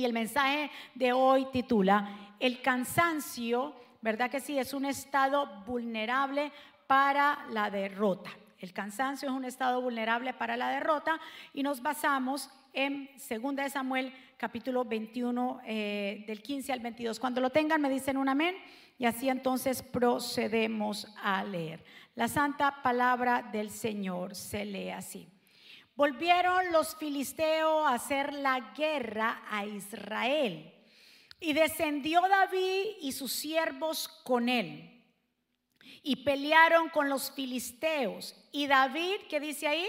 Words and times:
Y 0.00 0.06
el 0.06 0.14
mensaje 0.14 0.70
de 0.94 1.12
hoy 1.12 1.44
titula, 1.52 2.32
el 2.40 2.62
cansancio, 2.62 3.74
¿verdad 4.00 4.30
que 4.30 4.40
sí? 4.40 4.58
Es 4.58 4.72
un 4.72 4.86
estado 4.86 5.46
vulnerable 5.66 6.52
para 6.86 7.44
la 7.50 7.68
derrota. 7.68 8.30
El 8.58 8.72
cansancio 8.72 9.28
es 9.28 9.34
un 9.34 9.44
estado 9.44 9.82
vulnerable 9.82 10.32
para 10.32 10.56
la 10.56 10.70
derrota 10.70 11.20
y 11.52 11.62
nos 11.62 11.82
basamos 11.82 12.48
en 12.72 13.10
2 13.12 13.56
de 13.56 13.68
Samuel 13.68 14.14
capítulo 14.38 14.86
21 14.86 15.60
eh, 15.66 16.24
del 16.26 16.40
15 16.40 16.72
al 16.72 16.80
22. 16.80 17.20
Cuando 17.20 17.42
lo 17.42 17.50
tengan 17.50 17.82
me 17.82 17.90
dicen 17.90 18.16
un 18.16 18.30
amén 18.30 18.56
y 18.98 19.04
así 19.04 19.28
entonces 19.28 19.82
procedemos 19.82 21.14
a 21.22 21.44
leer. 21.44 21.84
La 22.14 22.26
santa 22.26 22.82
palabra 22.82 23.42
del 23.52 23.68
Señor 23.68 24.34
se 24.34 24.64
lee 24.64 24.88
así. 24.88 25.28
Volvieron 26.00 26.72
los 26.72 26.96
filisteos 26.96 27.86
a 27.86 27.92
hacer 27.92 28.32
la 28.32 28.72
guerra 28.74 29.42
a 29.50 29.66
Israel 29.66 30.72
y 31.38 31.52
descendió 31.52 32.22
David 32.22 32.86
y 33.02 33.12
sus 33.12 33.30
siervos 33.30 34.08
con 34.08 34.48
él 34.48 35.04
y 36.02 36.24
pelearon 36.24 36.88
con 36.88 37.10
los 37.10 37.30
filisteos. 37.30 38.34
Y 38.50 38.66
David, 38.66 39.16
¿qué 39.28 39.40
dice 39.40 39.68
ahí? 39.68 39.86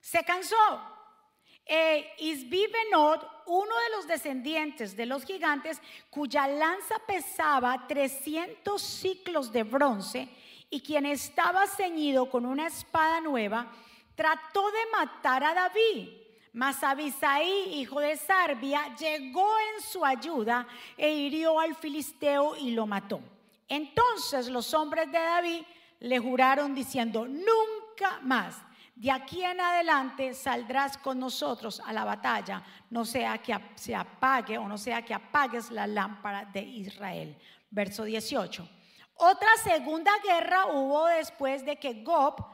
Se 0.00 0.24
cansó. 0.24 0.56
E 1.66 2.14
Isbibenot, 2.20 3.42
uno 3.44 3.74
de 3.76 3.96
los 3.96 4.08
descendientes 4.08 4.96
de 4.96 5.04
los 5.04 5.26
gigantes, 5.26 5.82
cuya 6.08 6.48
lanza 6.48 6.98
pesaba 7.06 7.86
300 7.86 8.80
ciclos 8.80 9.52
de 9.52 9.64
bronce 9.64 10.30
y 10.70 10.80
quien 10.80 11.04
estaba 11.04 11.66
ceñido 11.66 12.30
con 12.30 12.46
una 12.46 12.68
espada 12.68 13.20
nueva, 13.20 13.70
trató 14.20 14.70
de 14.70 14.90
matar 14.92 15.42
a 15.42 15.54
David. 15.54 16.10
Mas 16.52 16.82
Abisaí, 16.82 17.80
hijo 17.80 18.00
de 18.00 18.18
Sarbia, 18.18 18.94
llegó 18.94 19.50
en 19.74 19.82
su 19.82 20.04
ayuda 20.04 20.66
e 20.94 21.08
hirió 21.08 21.58
al 21.58 21.74
filisteo 21.74 22.54
y 22.54 22.72
lo 22.72 22.86
mató. 22.86 23.22
Entonces 23.66 24.48
los 24.48 24.74
hombres 24.74 25.10
de 25.10 25.18
David 25.18 25.62
le 26.00 26.18
juraron 26.18 26.74
diciendo, 26.74 27.24
nunca 27.24 28.20
más, 28.20 28.58
de 28.94 29.10
aquí 29.10 29.42
en 29.42 29.58
adelante 29.58 30.34
saldrás 30.34 30.98
con 30.98 31.18
nosotros 31.18 31.80
a 31.80 31.90
la 31.90 32.04
batalla, 32.04 32.62
no 32.90 33.06
sea 33.06 33.38
que 33.38 33.58
se 33.74 33.94
apague 33.94 34.58
o 34.58 34.68
no 34.68 34.76
sea 34.76 35.02
que 35.02 35.14
apagues 35.14 35.70
la 35.70 35.86
lámpara 35.86 36.44
de 36.44 36.60
Israel. 36.60 37.38
Verso 37.70 38.04
18. 38.04 38.68
Otra 39.22 39.48
segunda 39.62 40.12
guerra 40.22 40.66
hubo 40.66 41.06
después 41.06 41.64
de 41.64 41.76
que 41.76 42.02
Gob, 42.02 42.44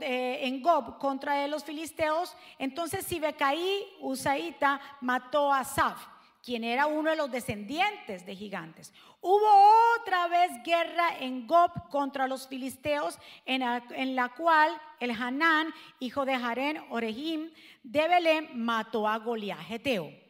eh, 0.00 0.46
en 0.46 0.62
Gob 0.62 0.98
contra 0.98 1.46
los 1.48 1.64
filisteos, 1.64 2.36
entonces 2.58 3.06
Sibecaí, 3.06 3.84
Usaita, 4.00 4.80
mató 5.00 5.52
a 5.52 5.64
Saf 5.64 6.06
quien 6.42 6.64
era 6.64 6.86
uno 6.86 7.10
de 7.10 7.16
los 7.16 7.30
descendientes 7.30 8.24
de 8.24 8.34
gigantes. 8.34 8.94
Hubo 9.20 10.00
otra 10.00 10.28
vez 10.28 10.50
guerra 10.64 11.18
en 11.20 11.46
Gob 11.46 11.90
contra 11.90 12.26
los 12.26 12.48
filisteos, 12.48 13.18
en 13.44 13.60
la, 14.16 14.28
cual 14.30 14.70
el 15.00 15.10
Hanán, 15.10 15.74
hijo 15.98 16.24
de 16.24 16.38
Jarén, 16.38 16.80
Orejim, 16.90 17.50
de 17.82 18.08
Belén, 18.08 18.48
mató 18.54 19.08
a 19.08 19.18
Goliat, 19.18 19.58
Geteo 19.60 20.27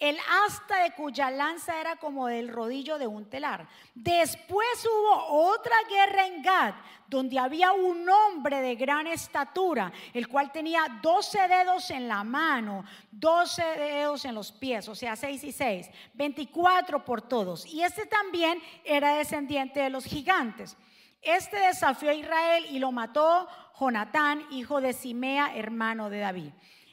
el 0.00 0.16
asta 0.46 0.82
de 0.82 0.92
cuya 0.92 1.30
lanza 1.30 1.78
era 1.78 1.96
como 1.96 2.26
del 2.26 2.48
rodillo 2.48 2.98
de 2.98 3.06
un 3.06 3.28
telar. 3.28 3.68
Después 3.94 4.66
hubo 4.86 5.50
otra 5.50 5.76
guerra 5.88 6.26
en 6.26 6.42
Gad, 6.42 6.74
donde 7.06 7.38
había 7.38 7.72
un 7.72 8.08
hombre 8.08 8.62
de 8.62 8.76
gran 8.76 9.06
estatura, 9.06 9.92
el 10.14 10.26
cual 10.26 10.50
tenía 10.52 10.80
12 11.02 11.48
dedos 11.48 11.90
en 11.90 12.08
la 12.08 12.24
mano, 12.24 12.84
12 13.10 13.62
dedos 13.62 14.24
en 14.24 14.34
los 14.34 14.50
pies, 14.52 14.88
o 14.88 14.94
sea, 14.94 15.16
6 15.16 15.44
y 15.44 15.52
6, 15.52 15.90
24 16.14 17.04
por 17.04 17.20
todos. 17.20 17.66
Y 17.66 17.82
este 17.82 18.06
también 18.06 18.62
era 18.84 19.16
descendiente 19.16 19.80
de 19.80 19.90
los 19.90 20.06
gigantes. 20.06 20.78
Este 21.20 21.58
desafió 21.58 22.08
a 22.08 22.14
Israel 22.14 22.64
y 22.70 22.78
lo 22.78 22.90
mató 22.90 23.46
Jonatán, 23.78 24.46
hijo 24.50 24.80
de 24.80 24.94
Simea, 24.94 25.54
hermano 25.54 26.08
de 26.08 26.20
David. 26.20 26.52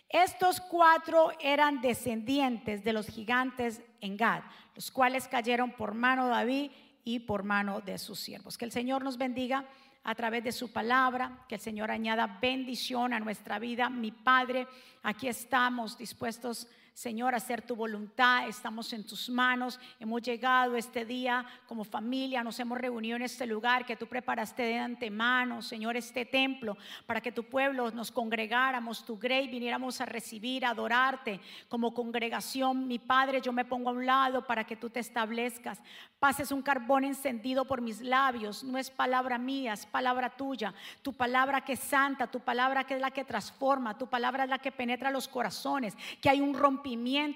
Estos 0.09 0.61
cuatro 0.61 1.31
eran 1.41 1.81
descendientes 1.81 2.83
de 2.83 2.93
los 2.93 3.07
gigantes 3.07 3.81
en 3.99 4.15
Gad, 4.15 4.43
los 4.75 4.89
cuales 4.89 5.27
cayeron 5.27 5.71
por 5.71 5.93
mano 5.93 6.25
de 6.25 6.31
David 6.31 6.71
y 7.03 7.19
por 7.19 7.43
mano 7.43 7.81
de 7.81 7.97
sus 7.97 8.19
siervos. 8.19 8.57
Que 8.57 8.65
el 8.65 8.71
Señor 8.71 9.03
nos 9.03 9.17
bendiga 9.17 9.65
a 10.03 10.15
través 10.15 10.43
de 10.43 10.53
su 10.53 10.71
palabra, 10.71 11.45
que 11.49 11.55
el 11.55 11.61
Señor 11.61 11.91
añada 11.91 12.39
bendición 12.41 13.13
a 13.13 13.19
nuestra 13.19 13.59
vida. 13.59 13.89
Mi 13.89 14.11
Padre, 14.11 14.65
aquí 15.03 15.27
estamos 15.27 15.97
dispuestos 15.97 16.67
Señor, 16.97 17.35
hacer 17.35 17.61
tu 17.61 17.75
voluntad. 17.75 18.47
Estamos 18.47 18.91
en 18.91 19.05
tus 19.05 19.29
manos. 19.29 19.79
Hemos 19.99 20.19
llegado 20.23 20.75
este 20.75 21.05
día 21.05 21.45
como 21.67 21.83
familia, 21.83 22.43
nos 22.43 22.59
hemos 22.59 22.79
reunido 22.79 23.17
en 23.17 23.21
este 23.21 23.45
lugar 23.45 23.85
que 23.85 23.95
tú 23.95 24.07
preparaste 24.07 24.63
de 24.63 24.79
antemano, 24.79 25.61
Señor, 25.61 25.95
este 25.95 26.25
templo, 26.25 26.75
para 27.05 27.21
que 27.21 27.31
tu 27.31 27.43
pueblo 27.43 27.91
nos 27.91 28.11
congregáramos, 28.11 29.05
tu 29.05 29.15
grey, 29.15 29.47
viniéramos 29.47 30.01
a 30.01 30.07
recibir, 30.07 30.65
a 30.65 30.71
adorarte 30.71 31.39
como 31.69 31.93
congregación. 31.93 32.87
Mi 32.87 32.97
Padre, 32.97 33.41
yo 33.41 33.53
me 33.53 33.63
pongo 33.63 33.91
a 33.91 33.93
un 33.93 34.07
lado 34.07 34.47
para 34.47 34.63
que 34.63 34.75
tú 34.75 34.89
te 34.89 34.99
establezcas. 34.99 35.79
Pases 36.17 36.51
un 36.51 36.63
carbón 36.63 37.03
encendido 37.03 37.65
por 37.65 37.79
mis 37.79 38.01
labios. 38.01 38.63
No 38.63 38.79
es 38.79 38.89
palabra 38.89 39.37
mía, 39.37 39.73
es 39.73 39.85
palabra 39.85 40.31
tuya. 40.31 40.73
Tu 41.03 41.13
palabra 41.13 41.61
que 41.61 41.73
es 41.73 41.79
santa, 41.79 42.25
tu 42.25 42.39
palabra 42.39 42.85
que 42.85 42.95
es 42.95 43.01
la 43.01 43.11
que 43.11 43.23
transforma, 43.23 43.99
tu 43.99 44.07
palabra 44.07 44.45
es 44.45 44.49
la 44.49 44.57
que 44.57 44.71
penetra 44.71 45.11
los 45.11 45.27
corazones, 45.27 45.95
que 46.19 46.31
hay 46.31 46.41
un 46.41 46.55
rompimiento 46.55 46.86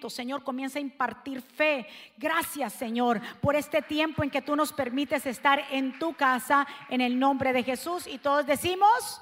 Señor, 0.10 0.44
comienza 0.44 0.80
a 0.80 0.82
impartir 0.82 1.42
fe. 1.42 1.88
Gracias, 2.18 2.74
Señor, 2.74 3.22
por 3.42 3.56
este 3.56 3.82
tiempo 3.82 4.24
en 4.24 4.30
que 4.30 4.42
tú 4.42 4.56
nos 4.56 4.72
permites 4.72 5.26
estar 5.26 5.62
en 5.72 5.98
tu 6.00 6.14
casa 6.14 6.68
en 6.90 7.02
el 7.02 7.18
nombre 7.20 7.54
de 7.54 7.64
Jesús. 7.64 8.08
Y 8.08 8.18
todos 8.18 8.46
decimos, 8.46 9.22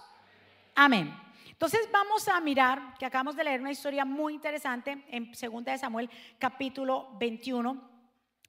amén. 0.76 1.14
Entonces 1.50 1.90
vamos 1.92 2.28
a 2.28 2.40
mirar 2.40 2.94
que 2.98 3.06
acabamos 3.06 3.36
de 3.36 3.44
leer 3.44 3.60
una 3.60 3.72
historia 3.72 4.06
muy 4.06 4.34
interesante 4.34 5.04
en 5.10 5.32
2 5.32 5.66
de 5.66 5.78
Samuel 5.78 6.10
capítulo 6.38 7.10
21, 7.20 7.82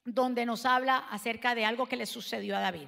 donde 0.04 0.46
nos 0.46 0.64
habla 0.64 0.98
acerca 1.10 1.54
de 1.54 1.64
algo 1.64 1.86
que 1.86 1.96
le 1.96 2.06
sucedió 2.06 2.56
a 2.56 2.60
David. 2.60 2.86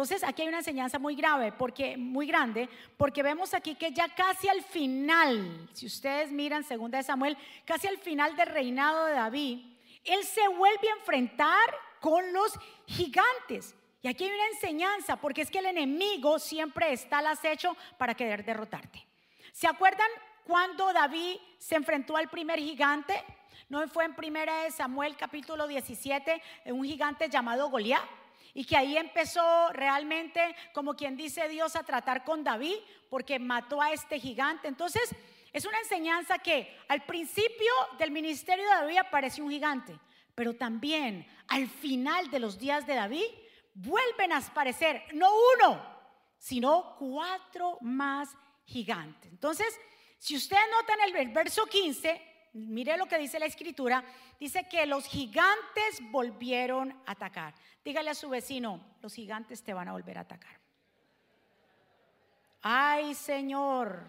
Entonces 0.00 0.26
aquí 0.26 0.40
hay 0.40 0.48
una 0.48 0.60
enseñanza 0.60 0.98
muy 0.98 1.14
grave, 1.14 1.52
porque 1.52 1.98
muy 1.98 2.26
grande, 2.26 2.70
porque 2.96 3.22
vemos 3.22 3.52
aquí 3.52 3.74
que 3.74 3.92
ya 3.92 4.08
casi 4.08 4.48
al 4.48 4.62
final, 4.62 5.68
si 5.74 5.84
ustedes 5.84 6.32
miran 6.32 6.64
segunda 6.64 6.96
de 6.96 7.04
Samuel, 7.04 7.36
casi 7.66 7.86
al 7.86 7.98
final 7.98 8.34
del 8.34 8.48
reinado 8.48 9.04
de 9.04 9.12
David, 9.12 9.58
él 10.04 10.24
se 10.24 10.48
vuelve 10.48 10.88
a 10.88 10.96
enfrentar 10.98 11.68
con 12.00 12.32
los 12.32 12.58
gigantes. 12.86 13.74
Y 14.00 14.08
aquí 14.08 14.24
hay 14.24 14.30
una 14.30 14.46
enseñanza, 14.46 15.16
porque 15.16 15.42
es 15.42 15.50
que 15.50 15.58
el 15.58 15.66
enemigo 15.66 16.38
siempre 16.38 16.94
está 16.94 17.18
al 17.18 17.26
acecho 17.26 17.76
para 17.98 18.14
querer 18.14 18.42
derrotarte. 18.42 19.06
¿Se 19.52 19.66
acuerdan 19.66 20.08
cuando 20.44 20.94
David 20.94 21.36
se 21.58 21.74
enfrentó 21.74 22.16
al 22.16 22.30
primer 22.30 22.58
gigante? 22.58 23.22
¿No 23.68 23.86
fue 23.88 24.06
en 24.06 24.14
primera 24.14 24.62
de 24.62 24.70
Samuel 24.70 25.14
capítulo 25.18 25.68
17, 25.68 26.40
un 26.64 26.84
gigante 26.86 27.28
llamado 27.28 27.68
Goliat? 27.68 28.19
Y 28.54 28.64
que 28.64 28.76
ahí 28.76 28.96
empezó 28.96 29.70
realmente, 29.72 30.54
como 30.72 30.94
quien 30.94 31.16
dice 31.16 31.48
Dios, 31.48 31.76
a 31.76 31.82
tratar 31.82 32.24
con 32.24 32.42
David, 32.42 32.76
porque 33.08 33.38
mató 33.38 33.80
a 33.80 33.92
este 33.92 34.18
gigante. 34.18 34.68
Entonces, 34.68 35.14
es 35.52 35.64
una 35.64 35.78
enseñanza 35.78 36.38
que 36.38 36.78
al 36.88 37.04
principio 37.04 37.72
del 37.98 38.10
ministerio 38.10 38.64
de 38.64 38.74
David 38.74 38.98
apareció 38.98 39.44
un 39.44 39.50
gigante, 39.50 39.98
pero 40.34 40.54
también 40.54 41.26
al 41.48 41.68
final 41.68 42.30
de 42.30 42.38
los 42.38 42.58
días 42.58 42.86
de 42.86 42.94
David 42.94 43.26
vuelven 43.74 44.32
a 44.32 44.38
aparecer 44.38 45.02
no 45.12 45.30
uno, 45.56 45.82
sino 46.38 46.96
cuatro 46.98 47.78
más 47.80 48.28
gigantes. 48.64 49.30
Entonces, 49.30 49.78
si 50.18 50.36
ustedes 50.36 50.62
notan 50.70 51.00
el 51.16 51.28
verso 51.28 51.66
15, 51.66 52.29
mire 52.52 52.96
lo 52.96 53.06
que 53.06 53.18
dice 53.18 53.38
la 53.38 53.46
escritura, 53.46 54.04
dice 54.38 54.68
que 54.68 54.86
los 54.86 55.06
gigantes 55.06 56.00
volvieron 56.10 56.92
a 57.06 57.12
atacar. 57.12 57.54
Dígale 57.84 58.10
a 58.10 58.14
su 58.14 58.28
vecino, 58.28 58.80
los 59.00 59.14
gigantes 59.14 59.62
te 59.62 59.74
van 59.74 59.88
a 59.88 59.92
volver 59.92 60.18
a 60.18 60.22
atacar. 60.22 60.58
Ay, 62.62 63.14
Señor, 63.14 64.06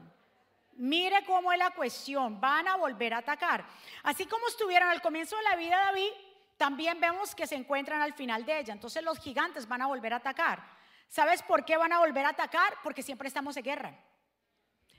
mire 0.73 1.23
cómo 1.25 1.53
es 1.53 1.59
la 1.59 1.71
cuestión, 1.71 2.39
van 2.41 2.67
a 2.67 2.75
volver 2.75 3.13
a 3.13 3.19
atacar. 3.19 3.65
Así 4.03 4.25
como 4.25 4.47
estuvieron 4.47 4.89
al 4.89 5.01
comienzo 5.01 5.37
de 5.37 5.43
la 5.43 5.55
vida 5.55 5.77
de 5.77 5.85
David, 5.85 6.11
también 6.57 6.99
vemos 6.99 7.33
que 7.33 7.47
se 7.47 7.55
encuentran 7.55 8.01
al 8.01 8.13
final 8.13 8.45
de 8.45 8.59
ella. 8.59 8.73
Entonces 8.73 9.03
los 9.03 9.19
gigantes 9.19 9.67
van 9.67 9.81
a 9.81 9.87
volver 9.87 10.13
a 10.13 10.17
atacar. 10.17 10.61
¿Sabes 11.07 11.41
por 11.43 11.65
qué 11.65 11.77
van 11.77 11.91
a 11.91 11.99
volver 11.99 12.25
a 12.25 12.29
atacar? 12.29 12.77
Porque 12.83 13.03
siempre 13.03 13.27
estamos 13.27 13.57
en 13.57 13.63
guerra. 13.63 13.99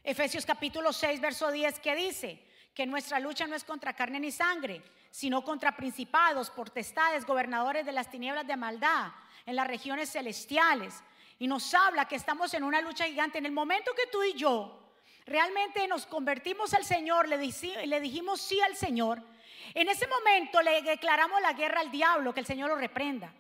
Efesios 0.02 0.44
capítulo 0.44 0.92
6, 0.92 1.20
verso 1.20 1.50
10, 1.50 1.78
¿qué 1.78 1.94
dice? 1.94 2.44
Que 2.74 2.86
nuestra 2.86 3.20
lucha 3.20 3.46
no 3.46 3.54
es 3.54 3.64
contra 3.64 3.92
carne 3.94 4.20
ni 4.20 4.30
sangre, 4.30 4.82
sino 5.10 5.44
contra 5.44 5.76
principados, 5.76 6.50
potestades, 6.50 7.26
gobernadores 7.26 7.84
de 7.84 7.92
las 7.92 8.10
tinieblas 8.10 8.46
de 8.46 8.56
maldad 8.56 9.12
en 9.44 9.56
las 9.56 9.66
regiones 9.66 10.10
celestiales. 10.10 11.02
Y 11.38 11.46
nos 11.46 11.74
habla 11.74 12.06
que 12.06 12.16
estamos 12.16 12.54
en 12.54 12.64
una 12.64 12.80
lucha 12.80 13.04
gigante. 13.04 13.38
En 13.38 13.46
el 13.46 13.52
momento 13.52 13.92
que 13.94 14.06
tú 14.06 14.22
y 14.22 14.34
yo 14.34 14.78
realmente 15.26 15.86
nos 15.86 16.06
convertimos 16.06 16.72
al 16.72 16.84
Señor, 16.84 17.28
le, 17.28 17.36
dijimos 18.00 18.40
sí 18.40 18.60
al 18.60 18.76
Señor, 18.76 19.22
En 19.74 19.88
ese 19.88 20.06
momento 20.06 20.60
le 20.62 20.82
declaramos 20.82 21.40
la 21.40 21.52
guerra 21.52 21.80
al 21.80 21.90
diablo, 21.90 22.32
que 22.32 22.40
el 22.40 22.46
Señor 22.46 22.68
lo 22.68 22.76
reprenda. 22.76 23.32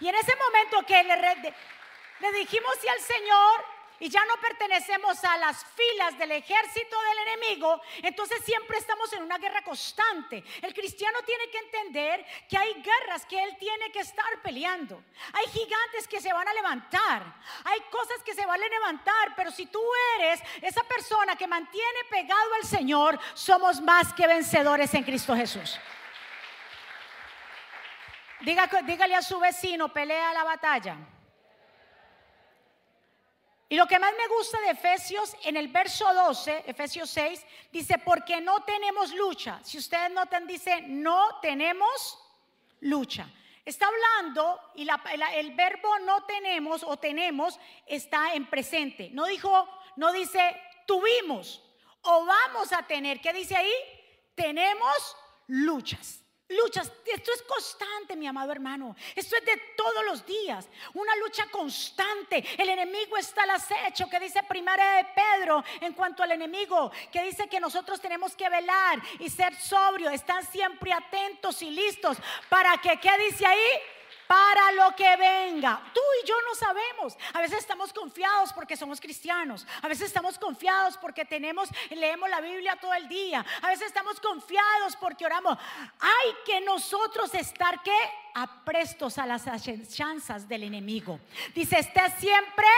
Y 0.00 0.08
en 0.08 0.14
ese 0.14 0.32
momento 0.36 0.86
que 0.86 1.02
le 1.04 2.32
dijimos 2.32 2.72
sí 2.80 2.88
al 2.88 3.00
Señor, 3.00 3.77
y 4.00 4.08
ya 4.08 4.24
no 4.26 4.36
pertenecemos 4.40 5.22
a 5.24 5.36
las 5.38 5.64
filas 5.64 6.16
del 6.18 6.32
ejército 6.32 6.96
del 7.02 7.28
enemigo, 7.28 7.80
entonces 8.02 8.42
siempre 8.44 8.78
estamos 8.78 9.12
en 9.12 9.22
una 9.22 9.38
guerra 9.38 9.62
constante. 9.62 10.44
El 10.62 10.72
cristiano 10.72 11.18
tiene 11.24 11.48
que 11.50 11.58
entender 11.58 12.24
que 12.48 12.56
hay 12.56 12.74
guerras 12.74 13.26
que 13.26 13.42
él 13.42 13.56
tiene 13.58 13.90
que 13.90 14.00
estar 14.00 14.40
peleando. 14.42 15.02
Hay 15.32 15.46
gigantes 15.48 16.06
que 16.08 16.20
se 16.20 16.32
van 16.32 16.46
a 16.46 16.52
levantar, 16.52 17.22
hay 17.64 17.80
cosas 17.90 18.22
que 18.24 18.34
se 18.34 18.46
van 18.46 18.62
a 18.62 18.68
levantar, 18.68 19.34
pero 19.34 19.50
si 19.50 19.66
tú 19.66 19.82
eres 20.16 20.40
esa 20.62 20.82
persona 20.84 21.36
que 21.36 21.46
mantiene 21.46 22.04
pegado 22.10 22.54
al 22.54 22.64
Señor, 22.64 23.18
somos 23.34 23.80
más 23.80 24.12
que 24.12 24.26
vencedores 24.26 24.92
en 24.94 25.02
Cristo 25.02 25.34
Jesús. 25.34 25.78
dígale 28.40 29.14
a 29.14 29.22
su 29.22 29.38
vecino, 29.40 29.92
pelea 29.92 30.32
la 30.32 30.44
batalla. 30.44 30.96
Y 33.70 33.76
lo 33.76 33.86
que 33.86 33.98
más 33.98 34.12
me 34.16 34.28
gusta 34.28 34.60
de 34.62 34.70
Efesios, 34.70 35.36
en 35.44 35.56
el 35.56 35.68
verso 35.68 36.12
12, 36.12 36.64
Efesios 36.66 37.10
6, 37.10 37.44
dice, 37.70 37.98
porque 37.98 38.40
no 38.40 38.62
tenemos 38.64 39.14
lucha. 39.14 39.60
Si 39.62 39.76
ustedes 39.76 40.10
notan, 40.10 40.46
dice, 40.46 40.82
no 40.82 41.38
tenemos 41.40 42.18
lucha. 42.80 43.28
Está 43.66 43.86
hablando 43.86 44.58
y 44.76 44.88
el 45.34 45.54
verbo 45.54 45.98
no 45.98 46.24
tenemos 46.24 46.82
o 46.82 46.96
tenemos 46.96 47.60
está 47.86 48.32
en 48.32 48.46
presente. 48.46 49.10
No 49.12 49.26
dijo, 49.26 49.68
no 49.96 50.10
dice 50.12 50.56
tuvimos 50.86 51.62
o 52.00 52.24
vamos 52.24 52.72
a 52.72 52.84
tener. 52.84 53.20
¿Qué 53.20 53.34
dice 53.34 53.56
ahí? 53.56 53.72
Tenemos 54.34 55.16
luchas 55.48 56.22
luchas. 56.48 56.90
Esto 57.04 57.32
es 57.32 57.42
constante, 57.42 58.16
mi 58.16 58.26
amado 58.26 58.52
hermano. 58.52 58.96
Esto 59.14 59.36
es 59.36 59.44
de 59.44 59.56
todos 59.76 60.04
los 60.04 60.24
días. 60.24 60.68
Una 60.94 61.14
lucha 61.16 61.46
constante. 61.50 62.44
El 62.56 62.68
enemigo 62.68 63.16
está 63.16 63.42
al 63.42 63.50
acecho, 63.50 64.08
que 64.08 64.20
dice 64.20 64.42
primera 64.42 64.96
de 64.96 65.06
Pedro 65.14 65.64
en 65.80 65.92
cuanto 65.92 66.22
al 66.22 66.32
enemigo, 66.32 66.90
que 67.12 67.22
dice 67.22 67.48
que 67.48 67.60
nosotros 67.60 68.00
tenemos 68.00 68.34
que 68.34 68.48
velar 68.48 69.00
y 69.18 69.28
ser 69.28 69.54
sobrios. 69.54 70.12
Están 70.12 70.44
siempre 70.46 70.92
atentos 70.92 71.62
y 71.62 71.70
listos 71.70 72.16
para 72.48 72.76
que, 72.78 72.98
¿qué 72.98 73.10
dice 73.18 73.46
ahí? 73.46 73.97
Para 74.28 74.72
lo 74.72 74.94
que 74.94 75.16
venga. 75.16 75.82
Tú 75.92 76.00
y 76.22 76.26
yo 76.28 76.36
no 76.42 76.54
sabemos. 76.54 77.16
A 77.32 77.40
veces 77.40 77.60
estamos 77.60 77.92
confiados 77.94 78.52
porque 78.52 78.76
somos 78.76 79.00
cristianos. 79.00 79.66
A 79.82 79.88
veces 79.88 80.08
estamos 80.08 80.38
confiados 80.38 80.98
porque 80.98 81.24
tenemos, 81.24 81.70
leemos 81.90 82.28
la 82.28 82.42
Biblia 82.42 82.76
todo 82.76 82.92
el 82.92 83.08
día. 83.08 83.44
A 83.62 83.68
veces 83.68 83.86
estamos 83.86 84.20
confiados 84.20 84.96
porque 84.96 85.24
oramos. 85.24 85.58
Hay 85.98 86.34
que 86.44 86.60
nosotros 86.60 87.34
estar 87.34 87.82
que 87.82 87.98
aprestos 88.34 89.16
a 89.16 89.26
las 89.26 89.46
chanzas 89.88 90.46
del 90.46 90.64
enemigo. 90.64 91.18
Dice, 91.54 91.78
esté 91.78 92.10
siempre 92.18 92.68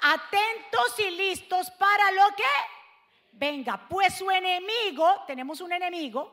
atentos 0.00 0.98
y 0.98 1.10
listos 1.10 1.70
para 1.72 2.10
lo 2.12 2.34
que 2.34 2.44
venga. 3.32 3.86
Pues 3.90 4.14
su 4.14 4.30
enemigo, 4.30 5.22
tenemos 5.26 5.60
un 5.60 5.72
enemigo, 5.72 6.30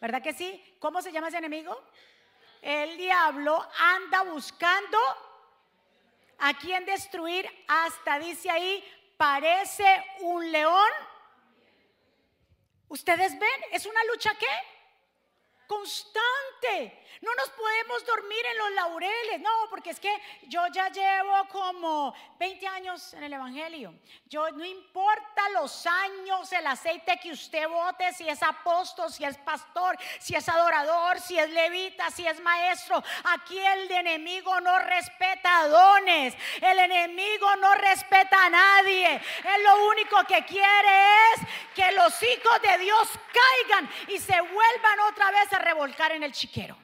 ¿verdad 0.00 0.22
que 0.22 0.32
sí? 0.32 0.76
¿Cómo 0.78 1.02
se 1.02 1.10
llama 1.10 1.28
ese 1.28 1.38
enemigo? 1.38 1.76
El 2.62 2.96
diablo 2.96 3.68
anda 3.78 4.22
buscando 4.22 4.98
a 6.38 6.54
quien 6.54 6.86
destruir 6.86 7.46
hasta, 7.68 8.18
dice 8.18 8.50
ahí, 8.50 8.82
parece 9.16 10.04
un 10.20 10.50
león. 10.50 10.90
¿Ustedes 12.88 13.38
ven? 13.38 13.60
¿Es 13.72 13.84
una 13.86 14.02
lucha 14.04 14.34
qué? 14.38 14.46
Constante. 15.72 16.98
No 17.22 17.32
nos 17.36 17.50
podemos 17.50 18.04
dormir 18.04 18.44
en 18.50 18.58
los 18.58 18.70
laureles, 18.72 19.40
no, 19.40 19.50
porque 19.70 19.90
es 19.90 20.00
que 20.00 20.12
yo 20.48 20.66
ya 20.72 20.88
llevo 20.88 21.46
como 21.50 22.12
20 22.38 22.66
años 22.66 23.14
en 23.14 23.22
el 23.22 23.32
Evangelio. 23.32 23.94
Yo 24.26 24.50
no 24.50 24.64
importa 24.64 25.48
los 25.50 25.86
años, 25.86 26.50
el 26.52 26.66
aceite 26.66 27.20
que 27.22 27.30
usted 27.30 27.68
vote, 27.68 28.12
si 28.12 28.28
es 28.28 28.42
apóstol, 28.42 29.12
si 29.12 29.24
es 29.24 29.38
pastor, 29.38 29.96
si 30.18 30.34
es 30.34 30.48
adorador, 30.48 31.20
si 31.20 31.38
es 31.38 31.48
levita, 31.50 32.10
si 32.10 32.26
es 32.26 32.40
maestro. 32.40 33.00
Aquí 33.24 33.58
el 33.58 33.88
enemigo 33.90 34.60
no 34.60 34.78
respeta 34.80 35.68
dones, 35.68 36.34
el 36.60 36.78
enemigo 36.80 37.54
no 37.56 37.72
respeta 37.76 38.46
a 38.46 38.50
nadie. 38.50 39.14
Él 39.14 39.62
lo 39.62 39.86
único 39.86 40.24
que 40.24 40.44
quiere 40.44 41.32
es 41.34 41.40
que 41.76 41.92
los 41.92 42.20
hijos 42.20 42.62
de 42.62 42.78
Dios 42.78 43.08
caigan 43.32 43.90
y 44.08 44.18
se 44.18 44.40
vuelvan 44.40 45.00
otra 45.08 45.30
vez 45.30 45.52
a 45.52 45.58
revolcar 45.62 46.12
en 46.12 46.22
el 46.22 46.32
chiquero. 46.32 46.76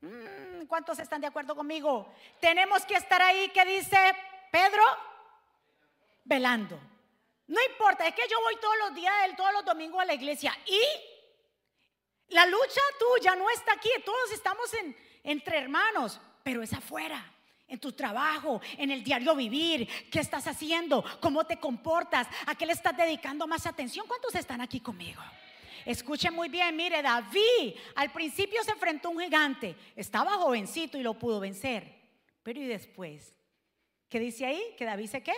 Mm, 0.00 0.66
¿Cuántos 0.66 0.98
están 0.98 1.20
de 1.20 1.26
acuerdo 1.26 1.56
conmigo? 1.56 2.12
Tenemos 2.40 2.84
que 2.84 2.94
estar 2.94 3.20
ahí, 3.22 3.48
que 3.48 3.64
dice 3.64 3.98
Pedro, 4.50 4.82
velando. 6.24 6.78
No 7.48 7.60
importa, 7.70 8.06
es 8.06 8.14
que 8.14 8.28
yo 8.28 8.40
voy 8.40 8.56
todos 8.60 8.76
los 8.78 8.94
días, 8.94 9.14
todos 9.36 9.52
los 9.52 9.64
domingos 9.64 10.00
a 10.02 10.04
la 10.04 10.14
iglesia 10.14 10.56
y 10.66 10.80
la 12.28 12.44
lucha 12.46 12.80
tuya 12.98 13.36
no 13.36 13.48
está 13.50 13.74
aquí, 13.74 13.88
todos 14.04 14.32
estamos 14.32 14.72
en, 14.74 14.96
entre 15.22 15.58
hermanos, 15.58 16.20
pero 16.42 16.62
es 16.62 16.72
afuera 16.72 17.32
en 17.68 17.80
tu 17.80 17.92
trabajo, 17.92 18.60
en 18.78 18.90
el 18.90 19.02
diario 19.02 19.34
vivir, 19.34 19.88
qué 20.10 20.20
estás 20.20 20.46
haciendo, 20.46 21.04
cómo 21.20 21.44
te 21.44 21.58
comportas, 21.58 22.28
a 22.46 22.54
qué 22.54 22.66
le 22.66 22.72
estás 22.72 22.96
dedicando 22.96 23.46
más 23.46 23.66
atención. 23.66 24.06
¿Cuántos 24.06 24.34
están 24.34 24.60
aquí 24.60 24.80
conmigo? 24.80 25.22
Escuchen 25.86 26.34
muy 26.34 26.48
bien, 26.48 26.74
mire, 26.74 27.00
David 27.00 27.76
al 27.94 28.12
principio 28.12 28.62
se 28.64 28.72
enfrentó 28.72 29.08
a 29.08 29.12
un 29.12 29.20
gigante, 29.20 29.76
estaba 29.94 30.32
jovencito 30.32 30.98
y 30.98 31.02
lo 31.02 31.14
pudo 31.14 31.38
vencer. 31.38 31.96
Pero 32.42 32.60
¿y 32.60 32.66
después? 32.66 33.38
¿Qué 34.08 34.18
dice 34.18 34.46
ahí? 34.46 34.74
Que 34.76 34.84
David 34.84 35.06
se 35.06 35.22
qué? 35.22 35.34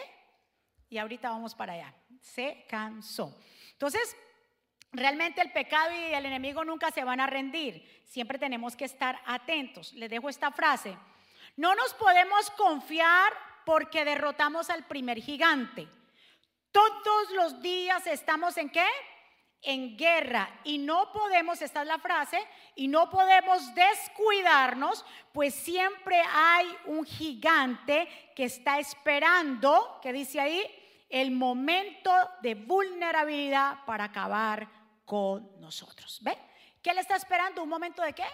Y 0.88 0.96
ahorita 0.96 1.28
vamos 1.28 1.54
para 1.54 1.74
allá. 1.74 1.94
Se 2.20 2.64
cansó. 2.66 3.38
Entonces, 3.72 4.16
realmente 4.90 5.42
el 5.42 5.52
pecado 5.52 5.92
y 5.92 6.14
el 6.14 6.24
enemigo 6.24 6.64
nunca 6.64 6.90
se 6.90 7.04
van 7.04 7.20
a 7.20 7.26
rendir. 7.26 8.02
Siempre 8.06 8.38
tenemos 8.38 8.74
que 8.74 8.86
estar 8.86 9.20
atentos. 9.26 9.92
Les 9.92 10.08
dejo 10.08 10.30
esta 10.30 10.50
frase. 10.50 10.96
No 11.56 11.74
nos 11.74 11.92
podemos 11.94 12.50
confiar 12.52 13.32
porque 13.66 14.04
derrotamos 14.04 14.70
al 14.70 14.86
primer 14.86 15.18
gigante. 15.18 15.86
Todos 16.72 17.30
los 17.34 17.60
días 17.60 18.06
estamos 18.06 18.56
en 18.56 18.70
qué? 18.70 18.86
En 19.62 19.96
guerra 19.96 20.60
y 20.64 20.78
no 20.78 21.12
podemos, 21.12 21.60
esta 21.62 21.82
es 21.82 21.88
la 21.88 21.99
frase, 21.99 22.38
y 22.75 22.88
no 22.88 23.10
podemos 23.10 23.75
descuidarnos, 23.75 25.05
pues 25.32 25.54
siempre 25.54 26.21
hay 26.32 26.66
un 26.87 27.04
gigante 27.04 28.09
que 28.35 28.44
está 28.44 28.78
esperando, 28.78 29.99
que 30.02 30.12
dice 30.12 30.40
ahí, 30.40 30.62
el 31.09 31.30
momento 31.30 32.12
de 32.42 32.54
vulnerabilidad 32.54 33.85
para 33.87 34.04
acabar 34.04 34.68
con 35.04 35.61
nosotros. 35.61 36.18
¿Ve? 36.23 36.37
¿Qué 36.82 36.92
le 36.92 37.00
está 37.00 37.16
esperando? 37.16 37.62
¿Un 37.62 37.68
momento 37.68 38.02
de 38.02 38.12
qué? 38.12 38.26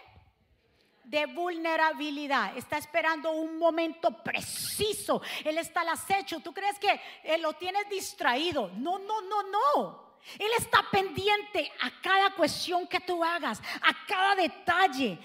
de 1.05 1.27
vulnerabilidad. 1.27 2.57
Está 2.57 2.79
esperando 2.79 3.31
un 3.33 3.59
momento 3.59 4.23
preciso. 4.23 5.21
Él 5.45 5.59
está 5.59 5.83
al 5.83 5.91
acecho. 5.91 6.41
¿Tú 6.41 6.53
crees 6.53 6.79
que 6.79 7.01
él 7.23 7.43
lo 7.43 7.53
tienes 7.53 7.89
distraído? 7.91 8.71
No, 8.77 8.99
no, 8.99 9.21
no, 9.21 9.43
no. 9.43 10.04
Él 10.39 10.51
está 10.59 10.85
pendiente 10.91 11.71
a 11.81 12.01
cada 12.01 12.35
cuestión 12.35 12.87
que 12.87 13.01
tú 13.01 13.23
hagas, 13.23 13.61
a 13.61 14.07
cada 14.07 14.35
detalle. 14.35 15.19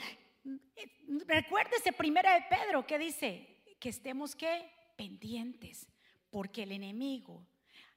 Recuérdese 1.26 1.94
primera 1.94 2.34
de 2.34 2.44
Pedro 2.44 2.86
que 2.86 3.00
dice 3.00 3.64
que 3.80 3.90
estemos 3.90 4.36
que 4.36 4.72
pendientes, 4.96 5.88
porque 6.30 6.64
el 6.64 6.74
enemigo, 6.74 7.46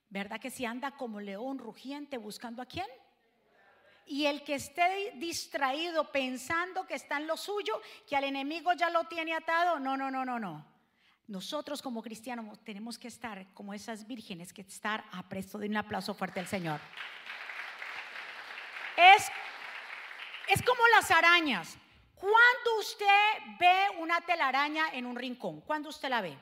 ¿verdad 0.09 0.41
que 0.41 0.51
si 0.51 0.65
anda 0.65 0.93
como 0.93 1.21
león 1.21 1.59
rugiente 1.59 2.17
buscando 2.17 2.63
a 2.63 2.67
quién? 2.67 2.87
Y 4.07 4.27
el 4.27 4.43
que 4.45 4.55
esté 4.55 5.13
distraído 5.17 6.11
pensando 6.11 6.87
que 6.87 6.95
está 6.95 7.19
en 7.19 7.27
lo 7.27 7.37
suyo, 7.37 7.81
que 8.07 8.17
al 8.17 8.25
enemigo 8.25 8.73
ya 8.73 8.91
lo 8.91 9.05
tiene 9.05 9.35
atado, 9.35 9.79
no, 9.79 9.97
no, 9.97 10.11
no, 10.11 10.25
no, 10.25 10.39
no. 10.39 10.72
Nosotros 11.33 11.81
como 11.81 12.03
cristianos 12.03 12.63
tenemos 12.63 12.99
que 12.99 13.09
estar 13.09 13.47
como 13.55 13.73
esas 13.73 14.07
vírgenes, 14.07 14.53
que 14.53 14.61
estar 14.61 15.03
a 15.13 15.23
presto 15.31 15.57
de 15.57 15.67
un 15.67 15.79
aplauso 15.79 16.13
fuerte 16.13 16.41
al 16.41 16.47
Señor. 16.47 16.79
Es, 18.99 19.29
es 20.49 20.61
como 20.63 20.87
las 20.89 21.11
arañas. 21.11 21.79
Cuando 22.17 22.79
usted 22.79 23.07
ve 23.59 23.87
una 23.99 24.21
telaraña 24.21 24.91
en 24.93 25.07
un 25.07 25.17
rincón, 25.17 25.63
¿cuándo 25.63 25.89
usted 25.89 26.11
la 26.11 26.21
ve? 26.21 26.37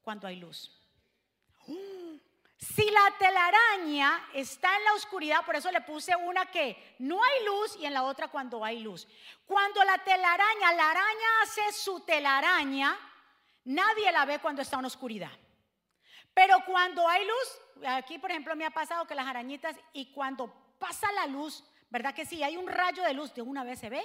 Cuando 0.00 0.28
hay 0.28 0.36
luz. 0.36 0.70
Si 2.56 2.88
la 2.88 3.14
telaraña 3.18 4.28
está 4.32 4.76
en 4.76 4.84
la 4.84 4.92
oscuridad, 4.92 5.44
por 5.44 5.56
eso 5.56 5.72
le 5.72 5.80
puse 5.80 6.14
una 6.14 6.46
que 6.46 6.94
no 7.00 7.20
hay 7.20 7.44
luz 7.44 7.76
y 7.80 7.86
en 7.86 7.94
la 7.94 8.04
otra 8.04 8.28
cuando 8.28 8.64
hay 8.64 8.78
luz. 8.78 9.08
Cuando 9.44 9.82
la 9.82 9.98
telaraña, 10.04 10.72
la 10.72 10.90
araña 10.92 11.42
hace 11.42 11.72
su 11.72 11.98
telaraña, 11.98 12.96
Nadie 13.66 14.12
la 14.12 14.24
ve 14.24 14.38
cuando 14.38 14.62
está 14.62 14.78
en 14.78 14.84
oscuridad. 14.84 15.32
Pero 16.32 16.58
cuando 16.64 17.08
hay 17.08 17.24
luz, 17.24 17.86
aquí 17.86 18.18
por 18.18 18.30
ejemplo 18.30 18.54
me 18.54 18.66
ha 18.66 18.70
pasado 18.70 19.06
que 19.06 19.14
las 19.14 19.26
arañitas 19.26 19.76
y 19.92 20.12
cuando 20.12 20.74
pasa 20.78 21.10
la 21.12 21.26
luz, 21.26 21.64
¿verdad 21.90 22.14
que 22.14 22.26
sí? 22.26 22.42
Hay 22.42 22.56
un 22.56 22.68
rayo 22.68 23.02
de 23.02 23.14
luz, 23.14 23.34
de 23.34 23.42
una 23.42 23.64
vez 23.64 23.80
se 23.80 23.88
ve 23.88 24.04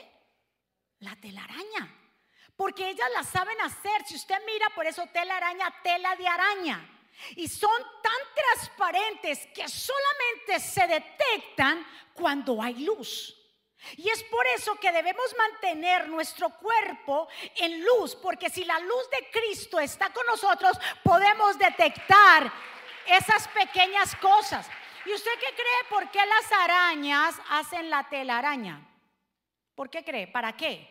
la 1.00 1.16
telaraña. 1.16 1.98
Porque 2.56 2.90
ellas 2.90 3.10
la 3.14 3.24
saben 3.24 3.60
hacer. 3.62 4.06
Si 4.06 4.16
usted 4.16 4.38
mira, 4.46 4.68
por 4.74 4.86
eso 4.86 5.06
telaraña, 5.08 5.74
tela 5.84 6.16
de 6.16 6.28
araña. 6.28 6.90
Y 7.36 7.48
son 7.48 7.82
tan 8.02 8.14
transparentes 8.36 9.48
que 9.54 9.68
solamente 9.68 10.60
se 10.60 10.88
detectan 10.88 11.86
cuando 12.14 12.62
hay 12.62 12.86
luz. 12.86 13.41
Y 13.98 14.10
es 14.10 14.24
por 14.24 14.46
eso 14.48 14.76
que 14.76 14.92
debemos 14.92 15.36
mantener 15.38 16.08
nuestro 16.08 16.50
cuerpo 16.50 17.28
en 17.56 17.84
luz, 17.84 18.16
porque 18.16 18.50
si 18.50 18.64
la 18.64 18.80
luz 18.80 19.10
de 19.10 19.30
Cristo 19.32 19.80
está 19.80 20.12
con 20.12 20.26
nosotros, 20.26 20.78
podemos 21.04 21.58
detectar 21.58 22.52
esas 23.08 23.48
pequeñas 23.50 24.16
cosas. 24.18 24.70
¿Y 25.06 25.14
usted 25.14 25.32
qué 25.40 25.54
cree 25.56 25.90
por 25.90 26.10
qué 26.12 26.20
las 26.26 26.52
arañas 26.52 27.36
hacen 27.50 27.90
la 27.90 28.08
telaraña? 28.08 28.88
¿Por 29.76 29.90
qué 29.90 30.04
cree? 30.04 30.28
¿Para 30.28 30.56
qué? 30.56 30.88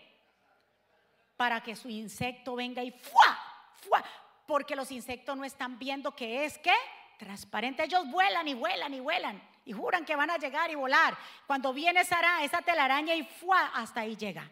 Para 1.37 1.62
que 1.62 1.76
su 1.76 1.88
insecto 1.88 2.56
venga 2.56 2.82
y 2.82 2.90
¡fua! 2.90 3.38
¡fua! 3.82 4.04
Porque 4.47 4.75
los 4.75 4.90
insectos 4.90 5.37
no 5.37 5.44
están 5.44 5.78
viendo 5.78 6.14
que 6.14 6.44
es 6.44 6.59
que 6.59 6.75
transparente. 7.18 7.85
Ellos 7.85 8.04
vuelan 8.11 8.49
y 8.49 8.54
vuelan 8.54 8.92
y 8.92 9.00
vuelan 9.00 9.50
y 9.64 9.73
juran 9.73 10.05
que 10.05 10.17
van 10.17 10.31
a 10.31 10.38
llegar 10.38 10.71
y 10.71 10.75
volar. 10.75 11.17
Cuando 11.47 11.73
viene 11.73 12.00
esa, 12.00 12.43
esa 12.43 12.62
telaraña 12.62 13.14
y 13.14 13.23
¡fua! 13.25 13.71
hasta 13.75 14.00
ahí 14.00 14.17
llega. 14.17 14.50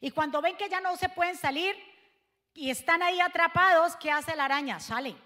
Y 0.00 0.10
cuando 0.10 0.40
ven 0.42 0.56
que 0.56 0.68
ya 0.68 0.80
no 0.80 0.96
se 0.96 1.08
pueden 1.08 1.36
salir 1.36 1.74
y 2.54 2.70
están 2.70 3.02
ahí 3.02 3.20
atrapados, 3.20 3.96
¿qué 3.96 4.10
hace 4.10 4.36
la 4.36 4.44
araña? 4.46 4.80
Sale. 4.80 5.16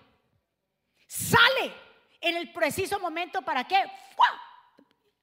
Sale 1.06 1.74
en 2.20 2.36
el 2.36 2.52
preciso 2.52 3.00
momento 3.00 3.42
para 3.42 3.64
qué? 3.66 3.82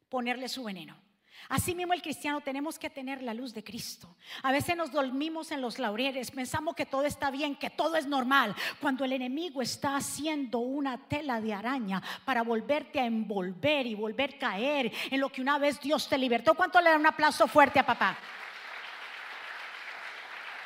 Ponerle 0.10 0.48
su 0.48 0.64
veneno. 0.64 1.07
Así 1.50 1.74
mismo 1.74 1.94
el 1.94 2.02
cristiano 2.02 2.42
tenemos 2.42 2.78
que 2.78 2.90
tener 2.90 3.22
la 3.22 3.34
luz 3.34 3.54
de 3.54 3.64
Cristo. 3.64 4.16
A 4.44 4.52
veces 4.52 4.76
nos 4.76 4.92
dormimos 4.92 5.52
en 5.52 5.62
los 5.62 5.80
laureles, 5.80 6.32
pensamos 6.32 6.76
que 6.76 6.86
todo 6.86 7.04
está 7.04 7.32
bien, 7.32 7.56
que 7.56 7.70
todo 7.70 7.96
es 7.96 8.06
normal, 8.06 8.56
cuando 8.82 9.06
el 9.06 9.14
enemigo 9.14 9.62
está 9.62 9.96
haciendo 9.96 10.60
una 10.60 10.98
tela 11.08 11.40
de 11.40 11.54
araña 11.54 12.02
para 12.26 12.44
volverte 12.44 13.00
a 13.00 13.06
envolver 13.06 13.88
y 13.88 13.96
volver 13.96 14.36
a 14.36 14.40
caer 14.40 14.92
en 15.10 15.22
lo 15.22 15.30
que 15.30 15.42
una 15.42 15.58
vez 15.58 15.80
Dios 15.80 16.10
te 16.10 16.18
libertó. 16.18 16.54
¿Cuánto 16.54 16.82
le 16.82 16.90
da 16.90 16.98
un 16.98 17.06
aplauso 17.06 17.48
fuerte 17.48 17.80
a 17.80 17.86
papá? 17.86 18.18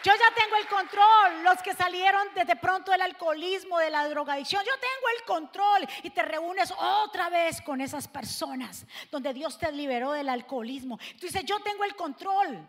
Yo 0.04 0.12
ya 0.14 0.36
tengo 0.36 0.56
el 0.56 0.68
control. 0.68 1.44
Los 1.44 1.62
que 1.62 1.74
salieron 1.74 2.28
desde 2.34 2.56
pronto 2.56 2.92
del 2.92 3.02
alcoholismo, 3.02 3.78
de 3.80 3.90
la 3.90 4.08
drogadicción, 4.08 4.64
yo 4.66 4.74
tengo 4.74 5.08
el 5.18 5.26
control. 5.26 5.88
Y 6.04 6.10
te 6.10 6.24
reúnes 6.24 6.74
otra 6.78 7.30
vez 7.30 7.62
con 7.62 7.82
esas 7.82 8.08
personas 8.08 8.86
donde 9.12 9.34
Dios 9.34 9.58
te 9.60 9.72
liberó 9.72 10.12
del 10.12 10.30
alcoholismo. 10.30 10.98
Tú 11.20 11.28
dices, 11.28 11.46
yo 11.46 11.60
tengo 11.60 11.84
el 11.84 11.96
control. 11.96 12.68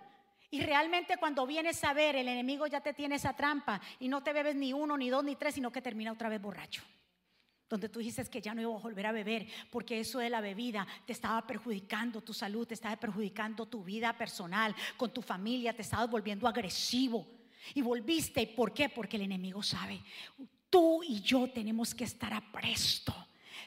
Y 0.50 0.60
realmente 0.60 1.16
cuando 1.16 1.46
vienes 1.46 1.82
a 1.82 1.94
ver, 1.94 2.16
el 2.16 2.28
enemigo 2.28 2.66
ya 2.66 2.80
te 2.80 2.92
tiene 2.92 3.14
esa 3.14 3.32
trampa 3.32 3.80
y 3.98 4.08
no 4.08 4.22
te 4.22 4.34
bebes 4.34 4.54
ni 4.54 4.74
uno, 4.74 4.98
ni 4.98 5.08
dos, 5.08 5.24
ni 5.24 5.34
tres, 5.34 5.54
sino 5.54 5.72
que 5.72 5.80
termina 5.80 6.12
otra 6.12 6.28
vez 6.28 6.42
borracho 6.42 6.82
donde 7.73 7.88
tú 7.88 8.00
dices 8.00 8.29
que 8.29 8.43
ya 8.43 8.55
no 8.55 8.61
iba 8.61 8.76
a 8.76 8.79
volver 8.79 9.07
a 9.07 9.12
beber, 9.12 9.47
porque 9.71 9.99
eso 9.99 10.19
de 10.19 10.29
la 10.29 10.43
bebida 10.43 10.87
te 11.07 11.14
estaba 11.14 11.47
perjudicando 11.47 12.21
tu 12.21 12.35
salud, 12.35 12.67
te 12.67 12.75
estaba 12.75 12.97
perjudicando 12.97 13.64
tu 13.64 13.83
vida 13.83 14.12
personal, 14.12 14.76
con 14.99 15.11
tu 15.11 15.23
familia, 15.23 15.75
te 15.75 15.81
estabas 15.81 16.11
volviendo 16.11 16.47
agresivo. 16.47 17.26
Y 17.73 17.81
volviste, 17.81 18.43
¿y 18.43 18.47
por 18.47 18.75
qué? 18.75 18.91
Porque 18.91 19.17
el 19.17 19.23
enemigo 19.23 19.62
sabe, 19.62 20.02
tú 20.69 21.02
y 21.02 21.23
yo 21.23 21.49
tenemos 21.50 21.95
que 21.95 22.05
estar 22.05 22.35
a 22.35 22.43
presto 22.52 23.14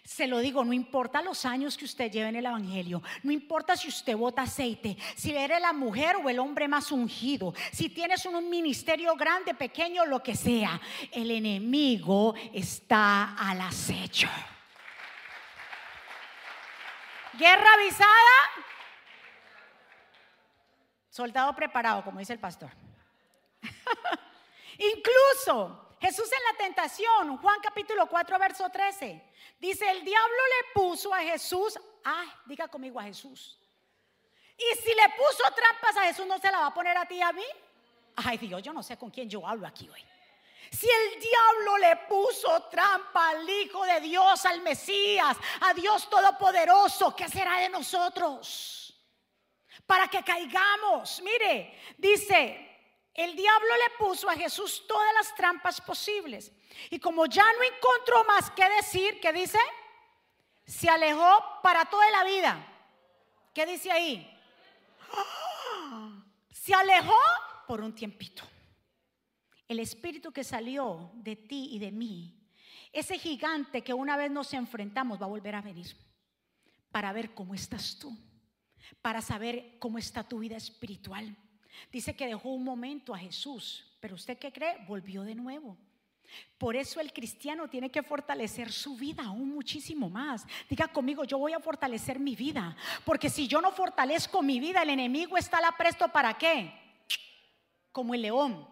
se 0.05 0.27
lo 0.27 0.37
digo, 0.37 0.63
no 0.63 0.71
importa 0.71 1.23
los 1.23 1.45
años 1.45 1.75
que 1.75 1.85
usted 1.85 2.11
lleve 2.11 2.29
en 2.29 2.35
el 2.35 2.45
Evangelio, 2.45 3.01
no 3.23 3.31
importa 3.31 3.75
si 3.75 3.87
usted 3.87 4.15
bota 4.15 4.43
aceite, 4.43 4.95
si 5.15 5.35
eres 5.35 5.59
la 5.59 5.73
mujer 5.73 6.17
o 6.23 6.29
el 6.29 6.37
hombre 6.37 6.67
más 6.67 6.91
ungido, 6.91 7.55
si 7.71 7.89
tienes 7.89 8.23
un 8.27 8.47
ministerio 8.47 9.15
grande, 9.15 9.55
pequeño, 9.55 10.05
lo 10.05 10.21
que 10.21 10.35
sea, 10.35 10.79
el 11.11 11.31
enemigo 11.31 12.35
está 12.53 13.33
al 13.33 13.61
acecho. 13.61 14.29
Guerra 17.33 17.73
avisada, 17.73 18.07
soldado 21.09 21.55
preparado, 21.55 22.03
como 22.03 22.19
dice 22.19 22.33
el 22.33 22.39
pastor. 22.39 22.69
Incluso 24.77 25.84
Jesús 26.05 26.29
en 26.31 26.43
la 26.51 26.57
tentación, 26.65 27.37
Juan 27.37 27.59
capítulo 27.63 28.05
4, 28.05 28.37
verso 28.37 28.69
13, 28.69 29.23
dice, 29.57 29.89
el 29.89 30.05
diablo 30.05 30.37
le 30.37 30.79
puso 30.79 31.11
a 31.11 31.19
Jesús, 31.21 31.79
ay, 32.03 32.27
diga 32.45 32.67
conmigo 32.67 32.99
a 32.99 33.03
Jesús. 33.05 33.59
Y 34.55 34.75
si 34.83 34.89
le 34.89 35.09
puso 35.17 35.51
trampas 35.55 35.97
a 35.97 36.03
Jesús, 36.03 36.27
¿no 36.27 36.37
se 36.37 36.51
la 36.51 36.59
va 36.59 36.67
a 36.67 36.73
poner 36.75 36.95
a 36.95 37.07
ti 37.07 37.15
y 37.15 37.21
a 37.23 37.31
mí? 37.31 37.45
Ay 38.17 38.37
Dios, 38.37 38.61
yo 38.61 38.71
no 38.71 38.83
sé 38.83 38.97
con 38.97 39.09
quién 39.09 39.27
yo 39.27 39.47
hablo 39.47 39.65
aquí 39.65 39.89
hoy. 39.89 40.05
Si 40.71 40.87
el 40.87 41.19
diablo 41.19 41.77
le 41.79 41.95
puso 42.07 42.69
trampa 42.69 43.29
al 43.29 43.49
Hijo 43.49 43.83
de 43.83 43.99
Dios, 44.01 44.45
al 44.45 44.61
Mesías, 44.61 45.35
a 45.61 45.73
Dios 45.73 46.07
Todopoderoso, 46.07 47.15
¿qué 47.15 47.27
será 47.27 47.61
de 47.61 47.69
nosotros? 47.69 48.95
Para 49.87 50.07
que 50.07 50.23
caigamos. 50.23 51.19
Mire, 51.23 51.79
dice 51.97 52.74
el 53.15 53.33
diablo 53.33 53.69
le 53.77 53.97
puso 53.97 54.29
a 54.29 54.35
Jesús 54.35 54.83
todas 54.85 55.13
las 55.13 55.33
trampas 55.35 55.79
posibles. 55.79 56.51
Y 56.89 56.99
como 56.99 57.25
ya 57.27 57.45
no 57.53 57.63
encontró 57.63 58.25
más 58.25 58.51
que 58.51 58.69
decir, 58.69 59.21
¿qué 59.21 59.31
dice? 59.31 59.57
Se 60.65 60.89
alejó 60.89 61.61
para 61.63 61.85
toda 61.85 62.09
la 62.11 62.25
vida. 62.25 62.67
¿Qué 63.53 63.65
dice 63.65 63.89
ahí? 63.89 64.29
Se 66.51 66.73
alejó 66.73 67.17
por 67.67 67.79
un 67.79 67.95
tiempito. 67.95 68.43
El 69.65 69.79
espíritu 69.79 70.33
que 70.33 70.43
salió 70.43 71.11
de 71.13 71.37
ti 71.37 71.69
y 71.71 71.79
de 71.79 71.93
mí, 71.93 72.37
ese 72.91 73.17
gigante 73.17 73.81
que 73.81 73.93
una 73.93 74.17
vez 74.17 74.29
nos 74.29 74.53
enfrentamos 74.53 75.21
va 75.21 75.25
a 75.25 75.29
volver 75.29 75.55
a 75.55 75.61
venir 75.61 75.95
para 76.91 77.13
ver 77.13 77.33
cómo 77.33 77.55
estás 77.55 77.97
tú, 77.97 78.15
para 79.01 79.21
saber 79.21 79.79
cómo 79.79 79.97
está 79.97 80.27
tu 80.27 80.39
vida 80.39 80.57
espiritual 80.57 81.35
Dice 81.91 82.15
que 82.15 82.27
dejó 82.27 82.49
un 82.49 82.63
momento 82.63 83.13
a 83.13 83.17
Jesús, 83.17 83.85
pero 83.99 84.15
usted 84.15 84.37
qué 84.37 84.51
cree? 84.51 84.77
Volvió 84.87 85.23
de 85.23 85.35
nuevo. 85.35 85.77
Por 86.57 86.75
eso 86.75 86.99
el 86.99 87.13
cristiano 87.13 87.67
tiene 87.67 87.91
que 87.91 88.03
fortalecer 88.03 88.71
su 88.71 88.95
vida 88.95 89.23
aún 89.23 89.53
muchísimo 89.53 90.09
más. 90.09 90.45
Diga 90.69 90.87
conmigo, 90.87 91.23
yo 91.23 91.37
voy 91.37 91.53
a 91.53 91.59
fortalecer 91.59 92.19
mi 92.19 92.35
vida. 92.35 92.75
Porque 93.03 93.29
si 93.29 93.47
yo 93.47 93.61
no 93.61 93.71
fortalezco 93.71 94.41
mi 94.41 94.59
vida, 94.59 94.81
el 94.81 94.89
enemigo 94.89 95.37
está 95.37 95.61
la 95.61 95.71
presto 95.71 96.07
para 96.09 96.37
qué? 96.37 96.73
Como 97.91 98.13
el 98.13 98.23
león, 98.23 98.67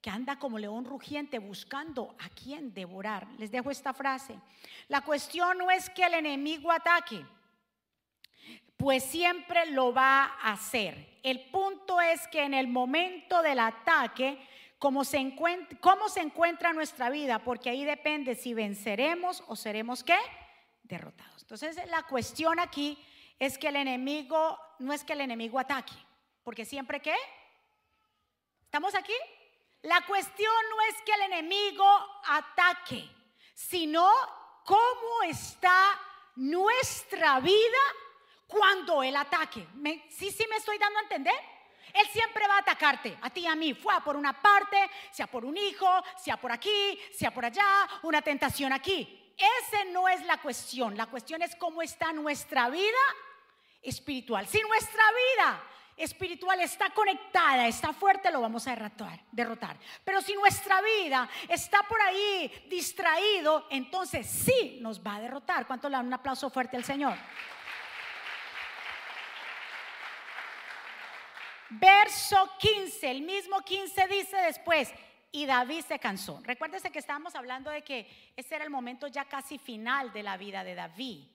que 0.00 0.10
anda 0.10 0.38
como 0.38 0.58
león 0.58 0.84
rugiente 0.84 1.38
buscando 1.38 2.14
a 2.18 2.28
quien 2.30 2.72
devorar. 2.72 3.28
Les 3.38 3.50
dejo 3.50 3.70
esta 3.70 3.92
frase. 3.92 4.38
La 4.88 5.02
cuestión 5.02 5.58
no 5.58 5.70
es 5.70 5.90
que 5.90 6.04
el 6.04 6.14
enemigo 6.14 6.70
ataque 6.72 7.24
pues 8.80 9.04
siempre 9.04 9.66
lo 9.66 9.92
va 9.92 10.24
a 10.24 10.52
hacer. 10.52 11.18
El 11.22 11.50
punto 11.50 12.00
es 12.00 12.26
que 12.28 12.42
en 12.44 12.54
el 12.54 12.66
momento 12.66 13.42
del 13.42 13.58
ataque, 13.58 14.38
¿cómo 14.78 15.04
se, 15.04 15.18
encuentra, 15.18 15.78
¿cómo 15.82 16.08
se 16.08 16.20
encuentra 16.20 16.72
nuestra 16.72 17.10
vida? 17.10 17.40
Porque 17.40 17.68
ahí 17.68 17.84
depende 17.84 18.34
si 18.34 18.54
venceremos 18.54 19.44
o 19.48 19.54
seremos 19.54 20.02
qué? 20.02 20.16
Derrotados. 20.82 21.42
Entonces 21.42 21.76
la 21.90 22.04
cuestión 22.04 22.58
aquí 22.58 22.96
es 23.38 23.58
que 23.58 23.68
el 23.68 23.76
enemigo, 23.76 24.58
no 24.78 24.94
es 24.94 25.04
que 25.04 25.12
el 25.12 25.20
enemigo 25.20 25.58
ataque, 25.58 25.92
porque 26.42 26.64
siempre 26.64 27.00
qué? 27.00 27.16
¿Estamos 28.64 28.94
aquí? 28.94 29.12
La 29.82 30.00
cuestión 30.06 30.54
no 30.70 30.80
es 30.88 31.02
que 31.02 31.12
el 31.12 31.32
enemigo 31.32 31.86
ataque, 32.28 33.06
sino 33.52 34.10
cómo 34.64 35.22
está 35.28 36.00
nuestra 36.36 37.40
vida 37.40 37.78
cuando 38.50 39.02
Él 39.02 39.16
ataque. 39.16 39.66
¿Sí, 40.10 40.30
sí 40.30 40.44
me 40.50 40.56
estoy 40.56 40.76
dando 40.78 40.98
a 40.98 41.02
entender? 41.02 41.34
Él 41.94 42.06
siempre 42.12 42.46
va 42.46 42.56
a 42.56 42.60
atacarte, 42.60 43.16
a 43.20 43.30
ti 43.30 43.40
y 43.40 43.46
a 43.46 43.54
mí, 43.54 43.74
fue 43.74 43.94
por 44.04 44.16
una 44.16 44.40
parte, 44.40 44.90
sea 45.10 45.26
por 45.26 45.44
un 45.44 45.56
hijo, 45.56 45.88
sea 46.16 46.36
por 46.36 46.52
aquí, 46.52 47.00
sea 47.12 47.32
por 47.32 47.44
allá, 47.44 47.88
una 48.02 48.22
tentación 48.22 48.72
aquí. 48.72 49.34
Ese 49.36 49.86
no 49.86 50.08
es 50.08 50.24
la 50.24 50.36
cuestión, 50.38 50.96
la 50.96 51.06
cuestión 51.06 51.42
es 51.42 51.56
cómo 51.56 51.82
está 51.82 52.12
nuestra 52.12 52.68
vida 52.68 52.98
espiritual. 53.82 54.46
Si 54.46 54.60
nuestra 54.60 55.02
vida 55.10 55.62
espiritual 55.96 56.60
está 56.60 56.90
conectada, 56.90 57.66
está 57.66 57.92
fuerte, 57.92 58.30
lo 58.30 58.40
vamos 58.40 58.66
a 58.66 58.70
derrotar, 58.70 59.20
derrotar. 59.32 59.76
Pero 60.04 60.20
si 60.20 60.34
nuestra 60.34 60.80
vida 60.80 61.28
está 61.48 61.82
por 61.88 62.00
ahí 62.00 62.66
distraído, 62.68 63.66
entonces 63.70 64.26
sí 64.26 64.78
nos 64.80 65.04
va 65.04 65.16
a 65.16 65.20
derrotar. 65.20 65.66
¿Cuánto 65.66 65.88
le 65.88 65.96
dan 65.96 66.06
un 66.06 66.14
aplauso 66.14 66.50
fuerte 66.50 66.76
al 66.76 66.84
Señor? 66.84 67.16
Verso 71.70 72.50
15, 72.58 73.10
el 73.10 73.22
mismo 73.22 73.60
15 73.60 74.08
dice 74.08 74.36
después, 74.38 74.92
y 75.32 75.46
David 75.46 75.84
se 75.86 75.98
cansó. 75.98 76.40
Recuérdese 76.42 76.90
que 76.90 76.98
estábamos 76.98 77.34
hablando 77.34 77.70
de 77.70 77.82
que 77.82 78.08
ese 78.36 78.56
era 78.56 78.64
el 78.64 78.70
momento 78.70 79.06
ya 79.06 79.24
casi 79.26 79.58
final 79.58 80.12
de 80.12 80.22
la 80.22 80.36
vida 80.36 80.64
de 80.64 80.74
David. 80.74 81.28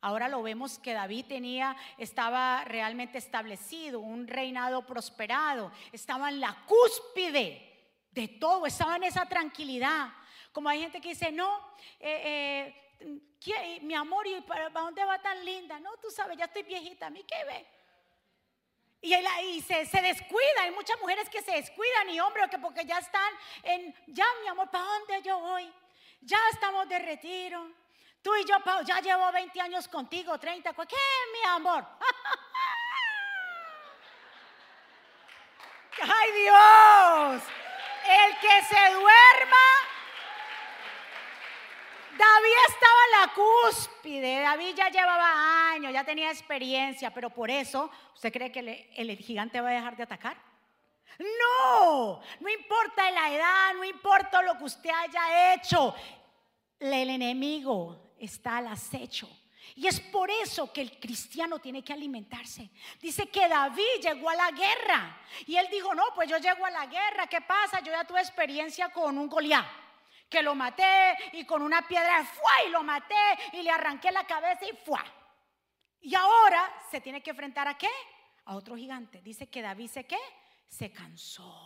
Ahora 0.00 0.28
lo 0.28 0.42
vemos 0.42 0.78
que 0.78 0.92
David 0.92 1.26
tenía, 1.26 1.76
estaba 1.98 2.64
realmente 2.64 3.18
establecido, 3.18 4.00
un 4.00 4.26
reinado 4.26 4.86
prosperado, 4.86 5.72
estaba 5.92 6.28
en 6.28 6.40
la 6.40 6.64
cúspide 6.66 7.74
de 8.10 8.28
todo, 8.28 8.66
estaba 8.66 8.96
en 8.96 9.04
esa 9.04 9.26
tranquilidad. 9.26 10.08
Como 10.52 10.68
hay 10.68 10.80
gente 10.80 11.00
que 11.00 11.10
dice, 11.10 11.32
no, 11.32 11.58
eh, 12.00 12.74
eh, 13.00 13.80
mi 13.82 13.94
amor, 13.94 14.26
¿y 14.26 14.40
para, 14.42 14.68
dónde 14.70 15.04
va 15.04 15.20
tan 15.20 15.44
linda? 15.44 15.78
No, 15.80 15.96
tú 15.96 16.10
sabes, 16.10 16.36
ya 16.36 16.46
estoy 16.46 16.62
viejita, 16.62 17.06
¿a 17.06 17.10
mí 17.10 17.24
qué 17.26 17.44
ve? 17.44 17.66
Y, 19.04 19.14
y 19.14 19.60
se, 19.60 19.84
se, 19.84 20.00
descuida, 20.00 20.62
hay 20.62 20.70
muchas 20.70 20.98
mujeres 20.98 21.28
que 21.28 21.42
se 21.42 21.52
descuidan 21.52 22.08
y 22.08 22.18
hombres 22.20 22.48
que 22.48 22.58
porque 22.58 22.86
ya 22.86 22.98
están 22.98 23.34
en, 23.62 23.94
ya 24.06 24.24
mi 24.40 24.48
amor, 24.48 24.70
¿para 24.70 24.86
dónde 24.86 25.20
yo 25.20 25.38
voy? 25.40 25.70
Ya 26.22 26.38
estamos 26.50 26.88
de 26.88 26.98
retiro. 27.00 27.70
Tú 28.22 28.34
y 28.34 28.46
yo, 28.46 28.56
ya 28.86 29.02
llevo 29.02 29.30
20 29.30 29.60
años 29.60 29.88
contigo, 29.88 30.38
30. 30.38 30.72
¿Qué, 30.72 30.96
mi 31.34 31.44
amor? 31.50 31.84
¡Ay, 36.00 36.32
Dios! 36.32 37.42
El 38.08 38.38
que 38.38 38.62
se 38.62 38.90
duerma. 38.94 39.93
David 42.16 42.56
estaba 42.68 43.00
en 43.04 43.20
la 43.20 43.34
cúspide. 43.34 44.40
David 44.40 44.74
ya 44.76 44.88
llevaba 44.88 45.70
años, 45.72 45.92
ya 45.92 46.04
tenía 46.04 46.30
experiencia, 46.30 47.12
pero 47.12 47.30
por 47.30 47.50
eso, 47.50 47.90
¿usted 48.14 48.32
cree 48.32 48.52
que 48.52 48.90
el 48.96 49.16
gigante 49.18 49.60
va 49.60 49.70
a 49.70 49.72
dejar 49.72 49.96
de 49.96 50.02
atacar? 50.04 50.36
No, 51.18 52.20
no 52.40 52.48
importa 52.48 53.10
la 53.10 53.32
edad, 53.32 53.74
no 53.74 53.84
importa 53.84 54.42
lo 54.42 54.56
que 54.58 54.64
usted 54.64 54.90
haya 54.90 55.54
hecho. 55.54 55.94
El 56.80 57.10
enemigo 57.10 58.14
está 58.18 58.58
al 58.58 58.68
acecho. 58.68 59.28
Y 59.76 59.86
es 59.86 59.98
por 59.98 60.30
eso 60.30 60.72
que 60.72 60.82
el 60.82 61.00
cristiano 61.00 61.58
tiene 61.58 61.82
que 61.82 61.92
alimentarse. 61.92 62.70
Dice 63.00 63.28
que 63.28 63.48
David 63.48 64.00
llegó 64.02 64.30
a 64.30 64.36
la 64.36 64.50
guerra. 64.50 65.20
Y 65.46 65.56
él 65.56 65.66
dijo, 65.70 65.94
no, 65.94 66.04
pues 66.14 66.28
yo 66.28 66.38
llego 66.38 66.64
a 66.64 66.70
la 66.70 66.86
guerra. 66.86 67.26
¿Qué 67.26 67.40
pasa? 67.40 67.80
Yo 67.80 67.90
ya 67.90 68.04
tuve 68.04 68.20
experiencia 68.20 68.90
con 68.90 69.16
un 69.18 69.28
Goliat. 69.28 69.66
Que 70.34 70.42
lo 70.42 70.56
maté 70.56 71.14
y 71.34 71.44
con 71.44 71.62
una 71.62 71.86
piedra 71.86 72.24
fue 72.24 72.66
y 72.66 72.70
lo 72.70 72.82
maté 72.82 73.14
y 73.52 73.62
le 73.62 73.70
arranqué 73.70 74.10
la 74.10 74.26
cabeza 74.26 74.64
y 74.66 74.76
fue. 74.84 74.98
Y 76.00 76.12
ahora 76.16 76.74
se 76.90 77.00
tiene 77.00 77.22
que 77.22 77.30
enfrentar 77.30 77.68
a 77.68 77.78
qué? 77.78 77.90
A 78.46 78.56
otro 78.56 78.74
gigante. 78.74 79.22
Dice 79.22 79.48
que 79.48 79.62
David 79.62 79.88
se 79.88 80.06
qué? 80.06 80.18
Se 80.66 80.90
cansó. 80.90 81.56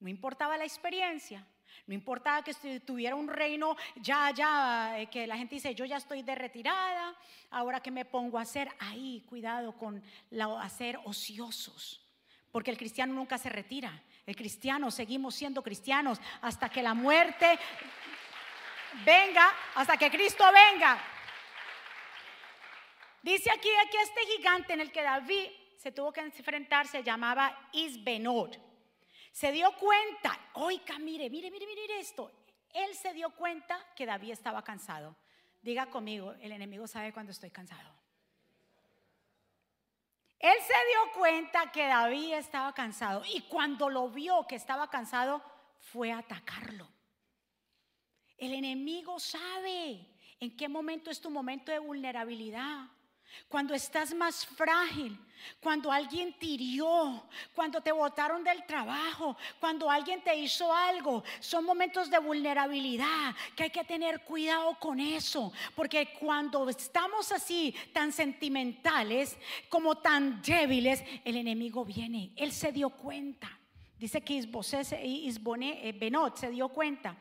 No 0.00 0.10
importaba 0.10 0.58
la 0.58 0.64
experiencia. 0.64 1.42
No 1.86 1.94
importaba 1.94 2.44
que 2.44 2.52
tuviera 2.80 3.16
un 3.16 3.28
reino 3.28 3.78
ya, 3.96 4.30
ya, 4.30 5.00
eh, 5.00 5.06
que 5.06 5.26
la 5.26 5.38
gente 5.38 5.54
dice, 5.54 5.74
yo 5.74 5.86
ya 5.86 5.96
estoy 5.96 6.20
de 6.20 6.34
retirada, 6.34 7.16
ahora 7.48 7.80
que 7.80 7.90
me 7.90 8.04
pongo 8.04 8.38
a 8.38 8.42
hacer, 8.42 8.68
ahí, 8.78 9.24
cuidado 9.26 9.74
con 9.78 10.02
la, 10.28 10.60
hacer 10.60 10.98
ociosos, 11.06 12.06
porque 12.52 12.70
el 12.70 12.76
cristiano 12.76 13.14
nunca 13.14 13.38
se 13.38 13.48
retira. 13.48 14.02
El 14.28 14.36
cristiano, 14.36 14.90
seguimos 14.90 15.34
siendo 15.34 15.62
cristianos 15.62 16.20
hasta 16.42 16.68
que 16.68 16.82
la 16.82 16.92
muerte 16.92 17.58
venga, 19.04 19.50
hasta 19.74 19.96
que 19.96 20.10
Cristo 20.10 20.44
venga. 20.52 20.98
Dice 23.22 23.50
aquí 23.50 23.68
que 23.90 24.02
este 24.02 24.20
gigante 24.36 24.72
en 24.74 24.80
el 24.82 24.92
que 24.92 25.02
David 25.02 25.46
se 25.78 25.92
tuvo 25.92 26.12
que 26.12 26.20
enfrentar 26.20 26.86
se 26.86 27.02
llamaba 27.02 27.70
Isbenor 27.72 28.68
se 29.38 29.52
dio 29.52 29.70
cuenta, 29.76 30.36
oiga, 30.54 30.98
mire, 30.98 31.30
mire, 31.30 31.48
mire, 31.48 31.64
mire 31.64 32.00
esto. 32.00 32.32
Él 32.74 32.92
se 32.96 33.14
dio 33.14 33.30
cuenta 33.30 33.78
que 33.94 34.04
David 34.04 34.32
estaba 34.32 34.64
cansado. 34.64 35.16
Diga 35.62 35.86
conmigo, 35.86 36.32
el 36.40 36.50
enemigo 36.50 36.88
sabe 36.88 37.12
cuando 37.12 37.30
estoy 37.30 37.50
cansado. 37.50 37.97
Él 40.38 40.54
se 40.60 40.72
dio 40.72 41.12
cuenta 41.14 41.72
que 41.72 41.86
David 41.86 42.34
estaba 42.34 42.72
cansado 42.72 43.22
y 43.26 43.40
cuando 43.42 43.88
lo 43.88 44.08
vio 44.08 44.46
que 44.46 44.54
estaba 44.54 44.88
cansado, 44.88 45.42
fue 45.80 46.12
a 46.12 46.18
atacarlo. 46.18 46.88
El 48.36 48.54
enemigo 48.54 49.18
sabe 49.18 50.06
en 50.38 50.56
qué 50.56 50.68
momento 50.68 51.10
es 51.10 51.20
tu 51.20 51.30
momento 51.30 51.72
de 51.72 51.80
vulnerabilidad 51.80 52.86
cuando 53.48 53.74
estás 53.74 54.14
más 54.14 54.46
frágil, 54.46 55.18
cuando 55.60 55.90
alguien 55.90 56.32
te 56.38 56.46
hirió, 56.46 57.24
cuando 57.54 57.80
te 57.80 57.92
botaron 57.92 58.42
del 58.42 58.64
trabajo, 58.66 59.36
cuando 59.60 59.90
alguien 59.90 60.22
te 60.22 60.36
hizo 60.36 60.72
algo, 60.74 61.22
son 61.40 61.64
momentos 61.64 62.10
de 62.10 62.18
vulnerabilidad 62.18 63.34
que 63.56 63.64
hay 63.64 63.70
que 63.70 63.84
tener 63.84 64.20
cuidado 64.24 64.76
con 64.78 65.00
eso, 65.00 65.52
porque 65.74 66.14
cuando 66.18 66.68
estamos 66.68 67.32
así 67.32 67.74
tan 67.92 68.12
sentimentales 68.12 69.36
como 69.68 69.98
tan 69.98 70.42
débiles, 70.42 71.02
el 71.24 71.36
enemigo 71.36 71.84
viene, 71.84 72.32
él 72.36 72.52
se 72.52 72.72
dio 72.72 72.90
cuenta. 72.90 73.58
Dice 73.98 74.20
que 74.20 74.34
Isboné, 74.34 75.88
eh, 75.88 75.92
Benot 75.92 76.36
se 76.36 76.50
dio 76.50 76.68
cuenta. 76.68 77.16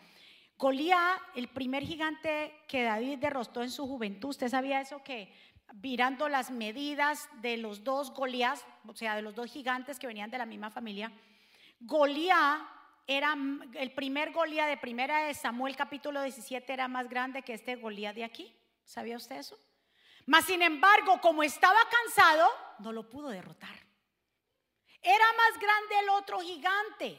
Goliat, 0.60 1.20
el 1.36 1.50
primer 1.50 1.84
gigante 1.84 2.52
que 2.68 2.84
David 2.84 3.20
derrotó 3.20 3.62
en 3.62 3.70
su 3.70 3.88
juventud, 3.88 4.30
¿usted 4.30 4.50
sabía 4.50 4.82
eso 4.82 5.04
que 5.04 5.32
mirando 5.74 6.30
las 6.30 6.52
medidas 6.52 7.30
de 7.42 7.58
los 7.58 7.84
dos 7.84 8.12
Goliat, 8.14 8.60
o 8.88 8.94
sea, 8.94 9.16
de 9.16 9.22
los 9.22 9.36
dos 9.36 9.52
gigantes 9.52 10.00
que 10.00 10.08
venían 10.08 10.32
de 10.32 10.38
la 10.38 10.46
misma 10.46 10.72
familia, 10.72 11.12
Goliat 11.80 12.62
era 13.06 13.36
el 13.76 13.92
primer 13.94 14.32
Goliat 14.32 14.68
de 14.68 14.78
primera 14.78 15.24
de 15.24 15.34
Samuel 15.34 15.76
capítulo 15.76 16.22
17 16.22 16.74
era 16.74 16.88
más 16.88 17.08
grande 17.08 17.42
que 17.42 17.54
este 17.54 17.76
Goliat 17.76 18.16
de 18.16 18.24
aquí. 18.24 18.54
¿Sabía 18.84 19.18
usted 19.18 19.38
eso? 19.38 19.58
Mas 20.26 20.46
sin 20.46 20.62
embargo, 20.62 21.22
como 21.22 21.44
estaba 21.44 21.80
cansado, 21.90 22.50
no 22.80 22.92
lo 22.92 23.10
pudo 23.10 23.30
derrotar. 23.30 23.76
Era 25.02 25.26
más 25.38 25.60
grande 25.60 26.00
el 26.02 26.10
otro 26.10 26.40
gigante. 26.40 27.18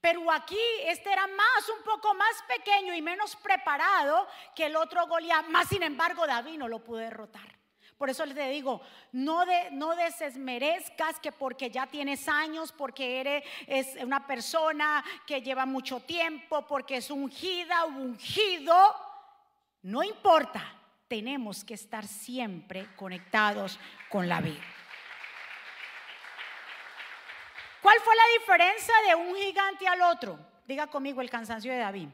Pero 0.00 0.30
aquí 0.30 0.60
este 0.84 1.12
era 1.12 1.26
más, 1.26 1.68
un 1.76 1.82
poco 1.82 2.14
más 2.14 2.44
pequeño 2.46 2.94
y 2.94 3.02
menos 3.02 3.34
preparado 3.34 4.28
que 4.54 4.66
el 4.66 4.76
otro 4.76 5.06
Goliat. 5.08 5.46
Más 5.48 5.68
sin 5.68 5.82
embargo, 5.82 6.24
David 6.26 6.58
no 6.58 6.68
lo 6.68 6.84
pudo 6.84 6.98
derrotar. 6.98 7.55
Por 7.98 8.10
eso 8.10 8.26
les 8.26 8.50
digo, 8.50 8.82
no, 9.12 9.46
de, 9.46 9.70
no 9.70 9.94
desesmerezcas 9.96 11.18
que 11.18 11.32
porque 11.32 11.70
ya 11.70 11.86
tienes 11.86 12.28
años, 12.28 12.70
porque 12.72 13.20
eres 13.20 13.44
es 13.66 13.96
una 14.02 14.26
persona 14.26 15.02
que 15.26 15.40
lleva 15.40 15.64
mucho 15.64 16.00
tiempo, 16.00 16.66
porque 16.66 16.98
es 16.98 17.10
ungida 17.10 17.84
o 17.84 17.88
ungido, 17.88 18.76
no 19.82 20.02
importa, 20.02 20.74
tenemos 21.08 21.64
que 21.64 21.72
estar 21.72 22.06
siempre 22.06 22.94
conectados 22.96 23.78
con 24.10 24.28
la 24.28 24.42
vida. 24.42 24.64
¿Cuál 27.80 27.98
fue 28.00 28.14
la 28.14 28.38
diferencia 28.40 28.94
de 29.08 29.14
un 29.14 29.34
gigante 29.36 29.88
al 29.88 30.02
otro? 30.02 30.38
Diga 30.66 30.88
conmigo 30.88 31.22
el 31.22 31.30
cansancio 31.30 31.72
de 31.72 31.78
David. 31.78 32.08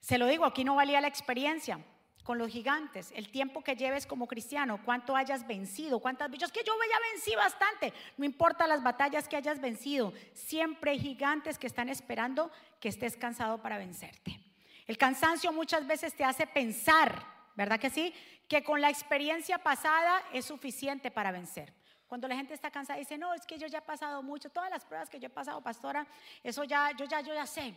Se 0.00 0.18
lo 0.18 0.26
digo, 0.26 0.44
aquí 0.44 0.64
no 0.64 0.74
valía 0.74 1.00
la 1.00 1.08
experiencia 1.08 1.80
con 2.26 2.38
los 2.38 2.50
gigantes, 2.50 3.12
el 3.14 3.30
tiempo 3.30 3.62
que 3.62 3.76
lleves 3.76 4.04
como 4.04 4.26
cristiano, 4.26 4.80
cuánto 4.84 5.14
hayas 5.14 5.46
vencido, 5.46 6.00
cuántas 6.00 6.28
bichos 6.28 6.50
que 6.50 6.64
yo 6.64 6.72
ya 6.90 6.98
vencí 7.12 7.36
bastante, 7.36 7.92
no 8.16 8.24
importa 8.24 8.66
las 8.66 8.82
batallas 8.82 9.28
que 9.28 9.36
hayas 9.36 9.60
vencido, 9.60 10.12
siempre 10.34 10.90
hay 10.90 10.98
gigantes 10.98 11.56
que 11.56 11.68
están 11.68 11.88
esperando 11.88 12.50
que 12.80 12.88
estés 12.88 13.16
cansado 13.16 13.62
para 13.62 13.78
vencerte. 13.78 14.40
El 14.88 14.98
cansancio 14.98 15.52
muchas 15.52 15.86
veces 15.86 16.14
te 16.14 16.24
hace 16.24 16.48
pensar, 16.48 17.24
¿verdad 17.54 17.78
que 17.78 17.90
sí? 17.90 18.12
Que 18.48 18.64
con 18.64 18.80
la 18.80 18.90
experiencia 18.90 19.58
pasada 19.58 20.20
es 20.32 20.46
suficiente 20.46 21.12
para 21.12 21.30
vencer. 21.30 21.72
Cuando 22.08 22.26
la 22.26 22.34
gente 22.34 22.54
está 22.54 22.72
cansada 22.72 22.98
dice, 22.98 23.16
no, 23.16 23.34
es 23.34 23.46
que 23.46 23.56
yo 23.56 23.68
ya 23.68 23.78
he 23.78 23.82
pasado 23.82 24.20
mucho, 24.24 24.50
todas 24.50 24.70
las 24.70 24.84
pruebas 24.84 25.08
que 25.08 25.20
yo 25.20 25.28
he 25.28 25.30
pasado, 25.30 25.62
pastora, 25.62 26.04
eso 26.42 26.64
ya, 26.64 26.90
yo 26.90 27.04
ya, 27.04 27.20
yo 27.20 27.34
ya 27.34 27.46
sé, 27.46 27.76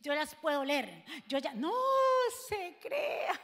yo 0.00 0.16
las 0.16 0.34
puedo 0.34 0.64
leer, 0.64 1.04
yo 1.28 1.38
ya, 1.38 1.54
no 1.54 1.72
se 2.48 2.76
crea. 2.82 3.40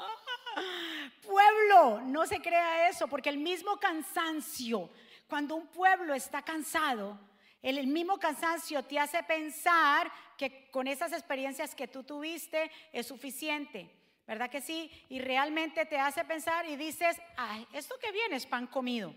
Pueblo, 1.22 2.00
no 2.02 2.26
se 2.26 2.40
crea 2.40 2.88
eso, 2.88 3.08
porque 3.08 3.28
el 3.28 3.38
mismo 3.38 3.76
cansancio, 3.78 4.90
cuando 5.28 5.56
un 5.56 5.66
pueblo 5.68 6.14
está 6.14 6.42
cansado, 6.42 7.18
el, 7.62 7.86
mismo 7.88 8.18
cansancio 8.18 8.84
te 8.84 8.98
hace 8.98 9.22
pensar 9.24 10.10
que 10.38 10.70
con 10.70 10.86
esas 10.86 11.12
experiencias 11.12 11.74
que 11.74 11.88
tú 11.88 12.04
tuviste 12.04 12.70
es 12.92 13.06
suficiente. 13.06 13.90
¿Verdad 14.26 14.50
que 14.50 14.60
sí? 14.60 14.90
Y 15.08 15.18
realmente 15.18 15.84
te 15.86 15.98
hace 15.98 16.24
pensar 16.24 16.66
y 16.68 16.76
dices, 16.76 17.20
ay, 17.36 17.66
esto 17.72 17.96
que 18.00 18.12
viene 18.12 18.36
es 18.36 18.46
pan 18.46 18.66
comido. 18.66 19.14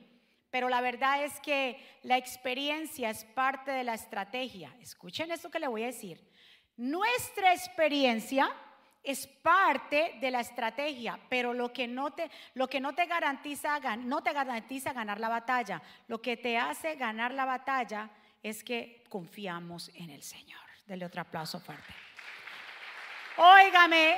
Pero 0.49 0.67
la 0.67 0.81
verdad 0.81 1.23
es 1.23 1.39
que 1.41 1.79
la 2.03 2.17
experiencia 2.17 3.09
es 3.09 3.23
parte 3.23 3.71
de 3.71 3.83
la 3.83 3.93
estrategia. 3.93 4.75
Escuchen 4.81 5.31
esto 5.31 5.51
que 5.51 5.59
le 5.59 5.67
voy 5.67 5.83
a 5.83 5.87
decir. 5.87 6.27
Nuestra 6.75 7.53
experiencia 7.53 8.51
es 9.03 9.27
parte 9.27 10.17
de 10.19 10.31
la 10.31 10.41
estrategia, 10.41 11.19
pero 11.29 11.53
lo 11.53 11.71
que 11.71 11.87
no 11.87 12.11
te, 12.11 12.29
lo 12.53 12.67
que 12.67 12.79
no 12.79 12.93
te 12.93 13.05
garantiza, 13.05 13.79
no 13.97 14.21
te 14.21 14.33
garantiza 14.33 14.93
ganar 14.93 15.19
la 15.19 15.29
batalla. 15.29 15.81
Lo 16.07 16.21
que 16.21 16.37
te 16.37 16.57
hace 16.57 16.95
ganar 16.95 17.33
la 17.33 17.45
batalla 17.45 18.09
es 18.43 18.63
que 18.63 19.03
confiamos 19.09 19.89
en 19.95 20.09
el 20.09 20.23
Señor. 20.23 20.59
Dele 20.85 21.05
otro 21.05 21.21
aplauso 21.21 21.59
fuerte. 21.59 21.93
Óigame, 23.37 24.17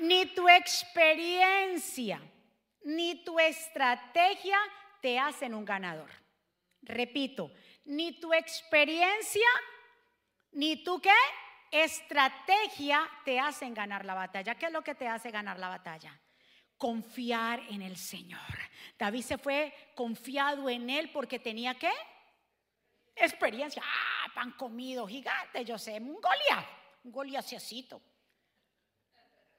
ni 0.00 0.26
tu 0.26 0.48
experiencia, 0.48 2.20
ni 2.84 3.24
tu 3.24 3.38
estrategia 3.38 4.58
te 5.00 5.18
hacen 5.18 5.54
un 5.54 5.64
ganador. 5.64 6.10
Repito, 6.82 7.52
ni 7.84 8.20
tu 8.20 8.32
experiencia, 8.32 9.48
ni 10.52 10.84
tu 10.84 11.00
qué, 11.00 11.10
estrategia 11.72 13.08
te 13.24 13.40
hacen 13.40 13.72
ganar 13.72 14.04
la 14.04 14.14
batalla. 14.14 14.54
¿Qué 14.54 14.66
es 14.66 14.72
lo 14.72 14.82
que 14.82 14.94
te 14.94 15.08
hace 15.08 15.30
ganar 15.30 15.58
la 15.58 15.68
batalla? 15.68 16.16
Confiar 16.76 17.60
en 17.70 17.82
el 17.82 17.96
Señor. 17.96 18.40
David 18.98 19.22
se 19.22 19.38
fue 19.38 19.74
confiado 19.96 20.68
en 20.68 20.90
él 20.90 21.10
porque 21.10 21.38
tenía 21.38 21.74
qué? 21.74 21.90
Experiencia. 23.16 23.82
Ah, 23.84 24.30
pan 24.34 24.52
comido 24.52 25.06
gigante, 25.06 25.64
yo 25.64 25.78
sé, 25.78 25.96
un 25.96 26.20
Goliat, 26.20 26.66
un 27.04 27.12
Goliaciacito. 27.12 28.00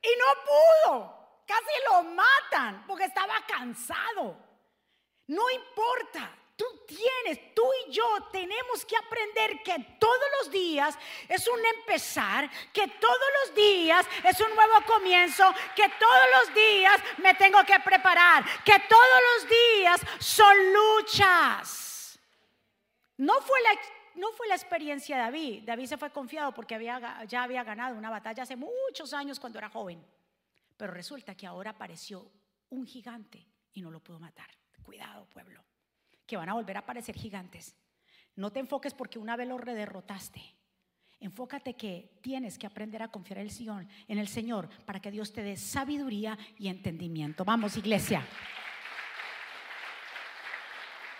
Y 0.01 0.09
no 0.19 0.91
pudo. 0.91 1.41
Casi 1.47 1.71
lo 1.89 2.03
matan 2.03 2.85
porque 2.85 3.05
estaba 3.05 3.35
cansado. 3.47 4.37
No 5.27 5.49
importa. 5.49 6.42
Tú 6.55 6.65
tienes, 6.85 7.55
tú 7.55 7.63
y 7.87 7.91
yo 7.91 8.03
tenemos 8.31 8.85
que 8.85 8.95
aprender 8.95 9.63
que 9.63 9.97
todos 9.99 10.29
los 10.39 10.51
días 10.51 10.95
es 11.27 11.47
un 11.47 11.59
empezar, 11.79 12.47
que 12.71 12.87
todos 12.87 13.29
los 13.41 13.55
días 13.55 14.05
es 14.23 14.39
un 14.39 14.55
nuevo 14.55 14.73
comienzo, 14.85 15.51
que 15.75 15.89
todos 15.99 16.25
los 16.37 16.53
días 16.53 17.01
me 17.17 17.33
tengo 17.33 17.63
que 17.63 17.79
preparar, 17.79 18.45
que 18.63 18.79
todos 18.87 19.21
los 19.35 19.49
días 19.49 20.01
son 20.19 20.55
luchas. 20.73 22.19
No 23.17 23.41
fue 23.41 23.59
la, 23.61 23.71
no 24.15 24.31
fue 24.33 24.47
la 24.47 24.55
experiencia 24.55 25.15
de 25.15 25.21
David. 25.23 25.63
David 25.63 25.87
se 25.87 25.97
fue 25.97 26.11
confiado 26.11 26.53
porque 26.53 26.79
ya 27.27 27.43
había 27.43 27.63
ganado 27.63 27.95
una 27.95 28.11
batalla 28.11 28.43
hace 28.43 28.55
muchos 28.55 29.11
años 29.13 29.39
cuando 29.39 29.57
era 29.57 29.69
joven. 29.69 30.05
Pero 30.77 30.93
resulta 30.93 31.35
que 31.35 31.47
ahora 31.47 31.71
apareció 31.71 32.31
un 32.69 32.85
gigante 32.85 33.43
y 33.73 33.81
no 33.81 33.89
lo 33.89 34.01
pudo 34.01 34.19
matar. 34.19 34.49
Cuidado, 34.83 35.25
pueblo 35.29 35.63
que 36.25 36.37
van 36.37 36.49
a 36.49 36.53
volver 36.53 36.77
a 36.77 36.81
aparecer 36.81 37.15
gigantes. 37.15 37.75
No 38.35 38.51
te 38.51 38.59
enfoques 38.59 38.93
porque 38.93 39.19
una 39.19 39.35
vez 39.35 39.47
lo 39.47 39.57
rederrotaste. 39.57 40.41
Enfócate 41.19 41.75
que 41.75 42.19
tienes 42.21 42.57
que 42.57 42.67
aprender 42.67 43.01
a 43.01 43.07
confiar 43.07 43.39
en 43.39 43.45
el, 43.45 43.51
Señor, 43.51 43.85
en 44.07 44.17
el 44.17 44.27
Señor 44.27 44.69
para 44.85 44.99
que 44.99 45.11
Dios 45.11 45.31
te 45.31 45.41
dé 45.41 45.55
sabiduría 45.55 46.37
y 46.57 46.67
entendimiento. 46.67 47.45
Vamos, 47.45 47.77
iglesia. 47.77 48.25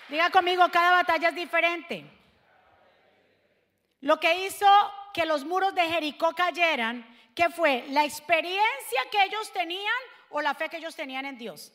Diga 0.10 0.30
conmigo, 0.30 0.68
cada 0.70 0.92
batalla 0.92 1.30
es 1.30 1.36
diferente. 1.36 2.06
Lo 4.02 4.20
que 4.20 4.46
hizo 4.46 4.68
que 5.14 5.26
los 5.26 5.46
muros 5.46 5.74
de 5.74 5.84
Jericó 5.84 6.34
cayeran, 6.34 7.06
¿qué 7.34 7.50
fue? 7.50 7.86
¿La 7.90 8.04
experiencia 8.04 9.02
que 9.10 9.24
ellos 9.24 9.54
tenían 9.54 10.02
o 10.30 10.42
la 10.42 10.54
fe 10.54 10.68
que 10.68 10.78
ellos 10.78 10.96
tenían 10.96 11.26
en 11.26 11.38
Dios? 11.38 11.72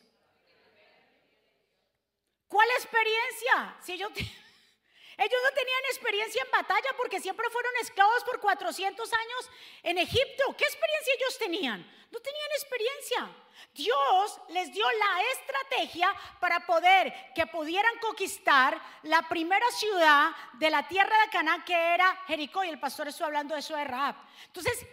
¿Cuál 2.49 2.67
experiencia? 2.71 3.77
Si 3.79 3.93
ellos, 3.93 4.11
ellos 4.17 5.41
no 5.45 5.51
tenían 5.53 5.85
experiencia 5.91 6.43
en 6.43 6.51
batalla 6.51 6.89
porque 6.97 7.21
siempre 7.21 7.47
fueron 7.51 7.71
esclavos 7.79 8.23
por 8.23 8.41
400 8.41 9.13
años 9.13 9.49
en 9.83 9.99
Egipto. 9.99 10.55
¿Qué 10.57 10.65
experiencia 10.65 11.13
ellos 11.13 11.37
tenían? 11.37 11.79
No 12.11 12.19
tenían 12.19 12.51
experiencia. 12.51 13.29
Dios 13.73 14.41
les 14.49 14.73
dio 14.73 14.83
la 14.83 15.23
estrategia 15.33 16.13
para 16.39 16.65
poder 16.65 17.13
que 17.35 17.45
pudieran 17.45 17.99
conquistar 17.99 18.81
la 19.03 19.21
primera 19.29 19.69
ciudad 19.71 20.31
de 20.53 20.71
la 20.71 20.87
tierra 20.87 21.15
de 21.23 21.29
Canaán 21.29 21.63
que 21.63 21.75
era 21.75 22.23
Jericó 22.25 22.63
y 22.63 22.69
el 22.69 22.79
pastor 22.79 23.09
estuvo 23.09 23.27
hablando 23.27 23.53
de 23.53 23.59
eso 23.59 23.75
de 23.75 23.83
Raab. 23.83 24.15
Entonces, 24.47 24.87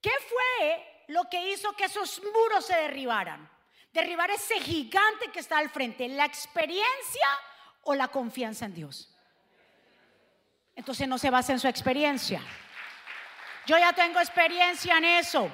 ¿qué 0.00 0.12
fue 0.28 1.04
lo 1.08 1.28
que 1.28 1.50
hizo 1.50 1.72
que 1.72 1.86
esos 1.86 2.22
muros 2.22 2.64
se 2.64 2.76
derribaran? 2.76 3.51
Derribar 3.92 4.30
ese 4.30 4.58
gigante 4.60 5.30
que 5.32 5.40
está 5.40 5.58
al 5.58 5.70
frente, 5.70 6.08
la 6.08 6.24
experiencia 6.24 7.26
o 7.82 7.94
la 7.94 8.08
confianza 8.08 8.64
en 8.64 8.74
Dios. 8.74 9.08
Entonces 10.74 11.06
no 11.06 11.18
se 11.18 11.30
basa 11.30 11.52
en 11.52 11.60
su 11.60 11.68
experiencia. 11.68 12.40
Yo 13.66 13.78
ya 13.78 13.92
tengo 13.92 14.18
experiencia 14.18 14.96
en 14.98 15.04
eso. 15.04 15.50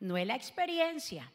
No 0.00 0.16
es 0.16 0.26
la 0.26 0.34
experiencia, 0.34 1.30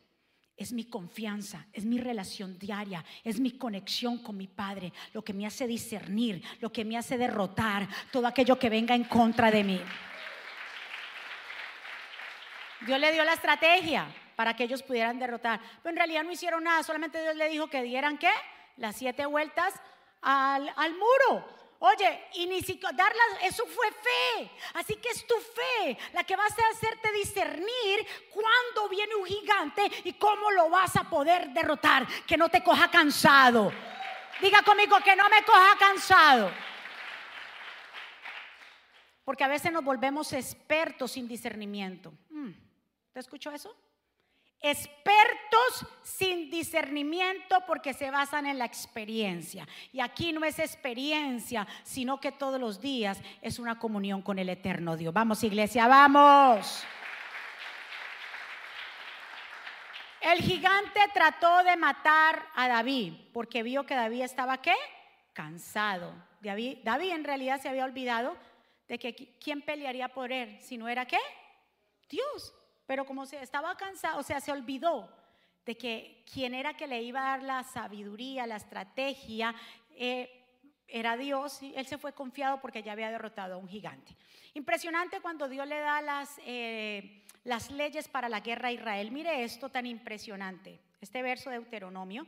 es 0.58 0.74
mi 0.74 0.86
confianza, 0.86 1.65
es 1.72 1.86
mi 1.86 2.00
relación 2.00 2.60
diaria, 2.60 3.04
es 3.24 3.39
mi 3.39 3.58
conexión 3.58 4.22
con 4.22 4.38
mi 4.38 4.48
Padre, 4.48 4.91
lo 5.13 5.24
que 5.24 5.34
me 5.34 5.48
hace 5.48 5.68
discernir, 5.68 6.44
lo 6.60 6.72
que 6.72 6.84
me 6.84 6.98
hace 6.98 7.18
derrotar 7.18 7.88
todo 8.12 8.28
aquello 8.28 8.60
que 8.60 8.70
venga 8.70 8.94
en 8.96 9.06
contra 9.06 9.50
de 9.50 9.63
mí. 9.63 9.82
Dios 12.82 13.00
le 13.00 13.13
dio 13.13 13.24
la 13.24 13.34
estrategia 13.34 14.08
para 14.36 14.56
que 14.56 14.63
ellos 14.63 14.84
pudieran 14.84 15.19
derrotar. 15.19 15.60
Pero 15.82 15.91
en 15.91 15.98
realidad 15.98 16.24
no 16.24 16.32
hicieron 16.32 16.63
nada, 16.63 16.84
solamente 16.84 17.21
Dios 17.21 17.36
le 17.36 17.50
dijo 17.50 17.67
que 17.67 17.82
dieran 17.82 18.17
qué? 18.17 18.32
Las 18.78 18.95
siete 18.95 19.26
vueltas 19.26 19.74
al, 20.21 20.93
muro. 20.93 21.45
Oye, 21.80 22.28
y 22.34 22.48
ni 22.48 22.62
siquiera 22.62 22.95
darlas, 22.95 23.43
eso 23.43 23.65
fue 23.67 23.88
fe. 23.91 24.52
Así 24.74 24.95
que 24.95 25.10
es 25.10 25.26
tu 25.28 25.36
fe 25.36 25.98
la 26.13 26.24
que 26.24 26.36
va 26.36 26.43
a 26.43 26.71
hacerte 26.71 27.12
discernir 27.13 28.08
cuándo 28.32 28.89
viene 28.89 29.15
un 29.15 29.26
gigante 29.26 29.91
y 30.04 30.13
cómo 30.13 30.52
lo 30.52 30.69
vas 30.69 30.95
a 30.95 31.04
poder 31.10 31.50
derrotar. 31.50 32.08
Que 32.26 32.38
no 32.38 32.50
te 32.50 32.63
coja 32.63 32.89
cansado. 32.89 33.71
Diga 34.41 34.62
conmigo 34.63 34.98
que 35.04 35.15
no 35.15 35.30
me 35.30 35.43
coja 35.43 35.78
cansado. 35.78 36.52
Porque 39.24 39.43
a 39.43 39.48
veces 39.48 39.71
nos 39.71 39.84
volvemos 39.84 40.32
expertos 40.34 41.13
sin 41.13 41.28
discernimiento. 41.28 42.13
Mm, 42.30 42.52
¿Te 43.12 43.19
escuchó 43.19 43.52
eso? 43.52 43.76
Expertos 44.65 45.86
sin 46.04 46.49
discernimiento 46.49 47.63
porque 47.67 47.93
se 47.93 48.10
basan 48.12 48.45
en 48.45 48.58
la 48.58 48.65
experiencia. 48.65 49.67
Y 49.91 49.99
aquí 49.99 50.34
no 50.34 50.43
es 50.43 50.60
experiencia, 50.60 51.67
sino 51.84 52.19
que 52.19 52.32
todos 52.32 52.60
los 52.60 52.82
días 52.82 53.21
es 53.41 53.60
una 53.60 53.78
comunión 53.78 54.21
con 54.21 54.39
el 54.39 54.49
eterno 54.49 54.97
Dios. 54.97 55.13
Vamos 55.13 55.43
iglesia, 55.43 55.88
vamos. 55.88 56.84
El 60.21 60.39
gigante 60.39 60.99
trató 61.13 61.63
de 61.63 61.78
matar 61.78 62.47
a 62.56 62.67
David 62.67 63.13
porque 63.32 63.62
vio 63.62 63.86
que 63.86 63.93
David 63.93 64.23
estaba 64.23 64.60
qué? 64.60 64.73
Cansado. 65.34 66.15
David, 66.41 66.80
David 66.84 67.12
en 67.12 67.23
realidad 67.23 67.62
se 67.62 67.69
había 67.69 67.86
olvidado 67.86 68.36
de 68.88 68.97
que 68.97 69.38
quién 69.39 69.62
pelearía 69.62 70.10
por 70.10 70.32
él 70.32 70.60
si 70.62 70.78
no 70.78 70.88
era 70.88 71.06
qué? 71.06 71.19
Dios. 72.10 72.56
Pero 72.86 73.06
como 73.06 73.26
se 73.26 73.41
estaba 73.41 73.76
cansado, 73.76 74.19
o 74.19 74.24
sea, 74.24 74.39
se 74.39 74.52
olvidó 74.52 75.10
de 75.65 75.76
que 75.76 76.24
quien 76.32 76.54
era 76.54 76.76
que 76.76 76.88
le 76.88 77.02
iba 77.02 77.19
a 77.21 77.38
dar 77.38 77.43
la 77.43 77.63
sabiduría, 77.63 78.45
la 78.45 78.58
estrategia, 78.58 79.56
eh, 79.95 80.41
era 80.88 81.17
Dios, 81.17 81.62
y 81.63 81.74
él 81.76 81.86
se 81.88 81.98
fue 81.98 82.13
confiado 82.13 82.62
porque 82.62 82.84
ya 82.84 82.91
había 82.91 83.10
derrotado 83.10 83.56
a 83.56 83.58
un 83.58 83.67
gigante. 83.67 84.15
Impresionante 84.54 85.19
cuando 85.19 85.50
Dios 85.50 85.67
le 85.67 85.80
da 85.80 86.02
las, 86.02 86.39
eh, 86.45 87.24
las 87.43 87.71
leyes 87.71 88.08
para 88.08 88.30
la 88.30 88.39
guerra 88.41 88.69
a 88.69 88.71
Israel. 88.71 89.12
Mire 89.12 89.43
esto 89.43 89.69
tan 89.69 89.86
impresionante. 89.86 90.80
Este 91.02 91.21
verso 91.24 91.50
de 91.50 91.58
Deuteronomio, 91.58 92.28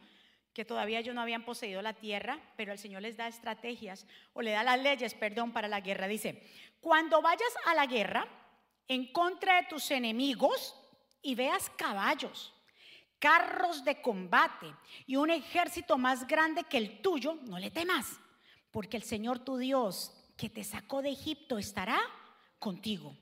que 0.53 0.65
todavía 0.65 0.99
ellos 0.99 1.13
no 1.13 1.21
habían 1.21 1.45
poseído 1.45 1.81
la 1.83 1.93
tierra, 1.93 2.39
pero 2.55 2.71
el 2.71 2.79
Señor 2.79 3.03
les 3.03 3.15
da 3.15 3.27
estrategias, 3.27 4.07
o 4.33 4.41
le 4.41 4.51
da 4.51 4.63
las 4.63 4.79
leyes, 4.79 5.13
perdón, 5.13 5.51
para 5.51 5.67
la 5.67 5.81
guerra. 5.81 6.07
Dice, 6.07 6.43
cuando 6.81 7.21
vayas 7.21 7.53
a 7.65 7.75
la 7.75 7.85
guerra, 7.85 8.27
en 8.87 9.11
contra 9.11 9.61
de 9.61 9.67
tus 9.67 9.91
enemigos 9.91 10.75
y 11.21 11.35
veas 11.35 11.69
caballos, 11.71 12.53
carros 13.19 13.83
de 13.83 14.01
combate 14.01 14.73
y 15.05 15.15
un 15.15 15.29
ejército 15.29 15.97
más 15.97 16.27
grande 16.27 16.63
que 16.63 16.77
el 16.77 17.01
tuyo, 17.01 17.35
no 17.43 17.59
le 17.59 17.71
temas, 17.71 18.19
porque 18.71 18.97
el 18.97 19.03
Señor 19.03 19.39
tu 19.39 19.57
Dios 19.57 20.13
que 20.37 20.49
te 20.49 20.63
sacó 20.63 21.01
de 21.01 21.09
Egipto 21.09 21.57
estará 21.57 21.99
contigo. 22.59 23.17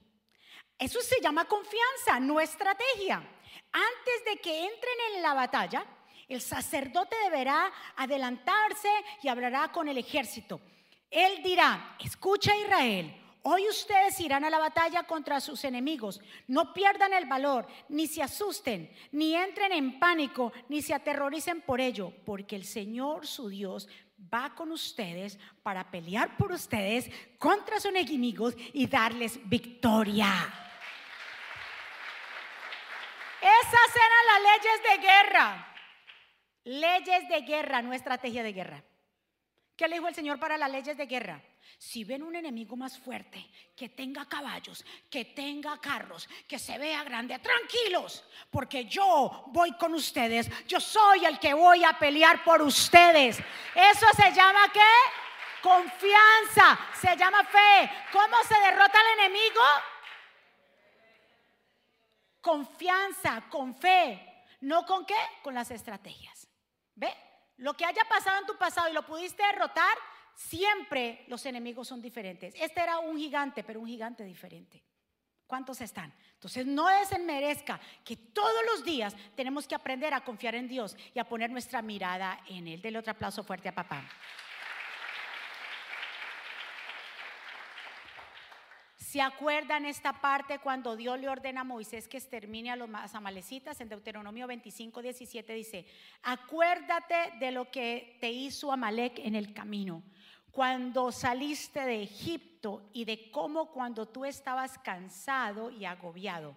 Eso 0.77 1.01
se 1.01 1.21
llama 1.21 1.45
confianza, 1.45 2.19
no 2.19 2.39
estrategia. 2.41 3.17
Antes 3.71 4.25
de 4.25 4.41
que 4.41 4.65
entren 4.65 4.97
en 5.15 5.21
la 5.21 5.33
batalla, 5.33 5.85
el 6.27 6.41
sacerdote 6.41 7.15
deberá 7.23 7.71
adelantarse 7.95 8.89
y 9.21 9.27
hablará 9.27 9.71
con 9.71 9.87
el 9.87 9.97
ejército. 9.97 10.59
Él 11.09 11.41
dirá, 11.43 11.95
escucha 11.99 12.55
Israel, 12.57 13.24
Hoy 13.47 13.69
ustedes 13.69 14.19
irán 14.21 14.43
a 14.43 14.49
la 14.49 14.57
batalla 14.57 15.03
contra 15.03 15.39
sus 15.39 15.63
enemigos. 15.65 16.19
No 16.47 16.73
pierdan 16.73 17.13
el 17.13 17.27
valor, 17.27 17.67
ni 17.89 18.07
se 18.07 18.23
asusten, 18.23 18.91
ni 19.11 19.35
entren 19.35 19.71
en 19.71 19.99
pánico, 19.99 20.51
ni 20.67 20.81
se 20.81 20.95
aterroricen 20.95 21.61
por 21.61 21.79
ello, 21.79 22.11
porque 22.25 22.55
el 22.55 22.65
Señor 22.65 23.27
su 23.27 23.47
Dios 23.47 23.87
va 24.33 24.55
con 24.55 24.71
ustedes 24.71 25.37
para 25.61 25.91
pelear 25.91 26.35
por 26.37 26.53
ustedes 26.53 27.11
contra 27.37 27.79
sus 27.79 27.91
enemigos 27.91 28.55
y 28.73 28.87
darles 28.87 29.39
victoria. 29.47 30.31
Esas 33.39 33.95
eran 33.95 34.25
las 34.31 34.41
leyes 34.41 34.81
de 34.89 35.07
guerra. 35.07 35.75
Leyes 36.63 37.29
de 37.29 37.41
guerra, 37.41 37.83
no 37.83 37.93
estrategia 37.93 38.41
de 38.41 38.53
guerra. 38.53 38.83
¿Qué 39.75 39.87
le 39.87 39.97
dijo 39.97 40.07
el 40.07 40.15
Señor 40.15 40.39
para 40.39 40.57
las 40.57 40.71
leyes 40.71 40.97
de 40.97 41.05
guerra? 41.05 41.43
Si 41.77 42.03
ven 42.03 42.23
un 42.23 42.35
enemigo 42.35 42.75
más 42.75 42.97
fuerte, 42.97 43.49
que 43.75 43.89
tenga 43.89 44.25
caballos, 44.27 44.85
que 45.09 45.25
tenga 45.25 45.79
carros, 45.79 46.27
que 46.47 46.57
se 46.57 46.77
vea 46.77 47.03
grande, 47.03 47.37
tranquilos, 47.39 48.23
porque 48.49 48.85
yo 48.85 49.45
voy 49.47 49.73
con 49.77 49.93
ustedes. 49.93 50.49
Yo 50.67 50.79
soy 50.79 51.25
el 51.25 51.39
que 51.39 51.53
voy 51.53 51.83
a 51.83 51.97
pelear 51.99 52.43
por 52.43 52.61
ustedes. 52.61 53.39
Eso 53.75 54.07
se 54.15 54.31
llama 54.31 54.71
qué? 54.73 54.81
Confianza, 55.61 56.79
se 56.99 57.15
llama 57.17 57.43
fe. 57.43 57.91
¿Cómo 58.11 58.37
se 58.47 58.59
derrota 58.59 58.99
al 58.99 59.19
enemigo? 59.19 59.61
Confianza, 62.39 63.43
con 63.49 63.75
fe. 63.75 64.45
¿No 64.61 64.85
con 64.85 65.05
qué? 65.05 65.17
Con 65.41 65.53
las 65.55 65.71
estrategias. 65.71 66.47
¿Ve? 66.93 67.13
Lo 67.57 67.73
que 67.73 67.85
haya 67.85 68.03
pasado 68.05 68.39
en 68.39 68.45
tu 68.45 68.57
pasado 68.57 68.89
y 68.89 68.93
lo 68.93 69.05
pudiste 69.05 69.43
derrotar, 69.43 69.97
siempre 70.35 71.25
los 71.27 71.45
enemigos 71.45 71.87
son 71.87 72.01
diferentes. 72.01 72.53
Este 72.57 72.81
era 72.81 72.99
un 72.99 73.17
gigante, 73.17 73.63
pero 73.63 73.79
un 73.79 73.87
gigante 73.87 74.23
diferente. 74.23 74.83
¿Cuántos 75.47 75.79
están? 75.81 76.13
Entonces 76.33 76.65
no 76.65 76.87
merezca 77.25 77.79
que 78.03 78.17
todos 78.17 78.65
los 78.73 78.83
días 78.83 79.15
tenemos 79.35 79.67
que 79.67 79.75
aprender 79.75 80.13
a 80.13 80.21
confiar 80.21 80.55
en 80.55 80.67
Dios 80.67 80.97
y 81.13 81.19
a 81.19 81.27
poner 81.27 81.51
nuestra 81.51 81.81
mirada 81.81 82.39
en 82.47 82.67
Él. 82.67 82.81
Dele 82.81 82.97
otro 82.97 83.11
aplauso 83.11 83.43
fuerte 83.43 83.69
a 83.69 83.75
papá. 83.75 84.03
¿Se 89.15 89.21
acuerdan 89.21 89.85
esta 89.85 90.19
parte 90.19 90.59
cuando 90.59 90.97
Dios 90.97 91.17
le 91.17 91.29
ordena 91.29 91.61
a 91.61 91.63
Moisés 91.63 92.09
que 92.09 92.17
extermine 92.17 92.69
a 92.69 92.75
los 92.75 92.89
amalecitas? 93.13 93.79
En 93.79 93.87
Deuteronomio 93.87 94.45
25, 94.45 95.01
17 95.01 95.53
dice, 95.53 95.85
acuérdate 96.21 97.15
de 97.39 97.51
lo 97.51 97.71
que 97.71 98.17
te 98.19 98.29
hizo 98.29 98.73
Amalek 98.73 99.19
en 99.19 99.35
el 99.35 99.53
camino, 99.53 100.03
cuando 100.55 101.11
saliste 101.11 101.81
de 101.81 102.03
Egipto 102.03 102.89
y 102.93 103.03
de 103.03 103.29
cómo 103.29 103.73
cuando 103.73 104.07
tú 104.07 104.23
estabas 104.23 104.77
cansado 104.79 105.69
y 105.69 105.83
agobiado. 105.83 106.55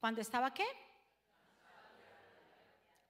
¿Cuando 0.00 0.22
estaba 0.22 0.54
qué? 0.54 0.64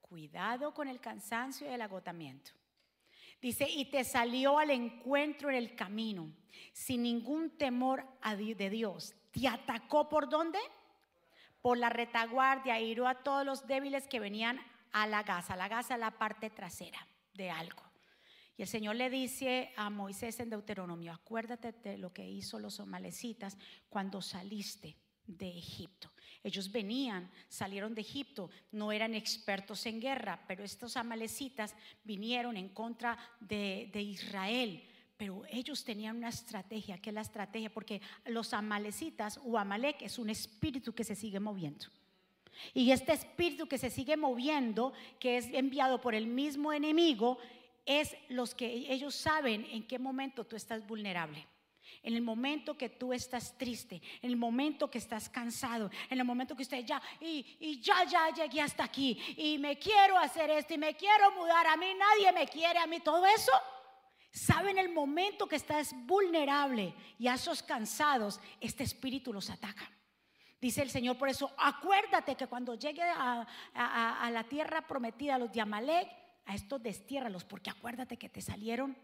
Cuidado 0.01 0.75
con 0.75 0.88
el 0.88 0.99
cansancio 0.99 1.70
y 1.70 1.75
el 1.75 1.81
agotamiento. 1.81 2.51
Dice, 3.40 3.68
y 3.70 3.85
te 3.85 4.03
salió 4.03 4.59
al 4.59 4.70
encuentro 4.70 5.49
en 5.49 5.55
el 5.55 5.77
camino, 5.77 6.35
sin 6.73 7.05
ningún 7.05 7.57
temor 7.57 8.05
de 8.37 8.68
Dios. 8.68 9.14
¿Te 9.31 9.46
atacó 9.46 10.09
por 10.09 10.29
dónde? 10.29 10.59
Por 11.62 11.79
la 11.79 11.88
retaguardia, 11.88 12.81
hirió 12.81 13.07
a 13.07 13.23
todos 13.23 13.46
los 13.46 13.64
débiles 13.68 14.09
que 14.09 14.18
venían 14.18 14.61
a 14.90 15.07
la 15.07 15.23
gasa. 15.23 15.55
La 15.55 15.68
gasa 15.68 15.94
es 15.94 16.01
la 16.01 16.11
parte 16.11 16.51
trasera 16.51 17.07
de 17.35 17.49
algo. 17.49 17.89
Y 18.61 18.62
el 18.62 18.68
Señor 18.68 18.96
le 18.96 19.09
dice 19.09 19.73
a 19.75 19.88
Moisés 19.88 20.38
en 20.38 20.51
Deuteronomio, 20.51 21.14
acuérdate 21.14 21.73
de 21.73 21.96
lo 21.96 22.12
que 22.12 22.29
hizo 22.29 22.59
los 22.59 22.75
somalecitas 22.75 23.57
cuando 23.88 24.20
saliste 24.20 24.99
de 25.27 25.49
Egipto. 25.49 26.12
Ellos 26.44 26.70
venían, 26.70 27.31
salieron 27.49 27.94
de 27.94 28.03
Egipto, 28.03 28.51
no 28.73 28.92
eran 28.92 29.14
expertos 29.14 29.87
en 29.87 29.99
guerra, 29.99 30.44
pero 30.46 30.62
estos 30.62 30.99
amalecitas 30.99 31.75
vinieron 32.05 32.59
en 32.59 32.68
contra 32.68 33.16
de, 33.40 33.90
Israel. 33.94 34.85
Pero 35.16 35.42
ellos 35.49 35.83
tenían 35.83 36.18
una 36.18 36.29
estrategia, 36.29 36.99
que 36.99 37.09
es 37.09 37.14
la 37.14 37.23
estrategia, 37.23 37.73
porque 37.73 38.03
los 38.27 38.53
amalecitas 38.53 39.40
o 39.42 39.57
Amalek 39.57 40.03
es 40.03 40.18
un 40.18 40.29
espíritu 40.29 40.92
que 40.92 41.05
se 41.05 41.16
sigue 41.16 41.40
moviendo. 41.40 41.87
Y 42.75 42.90
este 42.90 43.14
espíritu 43.14 43.66
que 43.66 43.79
se 43.79 43.88
sigue 43.88 44.18
moviendo, 44.18 44.92
que 45.18 45.38
es 45.38 45.46
enviado 45.46 46.03
por 46.03 46.14
el 46.14 46.27
mismo 46.27 46.75
enemigo, 46.75 47.38
es 47.90 48.16
los 48.29 48.55
que 48.55 48.66
ellos 48.66 49.16
saben 49.16 49.66
en 49.68 49.85
qué 49.85 49.98
momento 49.98 50.46
tú 50.46 50.55
estás 50.55 50.87
vulnerable. 50.87 51.44
En 52.05 52.14
el 52.14 52.22
momento 52.22 52.79
que 52.79 52.88
tú 52.88 53.12
estás 53.12 53.59
triste, 53.59 54.00
en 54.22 54.31
el 54.31 54.37
momento 54.37 54.88
que 54.88 54.98
estás 54.98 55.29
cansado, 55.29 55.90
en 56.09 56.20
el 56.20 56.24
momento 56.24 56.55
que 56.55 56.62
usted 56.62 56.85
ya, 56.85 57.03
y, 57.20 57.81
ya, 57.83 58.05
ya 58.05 58.33
llegué 58.33 58.61
hasta 58.61 58.85
aquí, 58.85 59.20
y 59.37 59.59
me 59.59 59.76
quiero 59.76 60.16
hacer 60.16 60.50
esto, 60.50 60.74
y 60.74 60.79
me 60.79 60.94
quiero 60.94 61.33
mudar, 61.33 61.66
a 61.66 61.76
mí 61.76 61.87
nadie 61.98 62.33
me 62.33 62.46
quiere, 62.46 62.79
a 62.79 62.87
mí 62.87 63.00
todo 63.00 63.26
eso, 63.26 63.53
saben 64.31 64.79
el 64.79 64.90
momento 64.90 65.48
que 65.48 65.57
estás 65.57 65.92
vulnerable 66.07 66.94
y 67.18 67.26
a 67.26 67.35
esos 67.35 67.61
cansados, 67.61 68.40
este 68.61 68.85
espíritu 68.85 69.33
los 69.33 69.50
ataca. 69.50 69.90
Dice 70.61 70.83
el 70.83 70.90
Señor, 70.90 71.18
por 71.18 71.29
eso 71.29 71.53
acuérdate 71.59 72.37
que 72.37 72.46
cuando 72.46 72.76
llegue 72.76 73.03
a, 73.03 73.44
a 73.74 74.31
la 74.31 74.44
tierra 74.44 74.87
prometida, 74.87 75.38
los 75.38 75.50
de 75.50 75.61
Amalek, 75.61 76.19
a 76.50 76.54
estos 76.56 76.82
destiérralos, 76.82 77.44
porque 77.44 77.70
acuérdate 77.70 78.16
que 78.16 78.28
te 78.28 78.42
salieron 78.42 78.96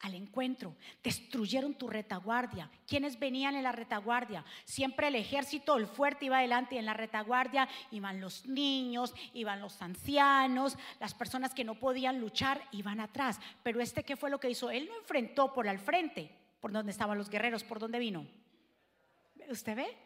al 0.00 0.14
encuentro, 0.14 0.74
destruyeron 1.04 1.74
tu 1.74 1.88
retaguardia. 1.88 2.70
¿Quiénes 2.86 3.18
venían 3.18 3.54
en 3.54 3.64
la 3.64 3.72
retaguardia? 3.72 4.46
Siempre 4.64 5.08
el 5.08 5.14
ejército, 5.14 5.76
el 5.76 5.88
fuerte 5.88 6.24
iba 6.24 6.38
adelante 6.38 6.74
y 6.74 6.78
en 6.78 6.86
la 6.86 6.94
retaguardia 6.94 7.68
iban 7.90 8.18
los 8.18 8.46
niños, 8.46 9.14
iban 9.34 9.60
los 9.60 9.82
ancianos, 9.82 10.78
las 10.98 11.12
personas 11.12 11.52
que 11.52 11.64
no 11.64 11.74
podían 11.74 12.18
luchar 12.18 12.62
iban 12.72 13.00
atrás. 13.00 13.40
Pero 13.62 13.82
este, 13.82 14.02
¿qué 14.02 14.16
fue 14.16 14.30
lo 14.30 14.40
que 14.40 14.48
hizo? 14.48 14.70
Él 14.70 14.88
no 14.88 14.98
enfrentó 14.98 15.52
por 15.52 15.68
al 15.68 15.78
frente, 15.78 16.34
por 16.60 16.72
donde 16.72 16.92
estaban 16.92 17.18
los 17.18 17.28
guerreros, 17.28 17.62
por 17.62 17.78
donde 17.78 17.98
vino. 17.98 18.26
¿Usted 19.50 19.76
ve? 19.76 20.05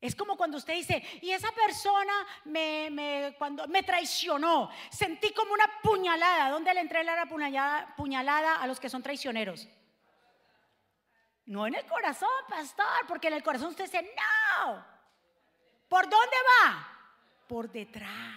Es 0.00 0.14
como 0.14 0.36
cuando 0.36 0.58
usted 0.58 0.74
dice, 0.74 1.02
y 1.22 1.32
esa 1.32 1.50
persona 1.50 2.12
me, 2.44 3.34
cuando 3.36 3.66
me 3.66 3.82
traicionó, 3.82 4.70
sentí 4.90 5.32
como 5.32 5.52
una 5.52 5.68
puñalada. 5.82 6.50
¿Dónde 6.50 6.72
le 6.72 6.80
entré 6.80 7.02
la 7.02 7.26
puñalada, 7.26 7.94
puñalada 7.96 8.56
a 8.56 8.66
los 8.68 8.78
que 8.78 8.88
son 8.88 9.02
traicioneros? 9.02 9.66
No 11.46 11.66
en 11.66 11.74
el 11.74 11.84
corazón, 11.86 12.28
pastor, 12.48 13.06
porque 13.08 13.26
en 13.26 13.34
el 13.34 13.42
corazón 13.42 13.70
usted 13.70 13.84
dice, 13.84 14.14
no. 14.62 14.84
¿Por 15.88 16.08
dónde 16.08 16.36
va? 16.46 16.86
Por 17.48 17.70
detrás. 17.72 18.36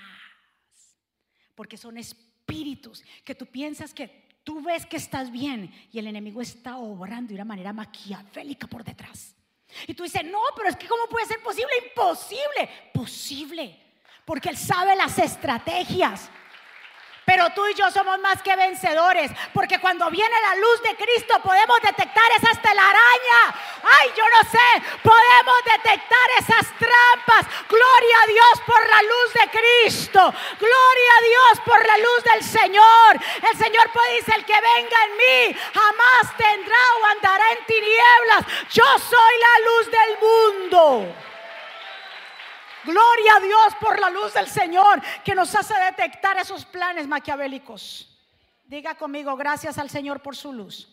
Porque 1.54 1.78
son 1.78 1.98
espíritus 1.98 3.04
que 3.24 3.36
tú 3.36 3.46
piensas 3.46 3.94
que 3.94 4.40
tú 4.44 4.64
ves 4.64 4.86
que 4.88 4.98
estás 4.98 5.30
bien 5.32 5.72
y 5.92 6.00
el 6.00 6.08
enemigo 6.08 6.42
está 6.42 6.78
obrando 6.78 7.30
de 7.30 7.36
una 7.36 7.46
manera 7.46 7.72
maquiavélica 7.72 8.66
por 8.66 8.84
detrás. 8.84 9.36
Y 9.88 9.94
tú 9.94 10.04
dices, 10.04 10.24
no, 10.24 10.40
pero 10.56 10.70
es 10.70 10.76
que 10.76 10.88
¿cómo 10.88 11.06
puede 11.08 11.26
ser 11.26 11.42
posible? 11.42 11.72
Imposible. 11.88 12.70
Posible. 12.94 13.80
Porque 14.26 14.50
Él 14.50 14.58
sabe 14.58 14.96
las 14.96 15.18
estrategias. 15.20 16.30
Pero 17.26 17.50
tú 17.52 17.66
y 17.68 17.76
yo 17.76 17.90
somos 17.92 18.20
más 18.20 18.42
que 18.42 18.56
vencedores, 18.56 19.32
porque 19.54 19.80
cuando 19.80 20.10
viene 20.10 20.36
la 20.42 20.56
luz 20.56 20.82
de 20.82 20.96
Cristo 20.96 21.40
podemos 21.44 21.78
detectar 21.82 22.32
esas 22.36 22.62
telarañas. 22.62 23.56
Ay, 23.84 24.10
yo 24.18 24.24
no 24.30 24.50
sé, 24.50 25.00
podemos 25.04 25.56
detectar 25.66 26.28
esas 26.40 26.68
trampas. 26.78 27.46
Gloria 27.70 28.16
a 28.24 28.28
Dios 28.28 28.62
por 28.66 28.90
la 28.90 29.02
luz 29.04 29.34
de 29.34 29.60
Cristo. 29.60 30.34
Gloria 30.60 31.12
a 31.18 31.22
Dios 31.22 31.66
por 31.66 31.86
la 31.86 31.98
luz 31.98 32.24
del 32.34 32.44
Señor. 32.44 33.20
El 33.50 33.58
Señor 33.58 33.92
puede 33.92 34.16
decir, 34.16 34.36
el 34.36 34.46
que 34.46 34.60
venga 34.60 34.98
en 35.06 35.18
mí 35.18 35.60
jamás 35.74 36.38
tendrá 36.38 36.78
o 37.02 37.06
andará 37.06 37.52
en 37.52 37.66
tinieblas. 37.66 38.46
Yo 38.72 38.86
soy 38.98 39.34
la 39.40 39.56
luz 39.66 39.92
del 39.92 40.18
mundo. 40.20 41.31
Gloria 42.84 43.36
a 43.38 43.40
Dios 43.40 43.76
por 43.80 44.00
la 44.00 44.10
luz 44.10 44.34
del 44.34 44.48
Señor 44.48 45.02
que 45.24 45.36
nos 45.36 45.54
hace 45.56 45.74
detectar 45.80 46.38
esos 46.38 46.66
planes 46.66 47.08
maquiavélicos. 47.08 48.08
Diga 48.66 48.96
conmigo, 48.96 49.36
gracias 49.36 49.78
al 49.78 49.90
Señor 49.90 50.22
por 50.22 50.36
su 50.36 50.54
luz. 50.54 50.88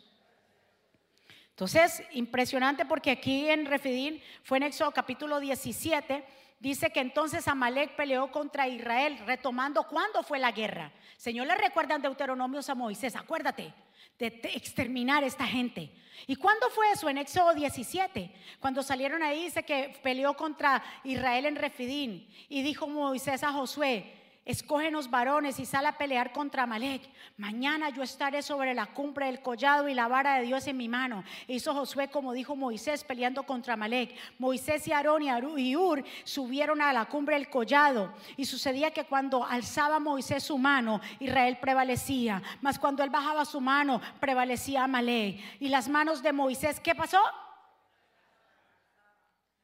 Entonces, 1.50 2.02
impresionante 2.12 2.84
porque 2.84 3.10
aquí 3.10 3.48
en 3.48 3.66
Refidín 3.66 4.22
fue 4.44 4.58
en 4.58 4.64
Éxodo 4.64 4.92
capítulo 4.92 5.40
17, 5.40 6.24
dice 6.60 6.90
que 6.90 7.00
entonces 7.00 7.48
Amalek 7.48 7.96
peleó 7.96 8.30
contra 8.30 8.68
Israel, 8.68 9.18
retomando 9.26 9.84
cuándo 9.84 10.22
fue 10.22 10.38
la 10.38 10.52
guerra. 10.52 10.92
Señor 11.16 11.48
le 11.48 11.56
recuerda 11.56 11.96
en 11.96 12.02
Deuteronomio 12.02 12.60
a 12.66 12.74
Moisés, 12.74 13.16
acuérdate 13.16 13.74
de 14.18 14.26
exterminar 14.54 15.22
esta 15.24 15.46
gente. 15.46 15.90
¿Y 16.26 16.36
cuándo 16.36 16.68
fue 16.70 16.90
eso? 16.92 17.08
En 17.08 17.18
Éxodo 17.18 17.54
17. 17.54 18.30
Cuando 18.60 18.82
salieron 18.82 19.22
ahí 19.22 19.44
dice 19.44 19.62
que 19.62 19.98
peleó 20.02 20.34
contra 20.34 20.82
Israel 21.04 21.46
en 21.46 21.56
Refidín. 21.56 22.28
Y 22.48 22.62
dijo 22.62 22.88
Moisés 22.88 23.42
a 23.42 23.52
Josué, 23.52 24.12
escógenos 24.48 25.10
varones 25.10 25.60
y 25.60 25.66
sal 25.66 25.84
a 25.84 25.98
pelear 25.98 26.32
contra 26.32 26.64
Malek. 26.66 27.02
Mañana 27.36 27.90
yo 27.90 28.02
estaré 28.02 28.40
sobre 28.40 28.72
la 28.72 28.86
cumbre 28.86 29.26
del 29.26 29.42
collado 29.42 29.90
y 29.90 29.94
la 29.94 30.08
vara 30.08 30.36
de 30.36 30.46
Dios 30.46 30.66
en 30.66 30.78
mi 30.78 30.88
mano. 30.88 31.22
Hizo 31.46 31.74
Josué 31.74 32.08
como 32.08 32.32
dijo 32.32 32.56
Moisés 32.56 33.04
peleando 33.04 33.42
contra 33.42 33.76
Malek. 33.76 34.16
Moisés 34.38 34.88
y 34.88 34.92
Aarón 34.92 35.22
y 35.58 35.76
Ur 35.76 36.02
subieron 36.24 36.80
a 36.80 36.94
la 36.94 37.04
cumbre 37.04 37.34
del 37.34 37.50
collado. 37.50 38.14
Y 38.38 38.46
sucedía 38.46 38.90
que 38.90 39.04
cuando 39.04 39.44
alzaba 39.44 40.00
Moisés 40.00 40.44
su 40.44 40.56
mano, 40.56 41.02
Israel 41.20 41.58
prevalecía. 41.60 42.42
Mas 42.62 42.78
cuando 42.78 43.04
él 43.04 43.10
bajaba 43.10 43.44
su 43.44 43.60
mano, 43.60 44.00
prevalecía 44.18 44.86
Malek. 44.86 45.60
Y 45.60 45.68
las 45.68 45.90
manos 45.90 46.22
de 46.22 46.32
Moisés, 46.32 46.80
¿qué 46.80 46.94
pasó? 46.94 47.20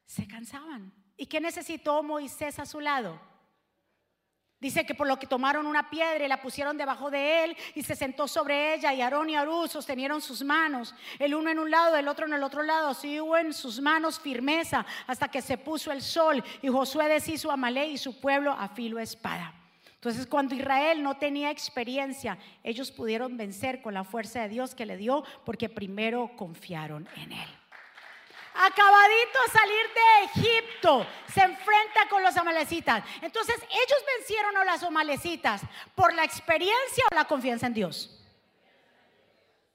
Se 0.05 0.27
cansaban. 0.27 0.93
¿Y 1.17 1.25
qué 1.25 1.41
necesitó 1.41 2.03
Moisés 2.03 2.59
a 2.59 2.67
su 2.67 2.79
lado? 2.79 3.19
Dice 4.65 4.83
que 4.83 4.95
por 4.95 5.05
lo 5.05 5.19
que 5.19 5.27
tomaron 5.27 5.67
una 5.67 5.91
piedra 5.91 6.25
y 6.25 6.27
la 6.27 6.41
pusieron 6.41 6.75
debajo 6.75 7.11
de 7.11 7.43
él 7.43 7.57
y 7.75 7.83
se 7.83 7.95
sentó 7.95 8.27
sobre 8.27 8.73
ella 8.73 8.95
y 8.95 8.99
Aarón 8.99 9.29
y 9.29 9.35
Arú 9.35 9.67
sostenieron 9.67 10.23
sus 10.23 10.43
manos, 10.43 10.95
el 11.19 11.35
uno 11.35 11.51
en 11.51 11.59
un 11.59 11.69
lado, 11.69 11.95
el 11.95 12.07
otro 12.07 12.25
en 12.25 12.33
el 12.33 12.41
otro 12.41 12.63
lado, 12.63 12.87
así 12.87 13.21
hubo 13.21 13.37
en 13.37 13.53
sus 13.53 13.79
manos 13.79 14.19
firmeza 14.19 14.83
hasta 15.05 15.27
que 15.27 15.43
se 15.43 15.59
puso 15.59 15.91
el 15.91 16.01
sol 16.01 16.43
y 16.63 16.67
Josué 16.69 17.07
deshizo 17.07 17.51
a 17.51 17.57
Malé 17.57 17.89
y 17.89 17.99
su 17.99 18.19
pueblo 18.19 18.53
a 18.53 18.67
filo 18.69 18.97
espada. 18.97 19.53
Entonces 19.93 20.25
cuando 20.25 20.55
Israel 20.55 21.03
no 21.03 21.15
tenía 21.17 21.51
experiencia, 21.51 22.39
ellos 22.63 22.89
pudieron 22.89 23.37
vencer 23.37 23.83
con 23.83 23.93
la 23.93 24.03
fuerza 24.03 24.41
de 24.41 24.49
Dios 24.49 24.73
que 24.73 24.87
le 24.87 24.97
dio 24.97 25.23
porque 25.45 25.69
primero 25.69 26.31
confiaron 26.35 27.07
en 27.17 27.33
él 27.33 27.47
acabadito 28.55 29.39
a 29.45 29.51
salir 29.51 29.85
de 29.93 30.41
Egipto, 30.41 31.07
se 31.27 31.41
enfrenta 31.41 32.07
con 32.09 32.23
los 32.23 32.35
amalecitas. 32.37 33.03
Entonces, 33.21 33.55
ellos 33.69 34.03
vencieron 34.17 34.55
a 34.57 34.65
las 34.65 34.83
amalecitas 34.83 35.61
por 35.93 36.13
la 36.13 36.23
experiencia 36.23 37.03
o 37.11 37.15
la 37.15 37.25
confianza 37.25 37.67
en 37.67 37.73
Dios. 37.73 38.23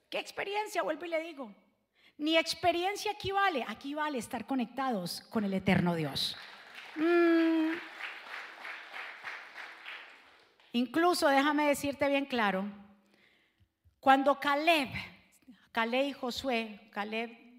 ¿Qué 0.09 0.19
experiencia? 0.19 0.83
Vuelvo 0.83 1.05
y 1.05 1.09
le 1.09 1.21
digo. 1.21 1.55
Ni 2.19 2.37
experiencia 2.37 3.13
aquí 3.13 3.33
vale, 3.33 3.65
aquí 3.67 3.95
vale 3.95 4.19
estar 4.19 4.47
conectados 4.47 5.23
con 5.31 5.45
el 5.45 5.55
eterno 5.55 5.95
Dios. 5.95 6.37
Mm. 6.97 7.73
Incluso, 10.73 11.29
déjame 11.29 11.67
decirte 11.67 12.09
bien 12.09 12.27
claro, 12.27 12.65
cuando 14.01 14.39
Caleb, 14.39 14.89
Caleb 15.73 16.07
y 16.07 16.13
Josué, 16.13 16.89
Caleb 16.93 17.50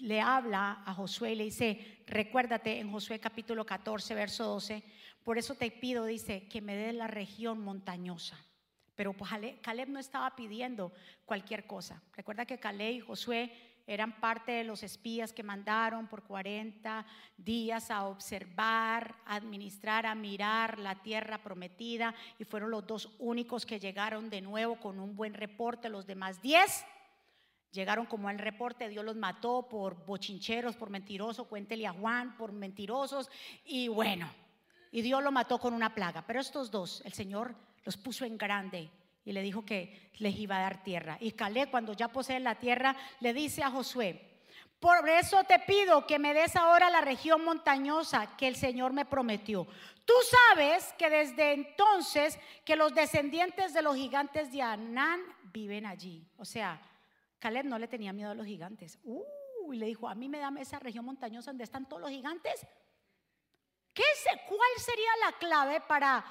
le 0.00 0.20
habla 0.20 0.82
a 0.84 0.94
Josué 0.94 1.32
y 1.32 1.36
le 1.36 1.44
dice, 1.44 2.02
recuérdate 2.06 2.78
en 2.78 2.90
Josué 2.90 3.18
capítulo 3.20 3.64
14, 3.64 4.14
verso 4.14 4.44
12, 4.44 4.82
por 5.22 5.38
eso 5.38 5.54
te 5.54 5.70
pido, 5.70 6.06
dice, 6.06 6.48
que 6.48 6.60
me 6.60 6.74
des 6.74 6.94
la 6.94 7.06
región 7.06 7.60
montañosa. 7.60 8.38
Pero 8.94 9.12
pues 9.12 9.30
Caleb 9.62 9.88
no 9.88 9.98
estaba 9.98 10.34
pidiendo 10.36 10.92
cualquier 11.24 11.66
cosa. 11.66 12.02
Recuerda 12.14 12.44
que 12.44 12.58
Caleb 12.58 12.94
y 12.96 13.00
Josué 13.00 13.52
eran 13.86 14.20
parte 14.20 14.52
de 14.52 14.64
los 14.64 14.82
espías 14.82 15.32
que 15.32 15.42
mandaron 15.42 16.06
por 16.06 16.22
40 16.22 17.04
días 17.36 17.90
a 17.90 18.06
observar, 18.06 19.16
a 19.24 19.36
administrar, 19.36 20.06
a 20.06 20.14
mirar 20.14 20.78
la 20.78 21.02
tierra 21.02 21.42
prometida 21.42 22.14
y 22.38 22.44
fueron 22.44 22.70
los 22.70 22.86
dos 22.86 23.16
únicos 23.18 23.66
que 23.66 23.80
llegaron 23.80 24.30
de 24.30 24.42
nuevo 24.42 24.76
con 24.78 25.00
un 25.00 25.16
buen 25.16 25.34
reporte, 25.34 25.88
los 25.88 26.06
demás 26.06 26.40
10 26.40 26.84
Llegaron 27.72 28.06
como 28.06 28.28
el 28.30 28.38
reporte, 28.38 28.88
Dios 28.88 29.04
los 29.04 29.16
mató 29.16 29.68
por 29.68 30.04
bochincheros, 30.04 30.76
por 30.76 30.90
mentirosos, 30.90 31.46
cuéntele 31.46 31.86
a 31.86 31.92
Juan, 31.92 32.36
por 32.36 32.52
mentirosos, 32.52 33.30
y 33.64 33.86
bueno, 33.88 34.28
y 34.90 35.02
Dios 35.02 35.22
lo 35.22 35.30
mató 35.30 35.58
con 35.58 35.72
una 35.72 35.94
plaga. 35.94 36.24
Pero 36.26 36.40
estos 36.40 36.70
dos, 36.70 37.00
el 37.04 37.12
Señor 37.12 37.54
los 37.84 37.96
puso 37.96 38.24
en 38.24 38.36
grande 38.36 38.90
y 39.24 39.32
le 39.32 39.42
dijo 39.42 39.64
que 39.64 40.10
les 40.18 40.36
iba 40.36 40.56
a 40.56 40.62
dar 40.62 40.82
tierra. 40.82 41.16
Y 41.20 41.32
Caleb, 41.32 41.70
cuando 41.70 41.92
ya 41.92 42.08
posee 42.08 42.40
la 42.40 42.56
tierra, 42.56 42.96
le 43.20 43.32
dice 43.32 43.62
a 43.62 43.70
Josué, 43.70 44.30
por 44.80 45.06
eso 45.08 45.44
te 45.44 45.58
pido 45.58 46.06
que 46.06 46.18
me 46.18 46.32
des 46.32 46.56
ahora 46.56 46.88
la 46.88 47.02
región 47.02 47.44
montañosa 47.44 48.34
que 48.36 48.48
el 48.48 48.56
Señor 48.56 48.94
me 48.94 49.04
prometió. 49.04 49.66
Tú 50.06 50.14
sabes 50.48 50.92
que 50.98 51.10
desde 51.10 51.52
entonces 51.52 52.38
que 52.64 52.76
los 52.76 52.94
descendientes 52.94 53.74
de 53.74 53.82
los 53.82 53.94
gigantes 53.94 54.50
de 54.50 54.62
Anán 54.62 55.20
viven 55.52 55.84
allí. 55.84 56.26
O 56.38 56.46
sea, 56.46 56.80
Caleb 57.40 57.64
no 57.64 57.78
le 57.78 57.88
tenía 57.88 58.12
miedo 58.12 58.30
a 58.30 58.34
los 58.34 58.46
gigantes. 58.46 58.98
Uh, 59.02 59.72
y 59.72 59.76
le 59.76 59.86
dijo, 59.86 60.08
a 60.08 60.14
mí 60.14 60.28
me 60.28 60.38
da 60.38 60.52
esa 60.58 60.78
región 60.78 61.04
montañosa 61.04 61.50
donde 61.50 61.64
están 61.64 61.88
todos 61.88 62.02
los 62.02 62.10
gigantes. 62.10 62.66
¿Qué 63.92 64.02
¿Cuál 64.46 64.70
sería 64.78 65.10
la 65.24 65.38
clave 65.38 65.80
para 65.80 66.24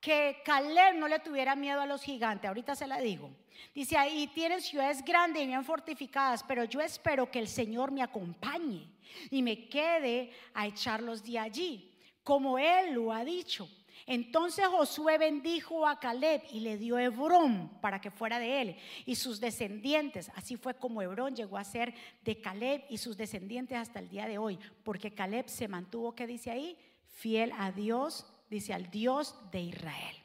que 0.00 0.42
Caleb 0.44 0.96
no 0.96 1.08
le 1.08 1.18
tuviera 1.18 1.56
miedo 1.56 1.80
a 1.80 1.86
los 1.86 2.02
gigantes? 2.02 2.46
Ahorita 2.46 2.76
se 2.76 2.86
la 2.86 3.00
digo. 3.00 3.30
Dice, 3.74 3.96
ahí 3.96 4.26
tienen 4.28 4.60
ciudades 4.60 5.04
grandes 5.04 5.42
y 5.42 5.46
bien 5.46 5.64
fortificadas, 5.64 6.42
pero 6.44 6.64
yo 6.64 6.80
espero 6.80 7.30
que 7.30 7.38
el 7.38 7.48
Señor 7.48 7.90
me 7.90 8.02
acompañe 8.02 8.90
y 9.30 9.42
me 9.42 9.68
quede 9.68 10.32
a 10.54 10.66
echarlos 10.66 11.22
de 11.22 11.38
allí, 11.38 11.98
como 12.22 12.58
Él 12.58 12.92
lo 12.94 13.12
ha 13.12 13.24
dicho. 13.24 13.68
Entonces 14.10 14.66
Josué 14.66 15.18
bendijo 15.18 15.86
a 15.86 16.00
Caleb 16.00 16.42
y 16.50 16.58
le 16.58 16.76
dio 16.76 16.98
Hebrón 16.98 17.78
para 17.80 18.00
que 18.00 18.10
fuera 18.10 18.40
de 18.40 18.60
él 18.60 18.76
y 19.06 19.14
sus 19.14 19.38
descendientes. 19.38 20.32
Así 20.34 20.56
fue 20.56 20.74
como 20.74 21.00
Hebrón 21.00 21.36
llegó 21.36 21.56
a 21.56 21.62
ser 21.62 21.94
de 22.24 22.40
Caleb 22.40 22.82
y 22.88 22.98
sus 22.98 23.16
descendientes 23.16 23.78
hasta 23.78 24.00
el 24.00 24.08
día 24.08 24.26
de 24.26 24.36
hoy, 24.36 24.58
porque 24.82 25.14
Caleb 25.14 25.48
se 25.48 25.68
mantuvo, 25.68 26.16
¿qué 26.16 26.26
dice 26.26 26.50
ahí? 26.50 26.76
Fiel 27.06 27.52
a 27.56 27.70
Dios, 27.70 28.26
dice 28.50 28.74
al 28.74 28.90
Dios 28.90 29.36
de 29.52 29.60
Israel. 29.60 30.16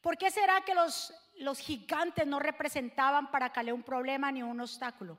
¿Por 0.00 0.18
qué 0.18 0.28
será 0.32 0.62
que 0.62 0.74
los, 0.74 1.14
los 1.38 1.60
gigantes 1.60 2.26
no 2.26 2.40
representaban 2.40 3.30
para 3.30 3.52
Caleb 3.52 3.76
un 3.76 3.84
problema 3.84 4.32
ni 4.32 4.42
un 4.42 4.60
obstáculo? 4.60 5.18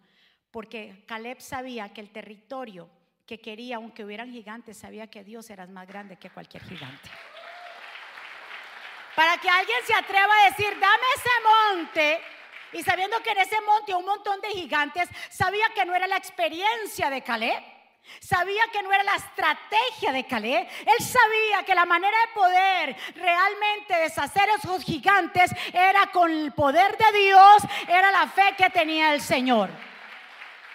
Porque 0.51 1.05
Caleb 1.07 1.39
sabía 1.39 1.93
que 1.93 2.01
el 2.01 2.09
territorio 2.09 2.89
que 3.25 3.39
quería, 3.39 3.77
aunque 3.77 4.03
hubieran 4.03 4.33
gigantes, 4.33 4.75
sabía 4.75 5.07
que 5.07 5.23
Dios 5.23 5.49
era 5.49 5.65
más 5.67 5.87
grande 5.87 6.17
que 6.17 6.29
cualquier 6.29 6.63
gigante. 6.63 7.09
Para 9.15 9.37
que 9.37 9.49
alguien 9.49 9.79
se 9.85 9.93
atreva 9.93 10.33
a 10.33 10.49
decir, 10.49 10.79
dame 10.79 11.03
ese 11.15 11.75
monte. 11.75 12.21
Y 12.73 12.83
sabiendo 12.83 13.21
que 13.21 13.31
en 13.31 13.39
ese 13.39 13.59
monte 13.61 13.93
un 13.93 14.05
montón 14.05 14.39
de 14.41 14.49
gigantes, 14.49 15.09
sabía 15.29 15.67
que 15.75 15.85
no 15.85 15.93
era 15.93 16.07
la 16.07 16.17
experiencia 16.17 17.09
de 17.09 17.21
Caleb. 17.21 17.61
Sabía 18.19 18.63
que 18.71 18.81
no 18.81 18.91
era 18.91 19.03
la 19.03 19.15
estrategia 19.15 20.11
de 20.11 20.25
Caleb. 20.25 20.67
Él 20.79 21.05
sabía 21.05 21.63
que 21.65 21.75
la 21.75 21.85
manera 21.85 22.17
de 22.25 22.33
poder 22.33 22.95
realmente 23.15 23.95
deshacer 23.97 24.49
esos 24.49 24.83
gigantes 24.83 25.51
era 25.73 26.07
con 26.07 26.31
el 26.31 26.51
poder 26.53 26.97
de 26.97 27.19
Dios, 27.19 27.63
era 27.87 28.11
la 28.11 28.27
fe 28.27 28.55
que 28.57 28.69
tenía 28.69 29.13
el 29.13 29.21
Señor. 29.21 29.69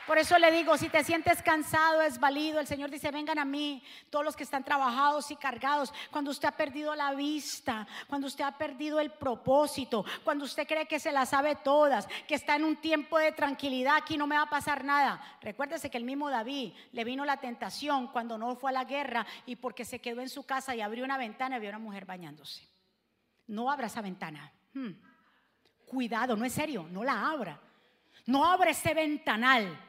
Por 0.07 0.19
eso 0.19 0.38
le 0.38 0.53
digo, 0.53 0.79
si 0.79 0.88
te 0.88 1.03
sientes 1.03 1.42
cansado, 1.42 2.01
es 2.01 2.21
válido. 2.21 2.61
El 2.61 2.69
Señor 2.69 2.90
dice, 2.90 3.11
vengan 3.11 3.40
a 3.40 3.45
mí, 3.45 3.83
todos 4.09 4.25
los 4.25 4.37
que 4.37 4.45
están 4.45 4.62
trabajados 4.62 5.33
y 5.33 5.37
cargados. 5.37 5.92
Cuando 6.12 6.31
usted 6.31 6.47
ha 6.47 6.53
perdido 6.53 6.95
la 6.95 7.12
vista, 7.12 7.88
cuando 8.07 8.29
usted 8.29 8.45
ha 8.45 8.57
perdido 8.57 9.01
el 9.01 9.11
propósito, 9.11 10.05
cuando 10.23 10.45
usted 10.45 10.66
cree 10.66 10.87
que 10.87 11.01
se 11.01 11.11
las 11.11 11.31
sabe 11.31 11.57
todas, 11.57 12.07
que 12.29 12.37
está 12.37 12.55
en 12.55 12.64
un 12.64 12.77
tiempo 12.77 13.19
de 13.19 13.33
tranquilidad, 13.33 13.97
aquí 13.97 14.16
no 14.16 14.29
me 14.29 14.37
va 14.37 14.42
a 14.42 14.51
pasar 14.51 14.85
nada. 14.85 15.21
Recuérdese 15.40 15.90
que 15.90 15.99
el 15.99 16.05
mismo 16.05 16.31
David 16.31 16.73
le 16.92 17.05
vino 17.05 17.25
la 17.25 17.38
tentación 17.38 18.07
cuando 18.07 18.38
no 18.38 18.55
fue 18.55 18.71
a 18.71 18.75
la 18.75 18.85
guerra 18.85 19.27
y 19.45 19.57
porque 19.57 19.85
se 19.85 19.99
quedó 19.99 20.21
en 20.21 20.29
su 20.29 20.47
casa 20.47 20.77
y 20.77 20.83
abrió 20.83 21.05
una 21.05 21.19
ventana 21.19 21.57
y 21.57 21.61
vio 21.61 21.71
a 21.71 21.77
una 21.77 21.79
mujer 21.81 22.05
bañándose. 22.05 22.64
No 23.49 23.73
abra 23.73 23.88
esa 23.88 24.03
ventana. 24.03 24.53
Hmm. 24.73 24.92
Cuidado, 25.85 26.37
no 26.37 26.45
es 26.45 26.53
serio, 26.53 26.87
no 26.92 27.03
la 27.03 27.29
abra. 27.29 27.61
No 28.27 28.45
abra 28.45 28.71
ese 28.71 28.95
ventanal 28.95 29.86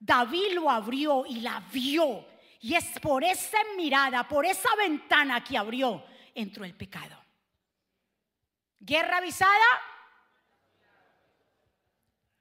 David 0.00 0.54
lo 0.54 0.70
abrió 0.70 1.26
y 1.26 1.40
la 1.40 1.60
vio. 1.72 2.26
Y 2.60 2.74
es 2.74 2.98
por 3.00 3.22
esa 3.22 3.58
mirada, 3.76 4.26
por 4.26 4.46
esa 4.46 4.74
ventana 4.76 5.44
que 5.44 5.56
abrió, 5.56 6.04
entró 6.34 6.64
el 6.64 6.74
pecado. 6.74 7.22
Guerra 8.78 9.18
avisada. 9.18 9.66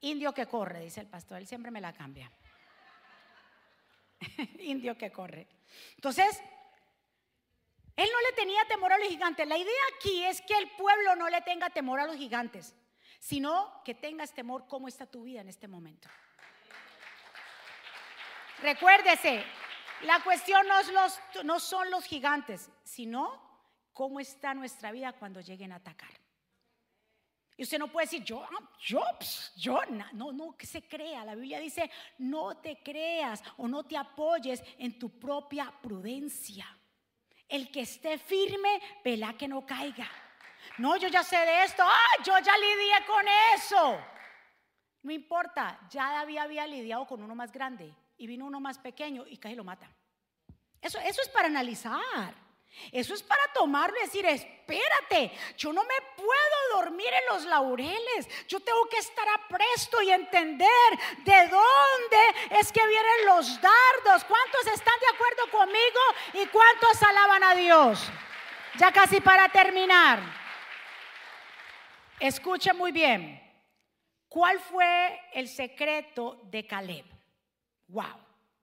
Indio 0.02 0.34
que 0.34 0.46
corre, 0.46 0.80
dice 0.80 1.02
el 1.02 1.08
pastor. 1.08 1.38
Él 1.40 1.48
siempre 1.48 1.70
me 1.70 1.82
la 1.82 1.94
cambia. 1.94 2.32
Indio 4.60 4.98
que 4.98 5.12
corre. 5.12 5.48
Entonces, 5.96 6.42
él 7.98 8.08
no 8.12 8.22
le 8.30 8.36
tenía 8.38 8.66
temor 8.70 8.94
a 8.94 8.98
los 8.98 9.10
gigantes. 9.10 9.46
La 9.46 9.58
idea 9.58 9.82
aquí 9.98 10.24
es 10.24 10.42
que 10.42 10.58
el 10.58 10.72
pueblo 10.72 11.18
no 11.18 11.30
le 11.30 11.42
tenga 11.42 11.70
temor 11.70 12.00
a 12.00 12.08
los 12.08 12.16
gigantes, 12.16 12.74
sino 13.20 13.82
que 13.84 13.94
tengas 13.94 14.34
temor 14.34 14.66
cómo 14.68 14.88
está 14.88 15.06
tu 15.06 15.24
vida 15.24 15.42
en 15.42 15.50
este 15.50 15.68
momento. 15.68 16.08
Recuérdese, 18.62 19.44
la 20.02 20.22
cuestión 20.22 20.66
no, 21.44 21.60
son 21.60 21.90
los 21.92 22.04
gigantes, 22.06 22.70
sino 22.84 23.42
cómo 23.94 24.20
está 24.20 24.54
nuestra 24.54 24.92
vida 24.92 25.14
cuando 25.14 25.40
lleguen 25.40 25.72
a 25.72 25.76
atacar. 25.76 26.12
Y 27.56 27.64
usted 27.64 27.80
no 27.80 27.90
puede 27.90 28.06
decir, 28.06 28.24
yo, 28.24 28.42
ah, 28.42 28.70
yo, 28.80 29.04
yo, 29.58 29.82
no, 30.14 30.32
no 30.32 30.56
que 30.56 30.66
se 30.66 30.88
crea. 30.88 31.26
La 31.26 31.36
Biblia 31.36 31.60
dice, 31.60 31.92
no 32.20 32.58
te 32.58 32.82
creas 32.82 33.44
o 33.58 33.68
no 33.68 33.84
te 33.84 33.98
apoyes 33.98 34.64
en 34.78 34.98
tu 34.98 35.20
propia 35.20 35.74
prudencia. 35.82 36.66
El 37.48 37.70
que 37.70 37.82
esté 37.82 38.18
firme, 38.18 38.82
vela 39.04 39.34
que 39.34 39.48
no 39.48 39.66
caiga. 39.66 40.10
No, 40.78 40.96
yo 40.96 41.10
ya 41.10 41.24
sé 41.24 41.38
de 41.38 41.64
esto, 41.64 41.84
yo 42.24 42.38
ya 42.40 42.58
lidié 42.58 43.06
con 43.06 43.26
eso. 43.56 44.00
No 45.02 45.12
importa, 45.12 45.80
ya 45.90 46.12
David 46.12 46.38
había 46.38 46.68
lidiado 46.68 47.06
con 47.06 47.22
uno 47.22 47.36
más 47.36 47.52
grande 47.52 47.94
y 48.20 48.28
vino 48.28 48.46
uno 48.46 48.60
más 48.60 48.78
pequeño 48.78 49.26
y 49.26 49.38
casi 49.38 49.56
lo 49.56 49.64
mata. 49.64 49.90
Eso, 50.82 51.00
eso 51.00 51.22
es 51.22 51.30
para 51.30 51.48
analizar. 51.48 52.36
Eso 52.92 53.14
es 53.14 53.24
para 53.24 53.42
tomarlo 53.54 53.98
y 53.98 54.02
decir, 54.02 54.26
espérate, 54.26 55.32
yo 55.58 55.74
no 55.74 55.84
me 55.84 56.02
puedo 56.16 56.82
dormir 56.82 57.08
en 57.08 57.34
los 57.34 57.46
laureles. 57.46 58.28
Yo 58.48 58.60
tengo 58.60 58.88
que 58.88 58.98
estar 58.98 59.28
apresto 59.30 60.02
y 60.02 60.12
entender 60.12 60.70
de 61.24 61.48
dónde 61.48 62.58
es 62.60 62.72
que 62.72 62.86
vienen 62.88 63.26
los 63.26 63.60
dardos. 63.60 64.24
¿Cuántos 64.26 64.68
están 64.68 65.00
de 65.00 65.16
acuerdo 65.16 65.52
conmigo 65.52 66.00
y 66.34 66.46
cuántos 66.48 67.02
alaban 67.04 67.44
a 67.44 67.56
Dios? 67.56 68.12
Ya 68.78 68.92
casi 68.92 69.20
para 69.20 69.50
terminar. 69.50 70.20
Escuche 72.20 72.74
muy 72.74 72.92
bien. 72.92 73.42
¿Cuál 74.28 74.60
fue 74.60 75.20
el 75.34 75.48
secreto 75.48 76.40
de 76.46 76.66
Caleb? 76.66 77.19
Wow. 77.90 78.18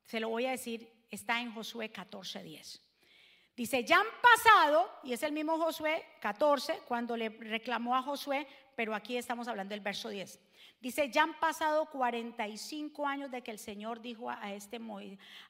Se 0.04 0.20
lo 0.20 0.28
voy 0.28 0.46
a 0.46 0.52
decir, 0.52 0.90
está 1.10 1.40
en 1.40 1.52
Josué 1.52 1.92
14:10. 1.92 2.80
Dice, 3.56 3.84
ya 3.84 3.98
han 3.98 4.06
pasado, 4.20 4.90
y 5.02 5.14
es 5.14 5.22
el 5.22 5.32
mismo 5.32 5.58
Josué 5.58 6.04
14, 6.20 6.80
cuando 6.86 7.16
le 7.16 7.30
reclamó 7.30 7.96
a 7.96 8.02
Josué, 8.02 8.46
pero 8.74 8.94
aquí 8.94 9.16
estamos 9.16 9.48
hablando 9.48 9.72
del 9.72 9.80
verso 9.80 10.10
10. 10.10 10.38
Dice, 10.78 11.10
ya 11.10 11.22
han 11.22 11.40
pasado 11.40 11.86
45 11.86 13.06
años 13.06 13.30
de 13.30 13.42
que 13.42 13.50
el 13.50 13.58
Señor 13.58 14.02
dijo 14.02 14.28
a, 14.30 14.52
este, 14.52 14.78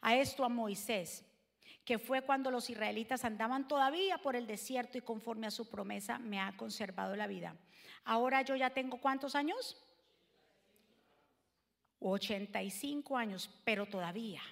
a 0.01 0.15
esto 0.15 0.45
a 0.45 0.49
Moisés, 0.49 1.25
que 1.85 1.99
fue 1.99 2.23
cuando 2.23 2.53
los 2.53 2.71
israelitas 2.71 3.25
andaban 3.25 3.67
todavía 3.67 4.19
por 4.19 4.37
el 4.37 4.47
desierto 4.47 4.99
y 4.99 5.03
conforme 5.03 5.49
a 5.49 5.51
su 5.51 5.69
promesa 5.69 6.21
me 6.21 6.41
ha 6.41 6.57
conservado 6.57 7.17
la 7.17 7.27
vida. 7.27 7.57
Ahora 8.05 8.43
yo 8.43 8.55
ya 8.55 8.71
tengo 8.71 8.99
cuántos 8.99 9.35
años? 9.35 9.77
85 12.11 13.17
años, 13.17 13.51
pero 13.65 13.87
todavía 13.87 14.43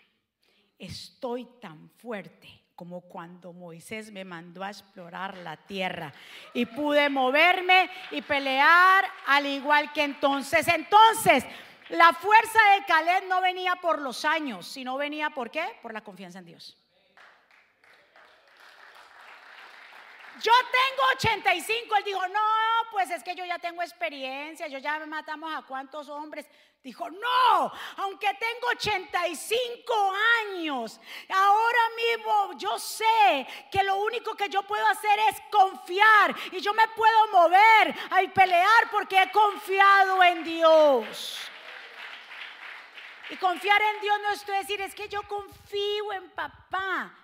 estoy 0.78 1.44
tan 1.60 1.90
fuerte 1.90 2.48
como 2.74 3.02
cuando 3.02 3.52
Moisés 3.52 4.10
me 4.10 4.24
mandó 4.24 4.64
a 4.64 4.68
explorar 4.68 5.36
la 5.38 5.56
tierra 5.56 6.12
y 6.52 6.66
pude 6.66 7.08
moverme 7.08 7.88
y 8.10 8.20
pelear 8.22 9.04
al 9.26 9.46
igual 9.46 9.92
que 9.92 10.02
entonces. 10.02 10.66
Entonces, 10.68 11.44
la 11.90 12.12
fuerza 12.12 12.58
de 12.76 12.84
Caleb 12.86 13.28
no 13.28 13.40
venía 13.40 13.76
por 13.76 14.00
los 14.00 14.24
años, 14.24 14.66
sino 14.66 14.96
venía 14.96 15.30
por 15.30 15.50
qué? 15.50 15.64
Por 15.82 15.92
la 15.92 16.02
confianza 16.02 16.40
en 16.40 16.46
Dios. 16.46 16.76
Yo 20.42 20.52
tengo 20.72 21.02
85. 21.16 21.96
Él 21.96 22.04
dijo, 22.04 22.28
no, 22.28 22.40
pues 22.90 23.10
es 23.10 23.22
que 23.22 23.34
yo 23.34 23.44
ya 23.44 23.58
tengo 23.58 23.82
experiencia, 23.82 24.66
yo 24.66 24.78
ya 24.78 24.98
me 24.98 25.06
matamos 25.06 25.52
a 25.54 25.62
cuántos 25.62 26.08
hombres. 26.08 26.46
Dijo, 26.82 27.08
no, 27.08 27.72
aunque 27.96 28.28
tengo 28.34 28.66
85 28.72 30.14
años, 30.52 31.00
ahora 31.30 31.78
mismo 31.96 32.58
yo 32.58 32.78
sé 32.78 33.46
que 33.72 33.82
lo 33.82 33.96
único 33.96 34.34
que 34.34 34.50
yo 34.50 34.62
puedo 34.64 34.86
hacer 34.88 35.18
es 35.30 35.40
confiar 35.50 36.34
y 36.52 36.60
yo 36.60 36.74
me 36.74 36.86
puedo 36.88 37.28
mover 37.28 37.94
y 38.22 38.28
pelear 38.28 38.90
porque 38.90 39.22
he 39.22 39.30
confiado 39.30 40.22
en 40.24 40.44
Dios. 40.44 41.38
Y 43.30 43.36
confiar 43.36 43.80
en 43.80 44.00
Dios 44.02 44.20
no 44.20 44.30
es 44.32 44.46
decir, 44.46 44.80
es 44.82 44.94
que 44.94 45.08
yo 45.08 45.22
confío 45.22 46.12
en 46.12 46.28
papá, 46.32 47.16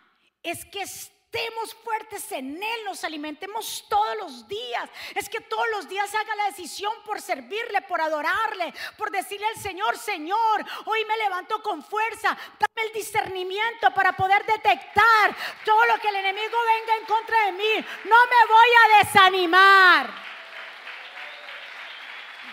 es 0.43 0.65
que 0.65 0.87
estemos 1.33 1.74
fuertes 1.85 2.33
en 2.33 2.61
Él, 2.61 2.85
nos 2.85 3.05
alimentemos 3.05 3.85
todos 3.89 4.16
los 4.16 4.49
días. 4.49 4.91
Es 5.14 5.28
que 5.28 5.41
todos 5.41 5.66
los 5.70 5.89
días 5.89 6.12
haga 6.12 6.35
la 6.35 6.47
decisión 6.47 6.93
por 7.07 7.20
servirle, 7.20 7.83
por 7.83 8.01
adorarle, 8.01 8.74
por 8.97 9.12
decirle 9.12 9.47
al 9.47 9.57
Señor, 9.57 9.97
Señor, 9.97 10.64
hoy 10.87 11.05
me 11.05 11.16
levanto 11.18 11.62
con 11.62 11.85
fuerza, 11.85 12.37
dame 12.59 12.89
el 12.89 12.93
discernimiento 12.93 13.93
para 13.95 14.12
poder 14.12 14.45
detectar 14.45 15.37
todo 15.64 15.87
lo 15.87 15.99
que 16.01 16.09
el 16.09 16.16
enemigo 16.16 16.57
venga 16.66 16.97
en 16.97 17.07
contra 17.07 17.47
de 17.47 17.53
mí. 17.53 17.87
No 18.05 18.16
me 18.26 18.53
voy 18.53 18.68
a 18.83 19.05
desanimar. 19.05 20.11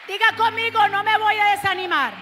Diga 0.07 0.35
conmigo, 0.37 0.87
no 0.89 1.03
me 1.03 1.17
voy 1.17 1.37
a 1.39 1.45
desanimar. 1.45 2.13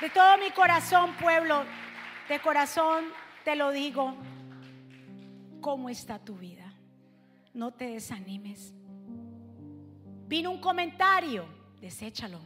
De 0.00 0.08
todo 0.10 0.38
mi 0.38 0.50
corazón, 0.50 1.14
pueblo, 1.16 1.64
de 2.28 2.40
corazón 2.40 3.23
te 3.44 3.54
lo 3.54 3.70
digo, 3.70 4.14
¿cómo 5.60 5.88
está 5.88 6.18
tu 6.18 6.36
vida? 6.36 6.72
No 7.52 7.72
te 7.72 7.86
desanimes. 7.86 8.72
Vino 10.26 10.50
un 10.50 10.60
comentario, 10.60 11.44
deséchalo. 11.80 12.40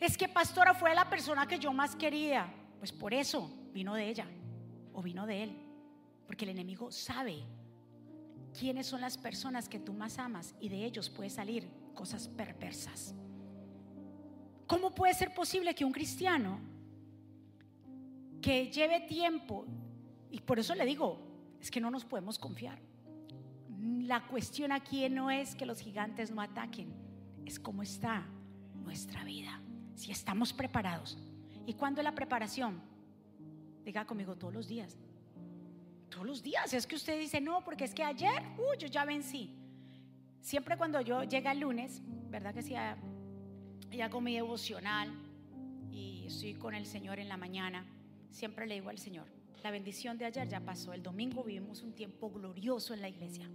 Es 0.00 0.18
que 0.18 0.28
pastora 0.28 0.74
fue 0.74 0.94
la 0.94 1.08
persona 1.08 1.46
que 1.46 1.58
yo 1.58 1.72
más 1.72 1.94
quería. 1.96 2.52
Pues 2.78 2.92
por 2.92 3.14
eso 3.14 3.48
vino 3.72 3.94
de 3.94 4.08
ella 4.08 4.26
o 4.92 5.00
vino 5.00 5.26
de 5.26 5.44
él. 5.44 5.56
Porque 6.26 6.44
el 6.44 6.50
enemigo 6.50 6.90
sabe 6.90 7.44
quiénes 8.58 8.86
son 8.86 9.00
las 9.00 9.16
personas 9.16 9.68
que 9.68 9.78
tú 9.78 9.92
más 9.92 10.18
amas 10.18 10.54
y 10.60 10.68
de 10.68 10.84
ellos 10.84 11.08
puede 11.08 11.30
salir 11.30 11.68
cosas 11.94 12.28
perversas. 12.28 13.14
¿Cómo 14.66 14.94
puede 14.94 15.14
ser 15.14 15.32
posible 15.32 15.74
que 15.74 15.84
un 15.84 15.92
cristiano 15.92 16.58
que 18.40 18.70
lleve 18.70 19.00
tiempo 19.00 19.66
y 20.32 20.40
por 20.40 20.58
eso 20.58 20.74
le 20.74 20.86
digo, 20.86 21.20
es 21.60 21.70
que 21.70 21.80
no 21.80 21.90
nos 21.90 22.06
podemos 22.06 22.38
confiar. 22.38 22.80
La 23.78 24.26
cuestión 24.26 24.72
aquí 24.72 25.06
no 25.10 25.30
es 25.30 25.54
que 25.54 25.66
los 25.66 25.78
gigantes 25.78 26.30
no 26.30 26.40
ataquen, 26.40 26.90
es 27.44 27.60
cómo 27.60 27.82
está 27.82 28.26
nuestra 28.74 29.24
vida, 29.24 29.60
si 29.94 30.10
estamos 30.10 30.54
preparados. 30.54 31.18
¿Y 31.66 31.74
cuándo 31.74 32.02
la 32.02 32.14
preparación? 32.14 32.80
Diga 33.84 34.06
conmigo 34.06 34.34
todos 34.36 34.54
los 34.54 34.68
días. 34.68 34.96
Todos 36.08 36.26
los 36.26 36.42
días. 36.42 36.72
Es 36.72 36.86
que 36.86 36.96
usted 36.96 37.20
dice, 37.20 37.40
no, 37.40 37.62
porque 37.62 37.84
es 37.84 37.94
que 37.94 38.02
ayer, 38.02 38.42
uy, 38.56 38.78
yo 38.78 38.88
ya 38.88 39.04
vencí. 39.04 39.54
Siempre 40.40 40.78
cuando 40.78 41.00
yo 41.02 41.24
llega 41.24 41.52
el 41.52 41.60
lunes, 41.60 42.00
¿verdad 42.30 42.54
que 42.54 42.62
si 42.62 42.70
ya 42.70 42.96
hago 44.02 44.20
mi 44.22 44.34
devocional 44.34 45.12
y 45.90 46.24
estoy 46.26 46.54
con 46.54 46.74
el 46.74 46.86
Señor 46.86 47.18
en 47.18 47.28
la 47.28 47.36
mañana, 47.36 47.84
siempre 48.30 48.66
le 48.66 48.76
digo 48.76 48.88
al 48.88 48.98
Señor, 48.98 49.26
la 49.62 49.70
bendición 49.70 50.18
de 50.18 50.24
ayer 50.24 50.48
ya 50.48 50.60
pasó. 50.60 50.92
El 50.92 51.02
domingo 51.02 51.44
vivimos 51.44 51.82
un 51.82 51.94
tiempo 51.94 52.30
glorioso 52.30 52.94
en 52.94 53.00
la 53.00 53.08
iglesia. 53.08 53.48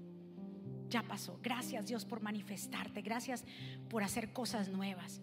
Ya 0.89 1.03
pasó. 1.03 1.37
Gracias 1.43 1.85
Dios 1.85 2.05
por 2.05 2.21
manifestarte. 2.21 3.01
Gracias 3.01 3.43
por 3.89 4.03
hacer 4.03 4.31
cosas 4.31 4.69
nuevas. 4.69 5.21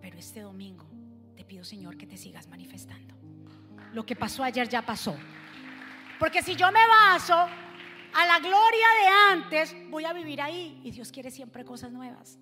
Pero 0.00 0.18
este 0.18 0.40
domingo 0.40 0.86
te 1.34 1.44
pido 1.44 1.64
Señor 1.64 1.96
que 1.96 2.06
te 2.06 2.16
sigas 2.16 2.46
manifestando. 2.46 3.14
Lo 3.92 4.06
que 4.06 4.14
pasó 4.14 4.44
ayer 4.44 4.68
ya 4.68 4.82
pasó. 4.82 5.16
Porque 6.20 6.42
si 6.42 6.54
yo 6.54 6.70
me 6.70 6.86
baso 6.86 7.34
a 7.34 8.26
la 8.26 8.38
gloria 8.38 8.86
de 9.02 9.32
antes, 9.32 9.76
voy 9.90 10.04
a 10.04 10.12
vivir 10.12 10.40
ahí. 10.40 10.80
Y 10.84 10.92
Dios 10.92 11.10
quiere 11.10 11.30
siempre 11.32 11.64
cosas 11.64 11.90
nuevas. 11.90 12.38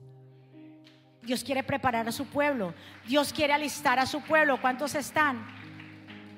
Dios 1.22 1.42
quiere 1.42 1.62
preparar 1.62 2.06
a 2.06 2.12
su 2.12 2.26
pueblo. 2.26 2.74
Dios 3.06 3.32
quiere 3.32 3.54
alistar 3.54 3.98
a 3.98 4.04
su 4.04 4.20
pueblo. 4.20 4.60
¿Cuántos 4.60 4.94
están? 4.94 5.63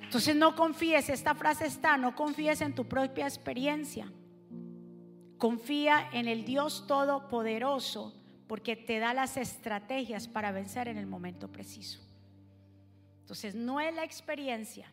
Entonces 0.06 0.36
no 0.36 0.54
confíes, 0.54 1.08
esta 1.08 1.34
frase 1.34 1.66
está, 1.66 1.96
no 1.96 2.14
confíes 2.14 2.60
en 2.60 2.76
tu 2.76 2.84
propia 2.84 3.26
experiencia. 3.26 4.10
Confía 5.36 6.08
en 6.12 6.28
el 6.28 6.44
Dios 6.44 6.86
Todopoderoso 6.86 8.14
porque 8.46 8.76
te 8.76 9.00
da 9.00 9.12
las 9.12 9.36
estrategias 9.36 10.28
para 10.28 10.52
vencer 10.52 10.86
en 10.86 10.96
el 10.96 11.06
momento 11.06 11.50
preciso. 11.50 12.00
Entonces 13.22 13.56
no 13.56 13.80
es 13.80 13.92
la 13.96 14.04
experiencia, 14.04 14.92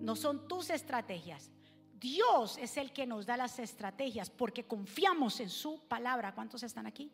no 0.00 0.16
son 0.16 0.48
tus 0.48 0.70
estrategias. 0.70 1.52
Dios 2.00 2.58
es 2.58 2.76
el 2.76 2.92
que 2.92 3.06
nos 3.06 3.26
da 3.26 3.36
las 3.36 3.60
estrategias 3.60 4.28
porque 4.28 4.64
confiamos 4.64 5.38
en 5.38 5.48
su 5.48 5.86
palabra. 5.86 6.34
¿Cuántos 6.34 6.64
están 6.64 6.88
aquí? 6.88 7.12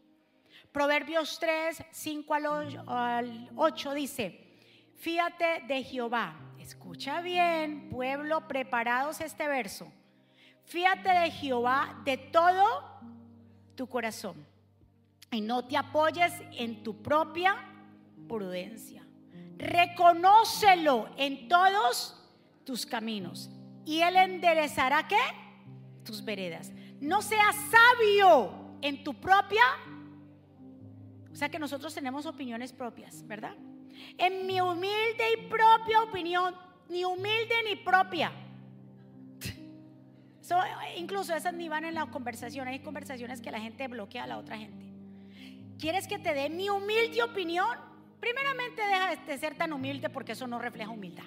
Proverbios 0.72 1.38
3, 1.38 1.84
5 1.90 2.34
al 2.34 3.50
8 3.54 3.94
dice, 3.94 4.48
fíate 4.96 5.62
de 5.68 5.84
Jehová 5.84 6.46
Escucha 6.70 7.20
bien, 7.20 7.90
pueblo, 7.90 8.46
preparados 8.46 9.20
este 9.20 9.48
verso. 9.48 9.92
Fíate 10.66 11.08
de 11.08 11.32
Jehová 11.32 12.00
de 12.04 12.16
todo 12.16 12.64
tu 13.74 13.88
corazón 13.88 14.46
y 15.32 15.40
no 15.40 15.64
te 15.64 15.76
apoyes 15.76 16.32
en 16.52 16.84
tu 16.84 17.02
propia 17.02 17.56
prudencia. 18.28 19.04
Reconócelo 19.58 21.08
en 21.16 21.48
todos 21.48 22.14
tus 22.62 22.86
caminos 22.86 23.50
y 23.84 24.02
Él 24.02 24.14
enderezará 24.14 25.08
qué? 25.08 25.18
Tus 26.04 26.24
veredas. 26.24 26.70
No 27.00 27.20
seas 27.20 27.56
sabio 27.68 28.76
en 28.80 29.02
tu 29.02 29.12
propia. 29.14 29.64
O 31.32 31.34
sea 31.34 31.48
que 31.48 31.58
nosotros 31.58 31.92
tenemos 31.92 32.26
opiniones 32.26 32.72
propias, 32.72 33.26
¿verdad? 33.26 33.56
En 34.18 34.46
mi 34.46 34.60
humilde 34.60 35.24
y 35.34 35.48
propia 35.48 36.02
opinión, 36.02 36.54
ni 36.88 37.04
humilde 37.04 37.54
ni 37.68 37.76
propia. 37.76 38.32
incluso 40.96 41.34
esas 41.34 41.54
ni 41.54 41.68
van 41.68 41.84
en 41.84 41.94
la 41.94 42.06
conversación. 42.06 42.68
Hay 42.68 42.80
conversaciones 42.80 43.40
que 43.40 43.50
la 43.50 43.60
gente 43.60 43.86
bloquea 43.88 44.24
a 44.24 44.26
la 44.26 44.38
otra 44.38 44.58
gente. 44.58 44.86
¿Quieres 45.78 46.06
que 46.06 46.18
te 46.18 46.34
dé 46.34 46.50
mi 46.50 46.68
humilde 46.68 47.22
opinión? 47.22 47.78
Primeramente 48.20 48.82
deja 48.82 49.16
de 49.16 49.38
ser 49.38 49.54
tan 49.54 49.72
humilde 49.72 50.10
porque 50.10 50.32
eso 50.32 50.46
no 50.46 50.58
refleja 50.58 50.90
humildad. 50.90 51.24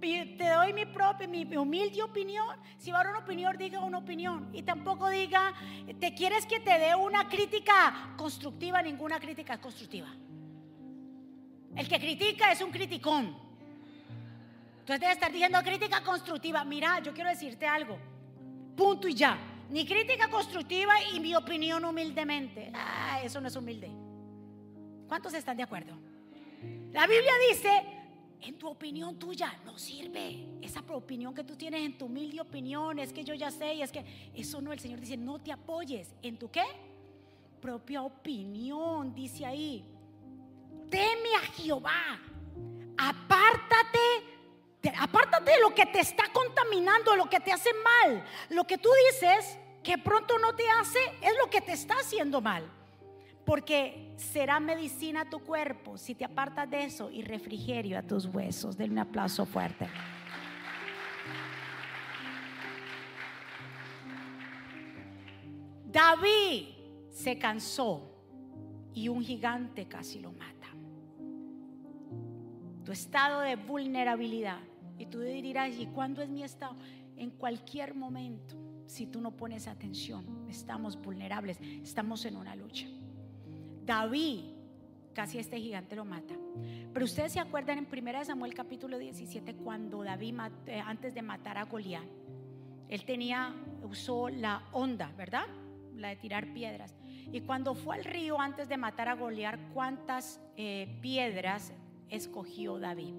Te 0.00 0.48
doy 0.48 0.72
mi 0.72 0.84
propia, 0.84 1.26
mi 1.26 1.44
humilde 1.56 2.02
opinión. 2.02 2.56
Si 2.78 2.90
va 2.90 3.00
a 3.00 3.04
dar 3.04 3.10
una 3.12 3.24
opinión, 3.24 3.56
diga 3.56 3.80
una 3.80 3.98
opinión. 3.98 4.50
Y 4.52 4.62
tampoco 4.62 5.08
diga, 5.08 5.52
¿te 6.00 6.14
quieres 6.14 6.46
que 6.46 6.60
te 6.60 6.78
dé 6.78 6.94
una 6.94 7.28
crítica 7.28 8.14
constructiva? 8.16 8.82
Ninguna 8.82 9.18
crítica 9.18 9.58
constructiva. 9.58 10.08
El 11.76 11.88
que 11.88 12.00
critica 12.00 12.50
es 12.52 12.62
un 12.62 12.70
criticón. 12.70 13.36
Entonces 14.80 15.00
debe 15.00 15.12
estar 15.12 15.30
diciendo 15.30 15.58
crítica 15.62 16.02
constructiva. 16.02 16.64
Mira, 16.64 17.00
yo 17.00 17.12
quiero 17.12 17.28
decirte 17.28 17.66
algo. 17.66 17.98
Punto 18.76 19.08
y 19.08 19.14
ya. 19.14 19.36
Ni 19.68 19.84
crítica 19.84 20.28
constructiva 20.28 20.94
y 21.12 21.20
mi 21.20 21.34
opinión 21.34 21.84
humildemente. 21.84 22.70
Ah, 22.72 23.20
eso 23.22 23.40
no 23.40 23.48
es 23.48 23.56
humilde. 23.56 23.90
¿Cuántos 25.08 25.34
están 25.34 25.56
de 25.56 25.64
acuerdo? 25.64 25.92
La 26.92 27.06
Biblia 27.06 27.32
dice, 27.50 27.82
en 28.40 28.56
tu 28.58 28.68
opinión 28.68 29.18
tuya 29.18 29.58
no 29.64 29.76
sirve. 29.76 30.46
Esa 30.62 30.80
opinión 30.80 31.34
que 31.34 31.44
tú 31.44 31.56
tienes 31.56 31.84
en 31.84 31.98
tu 31.98 32.06
humilde 32.06 32.40
opinión, 32.40 32.98
es 32.98 33.12
que 33.12 33.24
yo 33.24 33.34
ya 33.34 33.50
sé, 33.50 33.74
y 33.74 33.82
es 33.82 33.92
que 33.92 34.30
eso 34.34 34.62
no, 34.62 34.72
el 34.72 34.78
Señor 34.78 35.00
dice, 35.00 35.16
no 35.16 35.40
te 35.40 35.52
apoyes. 35.52 36.14
¿En 36.22 36.38
tu 36.38 36.50
qué? 36.50 36.64
Propia 37.60 38.02
opinión, 38.02 39.14
dice 39.14 39.44
ahí. 39.44 39.84
Teme 40.90 41.34
a 41.36 41.46
Jehová. 41.52 42.20
Apártate 42.98 43.98
apártate 44.98 45.52
de 45.52 45.60
lo 45.60 45.74
que 45.74 45.86
te 45.86 46.00
está 46.00 46.24
contaminando, 46.32 47.16
lo 47.16 47.28
que 47.28 47.40
te 47.40 47.52
hace 47.52 47.70
mal. 47.82 48.24
Lo 48.50 48.64
que 48.64 48.78
tú 48.78 48.88
dices 49.10 49.58
que 49.82 49.98
pronto 49.98 50.38
no 50.38 50.54
te 50.54 50.68
hace 50.68 50.98
es 51.22 51.32
lo 51.40 51.50
que 51.50 51.60
te 51.60 51.72
está 51.72 51.94
haciendo 51.94 52.40
mal. 52.40 52.64
Porque 53.44 54.12
será 54.16 54.58
medicina 54.58 55.22
a 55.22 55.30
tu 55.30 55.40
cuerpo 55.40 55.96
si 55.96 56.14
te 56.14 56.24
apartas 56.24 56.68
de 56.68 56.84
eso 56.84 57.10
y 57.10 57.22
refrigerio 57.22 57.98
a 57.98 58.02
tus 58.02 58.26
huesos. 58.26 58.76
Denle 58.76 58.94
un 58.94 58.98
aplauso 59.00 59.46
fuerte. 59.46 59.88
David 65.84 66.68
se 67.10 67.38
cansó 67.38 68.12
y 68.92 69.08
un 69.08 69.22
gigante 69.22 69.86
casi 69.86 70.18
lo 70.18 70.32
mata. 70.32 70.55
Tu 72.86 72.92
estado 72.92 73.40
de 73.40 73.56
vulnerabilidad 73.56 74.60
y 74.96 75.06
tú 75.06 75.18
dirás, 75.18 75.76
¿y 75.76 75.86
cuándo 75.86 76.22
es 76.22 76.28
mi 76.28 76.44
estado? 76.44 76.76
En 77.16 77.30
cualquier 77.30 77.96
momento, 77.96 78.54
si 78.86 79.08
tú 79.08 79.20
no 79.20 79.32
pones 79.32 79.66
atención, 79.66 80.46
estamos 80.48 80.96
vulnerables, 80.96 81.58
estamos 81.82 82.24
en 82.26 82.36
una 82.36 82.54
lucha. 82.54 82.86
David, 83.84 84.44
casi 85.14 85.40
este 85.40 85.58
gigante 85.58 85.96
lo 85.96 86.04
mata. 86.04 86.36
Pero 86.92 87.04
ustedes 87.04 87.32
se 87.32 87.40
acuerdan 87.40 87.78
en 87.78 87.88
1 87.90 88.24
Samuel 88.24 88.54
capítulo 88.54 88.98
17 88.98 89.56
cuando 89.56 90.04
David, 90.04 90.34
eh, 90.66 90.78
antes 90.78 91.12
de 91.12 91.22
matar 91.22 91.58
a 91.58 91.64
Goliat, 91.64 92.06
él 92.88 93.04
tenía, 93.04 93.52
usó 93.82 94.28
la 94.28 94.62
onda, 94.70 95.10
¿verdad? 95.18 95.46
La 95.96 96.10
de 96.10 96.16
tirar 96.16 96.52
piedras. 96.52 96.94
Y 97.32 97.40
cuando 97.40 97.74
fue 97.74 97.96
al 97.96 98.04
río 98.04 98.40
antes 98.40 98.68
de 98.68 98.76
matar 98.76 99.08
a 99.08 99.14
Goliat, 99.14 99.58
¿cuántas 99.74 100.40
eh, 100.56 101.00
piedras 101.02 101.72
escogió 102.10 102.78
David? 102.78 103.14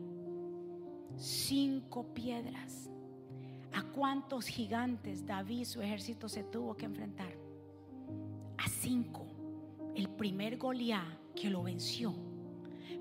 cinco 1.18 2.04
piedras. 2.14 2.90
¿A 3.74 3.84
cuántos 3.84 4.48
gigantes 4.48 5.26
David 5.26 5.66
su 5.66 5.82
ejército 5.82 6.30
se 6.30 6.44
tuvo 6.44 6.76
que 6.76 6.86
enfrentar? 6.86 7.32
A 8.58 8.68
cinco. 8.70 9.26
El 9.96 10.10
primer 10.10 10.58
Goliat 10.58 11.04
que 11.36 11.50
lo 11.50 11.64
venció. 11.64 12.14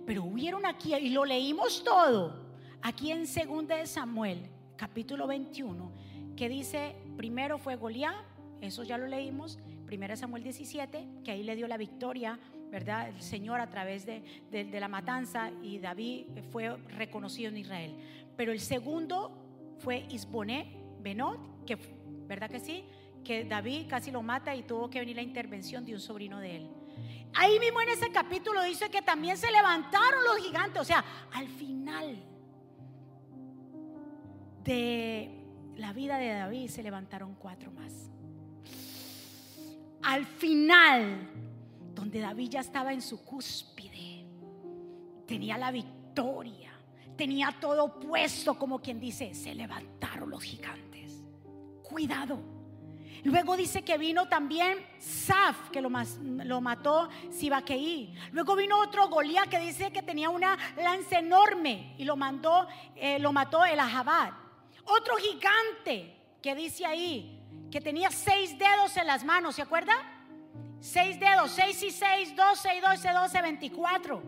Pero 0.04 0.24
hubieron 0.24 0.66
aquí, 0.66 0.94
y 0.94 1.10
lo 1.10 1.24
leímos 1.24 1.82
todo, 1.82 2.46
aquí 2.82 3.10
en 3.10 3.24
2 3.24 3.68
de 3.68 3.86
Samuel, 3.86 4.48
capítulo 4.76 5.26
21, 5.26 5.90
que 6.36 6.48
dice, 6.48 6.94
primero 7.16 7.58
fue 7.58 7.76
Goliat, 7.76 8.14
eso 8.60 8.84
ya 8.84 8.98
lo 8.98 9.06
leímos, 9.06 9.58
1 9.90 10.16
Samuel 10.16 10.44
17, 10.44 11.08
que 11.24 11.30
ahí 11.32 11.42
le 11.42 11.56
dio 11.56 11.66
la 11.66 11.76
victoria 11.76 12.38
¿verdad? 12.70 13.08
El 13.08 13.22
Señor 13.22 13.60
a 13.60 13.68
través 13.68 14.06
de, 14.06 14.22
la 14.50 14.88
matanza 14.88 15.50
y 15.62 15.78
David 15.78 16.26
fue 16.50 16.76
reconocido 16.88 17.50
en 17.50 17.58
Israel. 17.58 17.96
Pero 18.36 18.52
el 18.52 18.60
segundo 18.60 19.76
fue 19.78 20.06
Isboné, 20.10 20.76
Benot, 21.00 21.64
que, 21.64 21.76
¿verdad 22.26 22.50
que 22.50 22.60
sí? 22.60 22.84
Que 23.24 23.44
David 23.44 23.86
casi 23.88 24.10
lo 24.10 24.22
mata 24.22 24.54
y 24.54 24.62
tuvo 24.62 24.90
que 24.90 25.00
venir 25.00 25.16
la 25.16 25.22
intervención 25.22 25.84
de 25.84 25.94
un 25.94 26.00
sobrino 26.00 26.40
de 26.40 26.56
él. 26.56 26.70
Ahí 27.34 27.58
mismo 27.58 27.80
en 27.80 27.90
ese 27.90 28.10
capítulo 28.10 28.62
dice 28.62 28.88
que 28.90 29.02
también 29.02 29.36
se 29.36 29.50
levantaron 29.50 30.24
los 30.24 30.38
gigantes, 30.38 30.80
o 30.80 30.84
sea, 30.84 31.04
al 31.32 31.48
final 31.48 32.16
de 34.64 35.30
la 35.76 35.92
vida 35.92 36.18
de 36.18 36.28
David 36.28 36.68
se 36.68 36.82
levantaron 36.82 37.34
cuatro 37.34 37.70
más. 37.72 38.10
Al 40.02 40.24
final 40.24 41.28
donde 41.96 42.20
David 42.20 42.50
ya 42.50 42.60
estaba 42.60 42.92
en 42.92 43.00
su 43.00 43.24
cúspide, 43.24 44.26
tenía 45.26 45.56
la 45.56 45.70
victoria, 45.70 46.70
tenía 47.16 47.56
todo 47.58 47.98
puesto 47.98 48.58
como 48.58 48.78
quien 48.80 49.00
dice, 49.00 49.34
se 49.34 49.54
levantaron 49.54 50.28
los 50.28 50.42
gigantes. 50.42 51.24
Cuidado. 51.82 52.38
Luego 53.24 53.56
dice 53.56 53.82
que 53.82 53.96
vino 53.96 54.28
también 54.28 54.86
Saf, 54.98 55.70
que 55.70 55.80
lo, 55.80 55.90
lo 56.20 56.60
mató 56.60 57.08
Sibaqueí. 57.30 58.14
Luego 58.30 58.54
vino 58.54 58.78
otro 58.78 59.08
Goliat 59.08 59.48
que 59.48 59.58
dice 59.58 59.90
que 59.90 60.02
tenía 60.02 60.28
una 60.28 60.56
lanza 60.76 61.18
enorme 61.18 61.94
y 61.96 62.04
lo 62.04 62.16
mandó, 62.16 62.68
eh, 62.94 63.18
lo 63.18 63.32
mató 63.32 63.64
el 63.64 63.80
Ahabad. 63.80 64.32
Otro 64.84 65.16
gigante 65.16 66.14
que 66.42 66.54
dice 66.54 66.84
ahí 66.84 67.42
que 67.70 67.80
tenía 67.80 68.10
seis 68.10 68.56
dedos 68.58 68.96
en 68.98 69.06
las 69.06 69.24
manos, 69.24 69.56
¿se 69.56 69.62
acuerda? 69.62 70.15
Seis 70.86 71.18
dedos, 71.18 71.50
seis 71.50 71.82
y 71.82 71.90
seis, 71.90 72.32
doce 72.36 72.76
y 72.76 72.80
doce, 72.80 73.12
doce, 73.12 73.42
veinticuatro. 73.42 74.22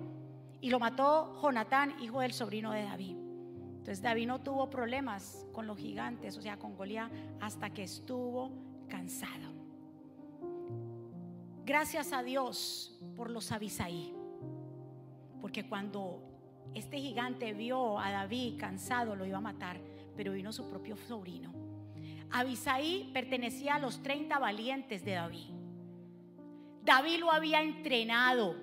Y 0.61 0.71
lo 0.71 0.81
mató 0.81 1.39
Jonatán, 1.41 1.95
hijo 2.03 2.19
del 2.21 2.33
sobrino 2.33 2.73
de 2.73 2.83
David. 2.83 3.15
Entonces 3.15 4.03
David 4.03 4.27
no 4.27 4.41
tuvo 4.41 4.69
problemas 4.69 5.47
con 5.53 5.69
los 5.69 5.79
gigantes, 5.79 6.37
o 6.37 6.43
sea, 6.43 6.59
con 6.59 6.75
Goliat, 6.75 7.13
hasta 7.41 7.71
que 7.71 7.85
estuvo 7.85 8.51
cansado. 8.89 9.53
Gracias 11.65 12.13
a 12.13 12.25
Dios 12.25 12.99
por 13.17 13.31
los 13.31 13.53
Abisaí. 13.53 14.13
Porque 15.41 15.69
cuando 15.69 16.25
este 16.75 16.99
gigante 16.99 17.53
vio 17.53 18.01
a 18.01 18.11
David 18.11 18.59
cansado, 18.59 19.15
lo 19.15 19.25
iba 19.25 19.39
a 19.39 19.41
matar, 19.41 19.79
pero 20.17 20.33
vino 20.33 20.53
su 20.53 20.69
propio 20.69 20.97
sobrino. 20.97 21.53
Abisaí 22.33 23.13
pertenecía 23.15 23.77
a 23.77 23.79
los 23.79 24.03
30 24.03 24.41
valientes 24.41 25.05
de 25.05 25.13
David. 25.13 25.58
David 26.89 27.20
lo 27.20 27.30
había 27.30 27.61
entrenado. 27.61 28.57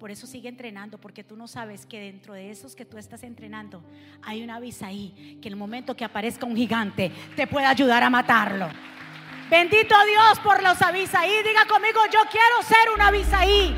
Por 0.00 0.10
eso 0.10 0.26
sigue 0.26 0.48
entrenando, 0.48 0.96
porque 0.96 1.22
tú 1.22 1.36
no 1.36 1.46
sabes 1.46 1.84
que 1.84 2.00
dentro 2.00 2.32
de 2.32 2.50
esos 2.50 2.74
que 2.74 2.86
tú 2.86 2.96
estás 2.96 3.22
entrenando 3.24 3.84
hay 4.22 4.42
una 4.42 4.56
ahí 4.56 5.38
que 5.42 5.48
en 5.48 5.52
el 5.52 5.56
momento 5.58 5.94
que 5.94 6.02
aparezca 6.02 6.46
un 6.46 6.56
gigante 6.56 7.12
te 7.36 7.46
puede 7.46 7.66
ayudar 7.66 8.02
a 8.02 8.08
matarlo. 8.08 8.70
Bendito 9.50 9.94
Dios 10.06 10.40
por 10.42 10.62
los 10.62 10.80
avisaí. 10.80 11.30
Diga 11.44 11.66
conmigo, 11.68 12.00
yo 12.10 12.20
quiero 12.30 12.62
ser 12.62 12.90
un 12.94 13.02
avisaí. 13.02 13.76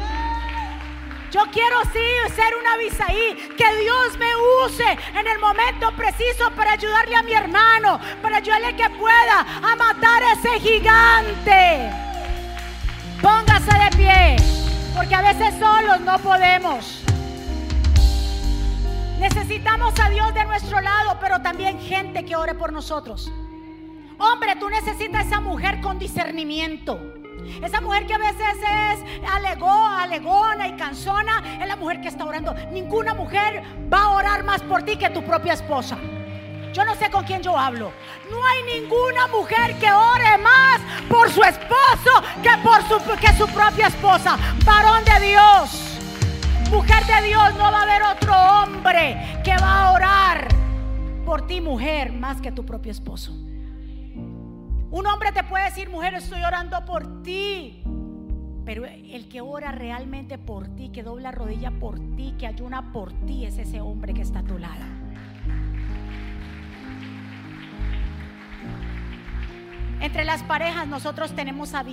Yo 1.32 1.42
quiero 1.50 1.82
sí 1.92 2.32
ser 2.32 2.54
un 2.54 2.66
avisaí. 2.68 3.34
Que 3.56 3.76
Dios 3.82 4.16
me 4.20 4.36
use 4.64 5.18
en 5.18 5.26
el 5.26 5.40
momento 5.40 5.90
preciso 5.96 6.48
para 6.54 6.74
ayudarle 6.74 7.16
a 7.16 7.22
mi 7.24 7.32
hermano, 7.32 7.98
para 8.22 8.36
ayudarle 8.36 8.76
que 8.76 8.88
pueda 8.90 9.40
a 9.40 9.74
matar 9.74 10.22
a 10.22 10.32
ese 10.34 10.60
gigante. 10.60 12.03
Póngase 13.24 13.72
de 13.72 13.96
pie, 13.96 14.36
porque 14.94 15.14
a 15.14 15.22
veces 15.22 15.54
solos 15.58 15.98
no 16.02 16.18
podemos. 16.18 17.02
Necesitamos 19.18 19.98
a 19.98 20.10
Dios 20.10 20.34
de 20.34 20.44
nuestro 20.44 20.78
lado, 20.82 21.16
pero 21.22 21.40
también 21.40 21.80
gente 21.80 22.26
que 22.26 22.36
ore 22.36 22.52
por 22.52 22.70
nosotros. 22.70 23.32
Hombre, 24.18 24.56
tú 24.56 24.68
necesitas 24.68 25.26
esa 25.26 25.40
mujer 25.40 25.80
con 25.80 25.98
discernimiento. 25.98 27.00
Esa 27.62 27.80
mujer 27.80 28.06
que 28.06 28.12
a 28.12 28.18
veces 28.18 28.58
es 28.58 29.30
alegó, 29.32 29.86
alegona 29.86 30.68
y 30.68 30.76
cansona, 30.76 31.42
es 31.62 31.66
la 31.66 31.76
mujer 31.76 32.02
que 32.02 32.08
está 32.08 32.26
orando. 32.26 32.54
Ninguna 32.72 33.14
mujer 33.14 33.62
va 33.90 34.02
a 34.02 34.08
orar 34.10 34.44
más 34.44 34.60
por 34.60 34.82
ti 34.82 34.96
que 34.96 35.08
tu 35.08 35.24
propia 35.24 35.54
esposa. 35.54 35.96
Yo 36.74 36.84
no 36.84 36.96
sé 36.96 37.08
con 37.08 37.24
quién 37.24 37.40
yo 37.40 37.56
hablo. 37.56 37.92
No 38.28 38.44
hay 38.44 38.80
ninguna 38.80 39.28
mujer 39.28 39.78
que 39.78 39.92
ore 39.92 40.36
más 40.38 40.80
por 41.08 41.30
su 41.30 41.40
esposo 41.44 42.10
que 42.42 42.50
por 42.64 42.82
su, 42.88 43.20
que 43.20 43.32
su 43.34 43.46
propia 43.46 43.86
esposa. 43.86 44.36
Varón 44.64 45.04
de 45.04 45.28
Dios. 45.28 45.98
Mujer 46.72 47.06
de 47.06 47.28
Dios, 47.28 47.54
no 47.54 47.70
va 47.70 47.78
a 47.78 47.82
haber 47.82 48.02
otro 48.02 48.34
hombre 48.34 49.40
que 49.44 49.56
va 49.56 49.84
a 49.84 49.92
orar 49.92 50.48
por 51.24 51.46
ti, 51.46 51.60
mujer, 51.60 52.12
más 52.12 52.40
que 52.40 52.50
tu 52.50 52.66
propio 52.66 52.90
esposo. 52.90 53.32
Un 53.32 55.06
hombre 55.06 55.30
te 55.30 55.44
puede 55.44 55.66
decir, 55.66 55.88
mujer, 55.88 56.14
estoy 56.14 56.42
orando 56.42 56.84
por 56.84 57.22
ti. 57.22 57.84
Pero 58.64 58.84
el 58.84 59.28
que 59.28 59.40
ora 59.40 59.70
realmente 59.70 60.38
por 60.38 60.66
ti, 60.74 60.88
que 60.88 61.04
dobla 61.04 61.30
rodilla 61.30 61.70
por 61.70 62.00
ti, 62.16 62.34
que 62.36 62.48
ayuna 62.48 62.92
por 62.92 63.12
ti, 63.26 63.44
es 63.44 63.58
ese 63.58 63.80
hombre 63.80 64.12
que 64.12 64.22
está 64.22 64.40
a 64.40 64.44
tu 64.44 64.58
lado. 64.58 65.03
Entre 70.00 70.24
las 70.24 70.42
parejas 70.42 70.86
nosotros 70.86 71.34
tenemos 71.34 71.74
a 71.74 71.84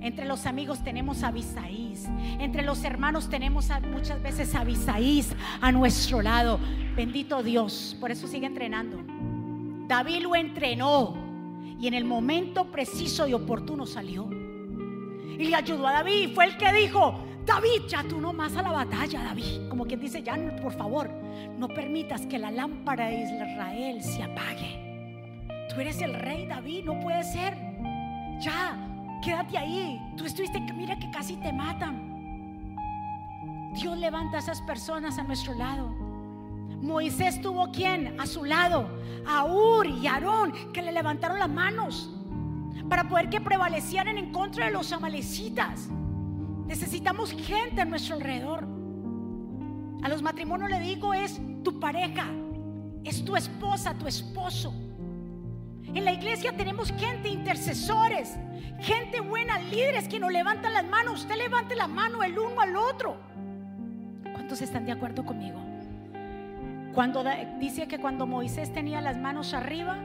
Entre 0.00 0.24
los 0.24 0.46
amigos 0.46 0.82
tenemos 0.82 1.22
a 1.22 1.28
Abisaís. 1.28 2.08
Entre 2.38 2.62
los 2.62 2.84
hermanos 2.84 3.28
tenemos 3.28 3.68
muchas 3.90 4.22
veces 4.22 4.54
a 4.54 4.60
Abisaís 4.60 5.34
a 5.60 5.70
nuestro 5.72 6.22
lado. 6.22 6.58
Bendito 6.96 7.42
Dios. 7.42 7.96
Por 8.00 8.10
eso 8.10 8.26
sigue 8.26 8.46
entrenando. 8.46 8.98
David 9.86 10.22
lo 10.22 10.34
entrenó. 10.34 11.14
Y 11.78 11.88
en 11.88 11.94
el 11.94 12.04
momento 12.04 12.70
preciso 12.70 13.26
y 13.26 13.34
oportuno 13.34 13.86
salió. 13.86 14.28
Y 14.30 15.44
le 15.44 15.54
ayudó 15.54 15.86
a 15.86 15.92
David. 15.92 16.34
Fue 16.34 16.44
el 16.46 16.56
que 16.56 16.72
dijo, 16.72 17.24
David, 17.44 17.82
ya 17.88 18.04
tú 18.04 18.20
no 18.20 18.32
más 18.32 18.56
a 18.56 18.62
la 18.62 18.70
batalla, 18.70 19.22
David. 19.22 19.68
Como 19.68 19.84
quien 19.84 20.00
dice, 20.00 20.22
ya 20.22 20.36
por 20.62 20.72
favor, 20.72 21.10
no 21.58 21.68
permitas 21.68 22.26
que 22.26 22.38
la 22.38 22.50
lámpara 22.50 23.06
de 23.06 23.22
Israel 23.22 24.02
se 24.02 24.22
apague. 24.22 24.81
Tú 25.72 25.80
eres 25.80 26.02
el 26.02 26.14
rey, 26.14 26.46
David, 26.46 26.84
no 26.84 27.00
puede 27.00 27.22
ser. 27.24 27.56
Ya, 28.40 28.92
Quédate 29.22 29.56
ahí. 29.56 30.14
Tú 30.16 30.24
estuviste, 30.24 30.60
mira 30.74 30.98
que 30.98 31.08
casi 31.12 31.36
te 31.36 31.52
matan. 31.52 32.76
Dios 33.72 33.96
levanta 33.96 34.36
a 34.36 34.40
esas 34.40 34.60
personas 34.62 35.16
a 35.18 35.22
nuestro 35.22 35.54
lado. 35.54 35.88
Moisés 36.82 37.40
tuvo 37.40 37.70
quien 37.70 38.20
a 38.20 38.26
su 38.26 38.44
lado, 38.44 38.88
a 39.24 39.44
Ur 39.44 39.86
y 39.86 40.08
Aarón, 40.08 40.52
que 40.72 40.82
le 40.82 40.90
levantaron 40.90 41.38
las 41.38 41.48
manos 41.48 42.10
para 42.88 43.08
poder 43.08 43.30
que 43.30 43.40
prevalecieran 43.40 44.18
en 44.18 44.32
contra 44.32 44.66
de 44.66 44.72
los 44.72 44.92
amalecitas. 44.92 45.88
Necesitamos 46.66 47.30
gente 47.30 47.80
a 47.80 47.84
nuestro 47.84 48.16
alrededor. 48.16 48.66
A 50.02 50.08
los 50.08 50.20
matrimonios 50.20 50.68
le 50.68 50.80
digo 50.80 51.14
es 51.14 51.40
tu 51.62 51.78
pareja, 51.78 52.26
es 53.04 53.24
tu 53.24 53.36
esposa, 53.36 53.94
tu 53.94 54.08
esposo. 54.08 54.74
En 55.94 56.04
la 56.04 56.12
iglesia 56.12 56.52
tenemos 56.56 56.92
gente, 56.92 57.28
intercesores, 57.28 58.38
gente 58.80 59.20
buena, 59.20 59.58
líderes 59.58 60.08
que 60.08 60.18
nos 60.18 60.32
levantan 60.32 60.72
las 60.72 60.86
manos. 60.86 61.20
Usted 61.20 61.36
levante 61.36 61.76
la 61.76 61.86
mano 61.86 62.22
el 62.22 62.38
uno 62.38 62.60
al 62.60 62.76
otro. 62.76 63.16
¿Cuántos 64.32 64.62
están 64.62 64.86
de 64.86 64.92
acuerdo 64.92 65.24
conmigo? 65.24 65.60
Cuando 66.94 67.24
dice 67.58 67.88
que 67.88 67.98
cuando 67.98 68.26
Moisés 68.26 68.72
tenía 68.72 69.00
las 69.00 69.18
manos 69.18 69.52
arriba, 69.54 69.96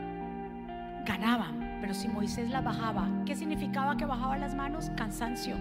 ganaban. 1.05 1.77
Pero 1.79 1.93
si 1.93 2.07
Moisés 2.07 2.49
las 2.49 2.63
bajaba, 2.63 3.07
¿qué 3.25 3.35
significaba 3.35 3.95
que 3.97 4.05
bajaba 4.05 4.37
las 4.37 4.55
manos? 4.55 4.91
Cansancio. 4.97 5.55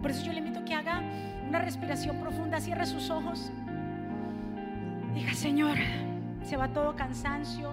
Por 0.00 0.10
eso 0.10 0.24
yo 0.24 0.32
le 0.32 0.38
invito 0.38 0.60
a 0.60 0.64
que 0.64 0.74
haga 0.74 1.02
una 1.48 1.60
respiración 1.60 2.16
profunda, 2.18 2.60
cierre 2.60 2.86
sus 2.86 3.10
ojos. 3.10 3.50
Diga, 5.14 5.32
Señor, 5.32 5.76
se 6.44 6.56
va 6.56 6.68
todo 6.68 6.94
cansancio, 6.96 7.70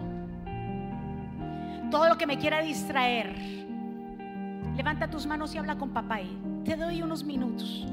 todo 1.92 2.10
lo 2.10 2.18
que 2.18 2.28
me 2.28 2.38
quiera 2.38 2.62
distraer. 2.62 3.36
Levanta 4.76 5.10
tus 5.10 5.26
manos 5.26 5.54
y 5.56 5.58
habla 5.58 5.78
con 5.78 5.90
papá. 5.90 6.20
Te 6.64 6.76
doy 6.76 7.02
unos 7.02 7.24
minutos. 7.24 7.86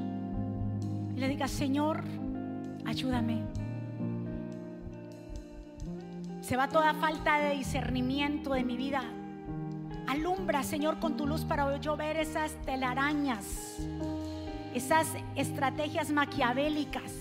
Y 1.16 1.18
le 1.18 1.28
diga, 1.28 1.48
Señor, 1.48 2.04
ayúdame. 2.84 3.42
Se 6.40 6.56
va 6.56 6.68
toda 6.68 6.94
falta 6.94 7.38
de 7.38 7.56
discernimiento 7.56 8.52
de 8.52 8.64
mi 8.64 8.76
vida. 8.76 9.02
Alumbra, 10.06 10.62
Señor, 10.62 11.00
con 11.00 11.16
tu 11.16 11.26
luz 11.26 11.44
para 11.44 11.76
yo 11.78 11.96
ver 11.96 12.16
esas 12.16 12.52
telarañas, 12.64 13.78
esas 14.72 15.08
estrategias 15.34 16.12
maquiavélicas, 16.12 17.12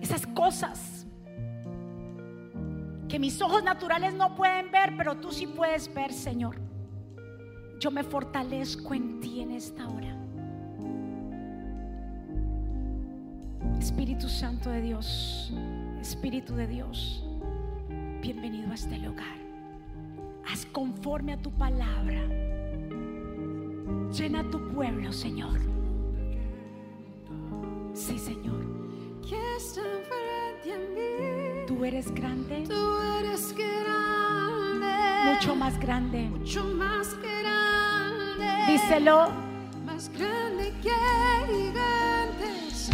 esas 0.00 0.24
cosas 0.28 0.97
que 3.08 3.18
mis 3.18 3.40
ojos 3.40 3.62
naturales 3.64 4.12
no 4.14 4.36
pueden 4.36 4.70
ver, 4.70 4.94
pero 4.96 5.16
tú 5.16 5.32
sí 5.32 5.46
puedes 5.46 5.92
ver, 5.92 6.12
Señor. 6.12 6.56
Yo 7.80 7.90
me 7.90 8.04
fortalezco 8.04 8.94
en 8.94 9.20
ti 9.20 9.40
en 9.40 9.52
esta 9.52 9.88
hora. 9.88 10.14
Espíritu 13.78 14.28
Santo 14.28 14.70
de 14.70 14.82
Dios, 14.82 15.52
Espíritu 16.00 16.54
de 16.54 16.66
Dios, 16.66 17.24
bienvenido 18.20 18.70
a 18.72 18.74
este 18.74 18.98
lugar. 18.98 19.38
Haz 20.46 20.66
conforme 20.66 21.32
a 21.32 21.36
tu 21.38 21.50
palabra. 21.52 22.26
Llena 24.12 24.48
tu 24.50 24.68
pueblo, 24.68 25.12
Señor. 25.12 25.58
Sí, 27.94 28.18
Señor. 28.18 28.58
Tú 31.78 31.84
eres 31.84 32.12
grande. 32.12 32.64
Tú 32.68 32.98
eres 33.20 33.54
grande. 33.54 35.32
Mucho 35.32 35.54
más 35.54 35.78
grande. 35.78 36.22
Mucho 36.22 36.64
más 36.64 37.14
grande. 37.20 38.72
Díselo. 38.72 39.28
Más 39.86 40.08
grande 40.08 40.74
que 40.82 40.90
gigantes 41.46 42.90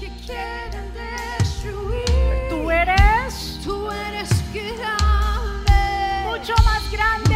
que 0.00 0.08
quieran 0.26 0.92
destruir. 1.38 2.48
Tú 2.50 2.68
eres. 2.68 3.60
Tú 3.62 3.88
eres 3.92 4.28
grande. 4.52 6.26
Mucho 6.26 6.54
más 6.64 6.90
grande. 6.90 7.35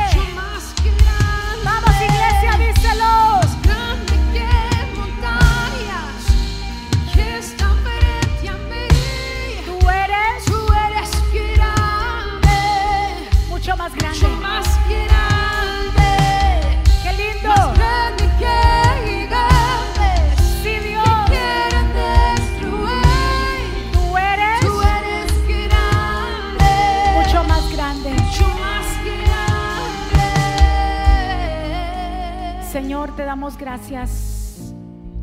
Te 33.08 33.24
damos 33.24 33.56
gracias. 33.56 34.74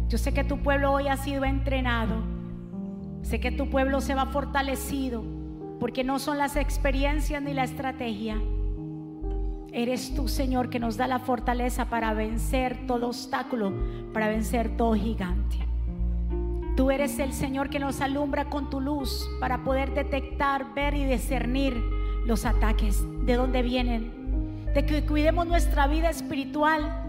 Yo 0.09 0.17
sé 0.17 0.33
que 0.33 0.43
tu 0.43 0.57
pueblo 0.63 0.91
hoy 0.91 1.09
ha 1.09 1.15
sido 1.15 1.45
entrenado. 1.45 2.15
Sé 3.21 3.39
que 3.39 3.51
tu 3.51 3.69
pueblo 3.69 4.01
se 4.01 4.15
va 4.15 4.25
fortalecido 4.25 5.23
porque 5.79 6.03
no 6.03 6.17
son 6.17 6.39
las 6.39 6.55
experiencias 6.55 7.39
ni 7.43 7.53
la 7.53 7.65
estrategia. 7.65 8.41
Eres 9.71 10.15
tú, 10.15 10.27
Señor, 10.27 10.71
que 10.71 10.79
nos 10.79 10.97
da 10.97 11.05
la 11.05 11.19
fortaleza 11.19 11.85
para 11.85 12.13
vencer 12.13 12.87
todo 12.87 13.09
obstáculo, 13.09 13.71
para 14.11 14.27
vencer 14.27 14.75
todo 14.75 14.95
gigante. 14.95 15.57
Tú 16.75 16.89
eres 16.89 17.19
el 17.19 17.31
Señor 17.31 17.69
que 17.69 17.77
nos 17.77 18.01
alumbra 18.01 18.45
con 18.45 18.71
tu 18.71 18.81
luz 18.81 19.29
para 19.39 19.63
poder 19.63 19.93
detectar, 19.93 20.73
ver 20.73 20.95
y 20.95 21.05
discernir 21.05 21.79
los 22.25 22.43
ataques, 22.43 23.05
de 23.27 23.35
dónde 23.35 23.61
vienen, 23.61 24.65
de 24.73 24.83
que 24.83 25.05
cuidemos 25.05 25.45
nuestra 25.45 25.85
vida 25.85 26.09
espiritual 26.09 27.06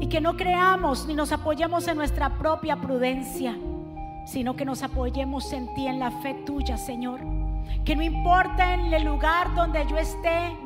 y 0.00 0.06
que 0.06 0.20
no 0.20 0.36
creamos 0.36 1.06
ni 1.06 1.14
nos 1.14 1.30
apoyemos 1.32 1.86
en 1.86 1.96
nuestra 1.96 2.38
propia 2.38 2.76
prudencia, 2.76 3.56
sino 4.26 4.56
que 4.56 4.64
nos 4.64 4.82
apoyemos 4.82 5.52
en 5.52 5.72
ti, 5.74 5.86
en 5.86 5.98
la 6.00 6.10
fe 6.10 6.34
tuya, 6.46 6.76
Señor 6.76 7.20
que 7.84 7.96
no 7.96 8.02
importa 8.02 8.74
en 8.74 8.92
el 8.92 9.04
lugar 9.04 9.54
donde 9.54 9.86
yo 9.88 9.96
esté, 9.96 10.56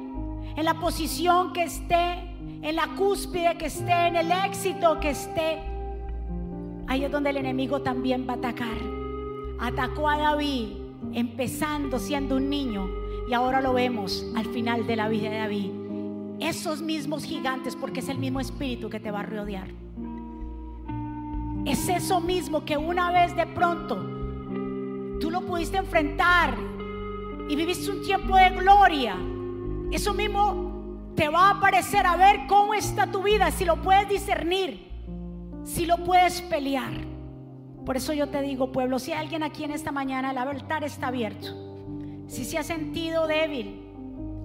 en 0.56 0.64
la 0.64 0.74
posición 0.74 1.52
que 1.52 1.64
esté, 1.64 2.18
en 2.62 2.76
la 2.76 2.88
cúspide 2.96 3.56
que 3.56 3.66
esté, 3.66 4.08
en 4.08 4.16
el 4.16 4.30
éxito 4.30 4.98
que 5.00 5.10
esté, 5.10 5.60
ahí 6.86 7.04
es 7.04 7.10
donde 7.10 7.30
el 7.30 7.36
enemigo 7.36 7.82
también 7.82 8.26
va 8.28 8.34
a 8.34 8.36
atacar. 8.36 8.76
Atacó 9.60 10.08
a 10.08 10.18
David 10.18 10.68
empezando 11.12 11.98
siendo 11.98 12.36
un 12.36 12.48
niño 12.48 12.88
y 13.28 13.34
ahora 13.34 13.60
lo 13.60 13.72
vemos 13.72 14.26
al 14.36 14.46
final 14.46 14.86
de 14.86 14.96
la 14.96 15.08
vida 15.08 15.30
de 15.30 15.38
David. 15.38 15.83
Esos 16.40 16.82
mismos 16.82 17.24
gigantes, 17.24 17.76
porque 17.76 18.00
es 18.00 18.08
el 18.08 18.18
mismo 18.18 18.40
espíritu 18.40 18.90
que 18.90 19.00
te 19.00 19.10
va 19.10 19.20
a 19.20 19.22
rodear. 19.24 19.68
Es 21.64 21.88
eso 21.88 22.20
mismo 22.20 22.64
que 22.64 22.76
una 22.76 23.10
vez 23.10 23.34
de 23.34 23.46
pronto 23.46 23.96
tú 25.20 25.30
lo 25.30 25.40
pudiste 25.46 25.78
enfrentar 25.78 26.54
y 27.48 27.56
viviste 27.56 27.90
un 27.90 28.02
tiempo 28.02 28.36
de 28.36 28.50
gloria, 28.50 29.16
eso 29.90 30.12
mismo 30.12 31.12
te 31.14 31.28
va 31.28 31.48
a 31.48 31.50
aparecer 31.52 32.06
a 32.06 32.16
ver 32.16 32.46
cómo 32.48 32.74
está 32.74 33.10
tu 33.10 33.22
vida, 33.22 33.50
si 33.50 33.64
lo 33.64 33.80
puedes 33.80 34.08
discernir, 34.08 34.90
si 35.64 35.86
lo 35.86 36.04
puedes 36.04 36.42
pelear. 36.42 36.92
Por 37.86 37.96
eso 37.96 38.12
yo 38.12 38.28
te 38.28 38.42
digo, 38.42 38.72
pueblo, 38.72 38.98
si 38.98 39.12
hay 39.12 39.20
alguien 39.20 39.42
aquí 39.42 39.64
en 39.64 39.70
esta 39.70 39.92
mañana, 39.92 40.32
el 40.32 40.38
altar 40.38 40.84
está 40.84 41.08
abierto. 41.08 41.48
Si 42.26 42.44
se 42.44 42.58
ha 42.58 42.62
sentido 42.62 43.26
débil, 43.26 43.82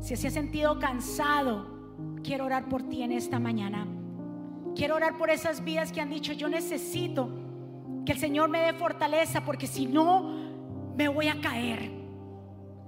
si 0.01 0.15
se 0.15 0.27
ha 0.27 0.31
sentido 0.31 0.77
cansado, 0.79 1.78
quiero 2.23 2.45
orar 2.45 2.69
por 2.69 2.83
ti 2.83 3.03
en 3.03 3.11
esta 3.11 3.39
mañana. 3.39 3.87
Quiero 4.75 4.95
orar 4.95 5.17
por 5.17 5.29
esas 5.29 5.63
vidas 5.63 5.91
que 5.91 6.01
han 6.01 6.09
dicho, 6.09 6.33
yo 6.33 6.47
necesito 6.47 7.29
que 8.05 8.13
el 8.13 8.17
Señor 8.17 8.49
me 8.49 8.59
dé 8.59 8.73
fortaleza, 8.73 9.43
porque 9.43 9.67
si 9.67 9.85
no, 9.85 10.93
me 10.95 11.07
voy 11.07 11.27
a 11.27 11.39
caer. 11.41 11.91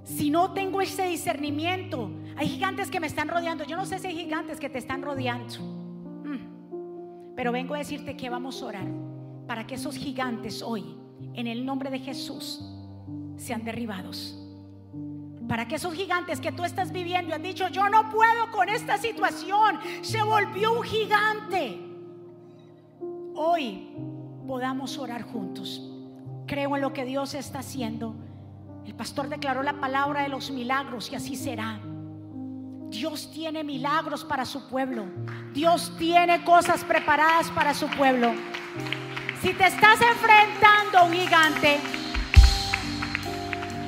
Si 0.03 0.29
no 0.29 0.51
tengo 0.53 0.81
ese 0.81 1.05
discernimiento 1.07 2.11
Hay 2.35 2.47
gigantes 2.47 2.89
que 2.89 2.99
me 2.99 3.05
están 3.07 3.27
rodeando. 3.27 3.63
Yo 3.65 3.77
no 3.77 3.85
sé 3.85 3.99
si 3.99 4.07
hay 4.07 4.15
gigantes 4.15 4.59
que 4.59 4.69
te 4.69 4.79
están 4.79 5.03
rodeando. 5.03 5.59
Mm. 6.23 7.35
Pero 7.35 7.51
vengo 7.51 7.75
a 7.75 7.77
decirte 7.77 8.17
que 8.17 8.29
vamos 8.29 8.63
a 8.63 8.65
orar 8.65 8.87
para 9.47 9.67
que 9.67 9.75
esos 9.75 9.95
gigantes 9.95 10.63
hoy, 10.63 10.97
en 11.33 11.45
el 11.45 11.65
nombre 11.65 11.91
de 11.91 11.99
Jesús, 11.99 12.65
sean 13.35 13.63
derribados. 13.63 14.40
Para 15.51 15.67
que 15.67 15.75
esos 15.75 15.93
gigantes 15.93 16.39
que 16.39 16.53
tú 16.53 16.63
estás 16.63 16.93
viviendo 16.93 17.35
han 17.35 17.43
dicho, 17.43 17.67
yo 17.67 17.89
no 17.89 18.09
puedo 18.09 18.49
con 18.51 18.69
esta 18.69 18.97
situación, 18.97 19.81
se 20.01 20.23
volvió 20.23 20.71
un 20.71 20.81
gigante. 20.81 21.77
Hoy 23.35 23.89
podamos 24.47 24.97
orar 24.97 25.23
juntos. 25.23 25.91
Creo 26.47 26.77
en 26.77 26.81
lo 26.81 26.93
que 26.93 27.03
Dios 27.03 27.33
está 27.33 27.59
haciendo. 27.59 28.15
El 28.85 28.95
pastor 28.95 29.27
declaró 29.27 29.61
la 29.61 29.73
palabra 29.73 30.21
de 30.21 30.29
los 30.29 30.51
milagros 30.51 31.11
y 31.11 31.15
así 31.15 31.35
será. 31.35 31.81
Dios 32.87 33.29
tiene 33.33 33.65
milagros 33.65 34.23
para 34.23 34.45
su 34.45 34.69
pueblo. 34.69 35.03
Dios 35.53 35.91
tiene 35.99 36.45
cosas 36.45 36.85
preparadas 36.85 37.51
para 37.51 37.73
su 37.73 37.89
pueblo. 37.89 38.31
Si 39.41 39.53
te 39.53 39.67
estás 39.67 39.99
enfrentando 40.01 40.99
a 40.99 41.03
un 41.03 41.11
gigante, 41.11 41.77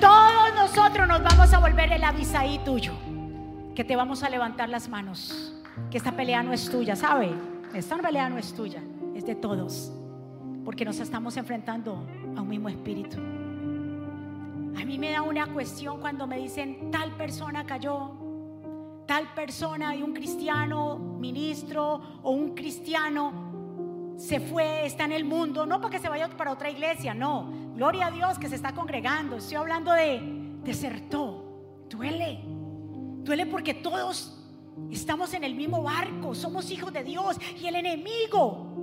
todos 0.02 0.43
nosotros 0.76 1.08
nos 1.08 1.22
vamos 1.22 1.54
a 1.54 1.60
volver 1.60 1.92
el 1.92 2.04
avisaí 2.04 2.58
tuyo. 2.66 2.94
Que 3.76 3.84
te 3.84 3.96
vamos 3.96 4.24
a 4.24 4.30
levantar 4.30 4.70
las 4.70 4.90
manos. 4.90 5.54
Que 5.92 5.98
esta 5.98 6.14
pelea 6.14 6.42
no 6.42 6.52
es 6.52 6.68
tuya, 6.68 6.96
¿sabe? 6.96 7.32
Esta 7.76 7.98
pelea 7.98 8.28
no 8.28 8.40
es 8.40 8.56
tuya, 8.56 8.82
es 9.14 9.24
de 9.24 9.36
todos. 9.36 9.92
Porque 10.66 10.84
nos 10.84 11.00
estamos 11.00 11.38
enfrentando 11.38 12.08
a 12.36 12.42
un 12.42 12.50
mismo 12.50 12.70
espíritu. 12.70 13.18
A 13.18 14.84
mí 14.84 14.98
me 14.98 15.12
da 15.12 15.22
una 15.22 15.46
cuestión 15.46 16.00
cuando 16.00 16.26
me 16.26 16.40
dicen 16.40 16.90
tal 16.90 17.12
persona 17.12 17.68
cayó, 17.68 18.10
tal 19.06 19.32
persona 19.36 19.96
y 19.96 20.02
un 20.02 20.14
cristiano, 20.14 20.98
ministro 20.98 22.02
o 22.24 22.32
un 22.32 22.56
cristiano 22.56 24.16
se 24.18 24.40
fue, 24.40 24.88
está 24.88 25.06
en 25.06 25.12
el 25.12 25.24
mundo, 25.24 25.68
no 25.68 25.80
para 25.80 25.92
que 25.92 26.00
se 26.00 26.10
vaya 26.10 26.30
para 26.30 26.52
otra 26.52 26.72
iglesia, 26.72 27.14
no. 27.14 27.52
Gloria 27.76 28.08
a 28.08 28.12
Dios 28.12 28.40
que 28.40 28.50
se 28.50 28.56
está 28.56 28.74
congregando. 28.74 29.38
Estoy 29.38 29.58
hablando 29.58 29.92
de 29.92 30.43
desertó. 30.64 31.86
Duele. 31.90 32.40
Duele 33.24 33.46
porque 33.46 33.74
todos 33.74 34.40
estamos 34.92 35.34
en 35.34 35.44
el 35.44 35.56
mismo 35.56 35.84
barco, 35.84 36.34
somos 36.34 36.70
hijos 36.72 36.92
de 36.92 37.04
Dios 37.04 37.38
y 37.62 37.68
el 37.68 37.76
enemigo 37.76 38.74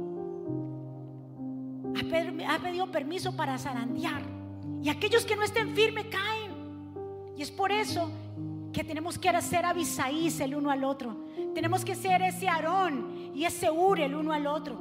ha, 2.49 2.59
pedido 2.59 2.91
permiso 2.91 3.37
para 3.37 3.59
zarandear. 3.59 4.23
Y 4.83 4.89
aquellos 4.89 5.25
que 5.25 5.37
no 5.37 5.43
estén 5.43 5.75
firmes 5.75 6.07
caen. 6.07 6.51
Y 7.37 7.43
es 7.43 7.51
por 7.51 7.73
eso 7.73 8.11
que 8.73 8.85
tenemos 8.85 9.19
que 9.19 9.41
ser 9.43 9.65
avisaís 9.65 10.41
el 10.41 10.55
uno 10.55 10.71
al 10.71 10.85
otro. 10.85 11.17
Tenemos 11.55 11.85
que 11.85 11.95
ser 11.95 12.23
ese 12.23 12.49
Aarón 12.49 13.33
y 13.35 13.45
ese 13.45 13.71
Ur 13.71 14.01
el 14.01 14.15
uno 14.15 14.33
al 14.33 14.47
otro 14.47 14.79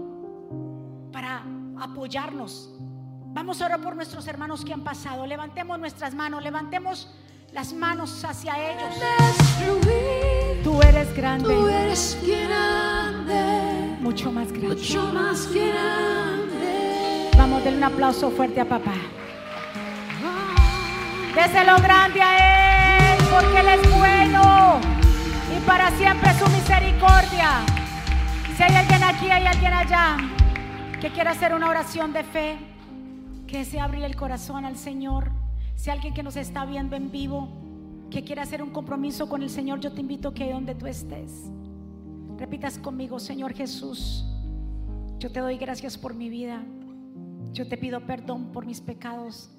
para 1.11 1.43
apoyarnos. 1.79 2.78
Vamos 3.33 3.61
a 3.61 3.65
orar 3.65 3.81
por 3.81 3.95
nuestros 3.95 4.27
hermanos 4.27 4.65
que 4.65 4.73
han 4.73 4.81
pasado. 4.81 5.25
Levantemos 5.25 5.79
nuestras 5.79 6.13
manos, 6.13 6.43
levantemos 6.43 7.07
las 7.53 7.73
manos 7.73 8.23
hacia 8.25 8.53
ellos. 8.71 8.93
Tú 10.63 10.81
eres 10.81 11.13
grande, 11.15 11.53
Tú 11.55 11.67
eres 11.67 12.17
grande, 12.25 13.97
mucho 14.01 14.31
más 14.31 14.51
grande. 14.51 14.67
mucho 14.75 15.03
más 15.13 15.47
grande. 15.53 17.29
Vamos, 17.37 17.63
denle 17.63 17.77
un 17.77 17.83
aplauso 17.85 18.29
fuerte 18.31 18.59
a 18.61 18.65
papá. 18.65 18.93
Déselo 21.35 21.77
grande 21.77 22.21
a 22.21 23.13
Él, 23.15 23.23
porque 23.31 23.59
Él 23.59 23.67
es 23.69 23.97
bueno 23.97 24.79
y 25.55 25.59
para 25.65 25.89
siempre 25.91 26.33
su 26.37 26.45
misericordia. 26.49 27.61
Si 28.57 28.63
hay 28.63 28.75
alguien 28.75 29.03
aquí, 29.03 29.31
hay 29.31 29.45
alguien 29.45 29.73
allá 29.73 30.17
que 30.99 31.09
quiera 31.11 31.31
hacer 31.31 31.53
una 31.53 31.69
oración 31.69 32.11
de 32.11 32.23
fe, 32.25 32.57
que 33.49 33.57
desea 33.57 33.83
abrir 33.83 34.03
el 34.03 34.15
corazón 34.15 34.63
al 34.63 34.77
Señor. 34.77 35.31
Si 35.75 35.89
alguien 35.89 36.13
que 36.13 36.21
nos 36.21 36.35
está 36.35 36.65
viendo 36.65 36.95
en 36.95 37.11
vivo, 37.11 37.49
que 38.11 38.23
quiera 38.23 38.43
hacer 38.43 38.61
un 38.61 38.69
compromiso 38.69 39.27
con 39.27 39.41
el 39.41 39.49
Señor, 39.49 39.79
yo 39.79 39.91
te 39.91 40.01
invito 40.01 40.33
que 40.33 40.51
donde 40.51 40.75
tú 40.75 40.85
estés, 40.85 41.49
repitas 42.37 42.77
conmigo, 42.77 43.19
Señor 43.19 43.53
Jesús, 43.53 44.23
yo 45.17 45.31
te 45.31 45.39
doy 45.39 45.57
gracias 45.57 45.97
por 45.97 46.13
mi 46.13 46.29
vida. 46.29 46.63
Yo 47.51 47.67
te 47.67 47.77
pido 47.77 48.01
perdón 48.01 48.51
por 48.51 48.65
mis 48.65 48.79
pecados. 48.81 49.49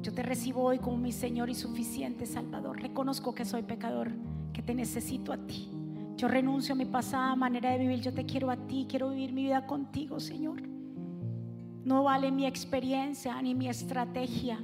Yo 0.00 0.14
te 0.14 0.22
recibo 0.22 0.62
hoy 0.62 0.78
como 0.78 0.96
mi 0.96 1.12
Señor 1.12 1.50
y 1.50 1.54
suficiente 1.54 2.26
Salvador. 2.26 2.80
Reconozco 2.80 3.34
que 3.34 3.44
soy 3.44 3.62
pecador, 3.62 4.12
que 4.52 4.62
te 4.62 4.74
necesito 4.74 5.32
a 5.32 5.36
ti. 5.36 5.68
Yo 6.16 6.28
renuncio 6.28 6.74
a 6.74 6.78
mi 6.78 6.86
pasada 6.86 7.34
manera 7.34 7.70
de 7.70 7.78
vivir. 7.78 8.00
Yo 8.00 8.14
te 8.14 8.24
quiero 8.24 8.50
a 8.50 8.56
ti. 8.56 8.86
Quiero 8.88 9.10
vivir 9.10 9.32
mi 9.32 9.44
vida 9.44 9.66
contigo, 9.66 10.20
Señor. 10.20 10.69
No 11.84 12.04
vale 12.04 12.30
mi 12.30 12.46
experiencia 12.46 13.40
ni 13.40 13.54
mi 13.54 13.68
estrategia. 13.68 14.58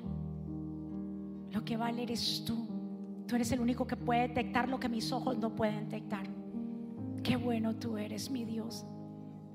Lo 1.50 1.64
que 1.64 1.76
vale 1.76 2.02
eres 2.02 2.44
tú. 2.44 2.68
Tú 3.26 3.36
eres 3.36 3.50
el 3.52 3.60
único 3.60 3.86
que 3.86 3.96
puede 3.96 4.28
detectar 4.28 4.68
lo 4.68 4.78
que 4.78 4.88
mis 4.88 5.10
ojos 5.12 5.36
no 5.38 5.54
pueden 5.54 5.88
detectar. 5.88 6.26
Qué 7.24 7.36
bueno 7.36 7.74
tú 7.74 7.96
eres, 7.98 8.30
mi 8.30 8.44
Dios. 8.44 8.84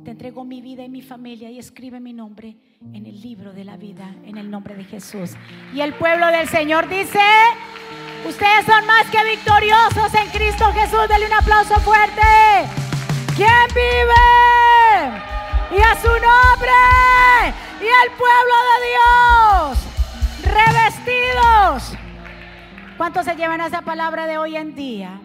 Te 0.04 0.12
entrego 0.12 0.44
mi 0.44 0.62
vida 0.62 0.84
y 0.84 0.90
mi 0.90 1.02
familia 1.02 1.52
y 1.52 1.60
escribe 1.60 2.00
mi 2.00 2.12
nombre 2.12 2.58
en 2.92 3.06
el 3.06 3.22
libro 3.22 3.54
de 3.54 3.64
la 3.64 3.78
vida, 3.78 4.16
en 4.26 4.38
el 4.38 4.50
nombre 4.50 4.76
de 4.76 4.84
Jesús. 4.84 5.34
Y 5.74 5.82
el 5.82 5.94
pueblo 5.94 6.28
del 6.28 6.48
Señor 6.48 6.90
dice, 6.90 7.20
ustedes 8.28 8.66
son 8.66 8.86
más 8.88 9.10
que 9.12 9.24
victoriosos 9.24 10.14
en 10.16 10.28
Cristo 10.32 10.66
Jesús. 10.74 11.08
Denle 11.08 11.28
un 11.28 11.34
aplauso 11.34 11.76
fuerte. 11.82 12.22
¿Quién 13.36 13.68
vive? 13.76 15.41
Y 15.72 15.82
a 15.82 15.96
su 15.96 16.08
nombre. 16.08 16.72
Y 17.80 17.86
el 17.86 18.12
pueblo 18.18 18.56
de 18.68 18.78
Dios. 18.92 19.78
Revestidos. 20.44 21.98
¿Cuántos 22.98 23.26
se 23.26 23.36
llevan 23.36 23.62
a 23.62 23.68
esa 23.68 23.82
palabra 23.82 24.28
de 24.28 24.38
hoy 24.38 24.56
en 24.56 24.76
día? 24.76 25.20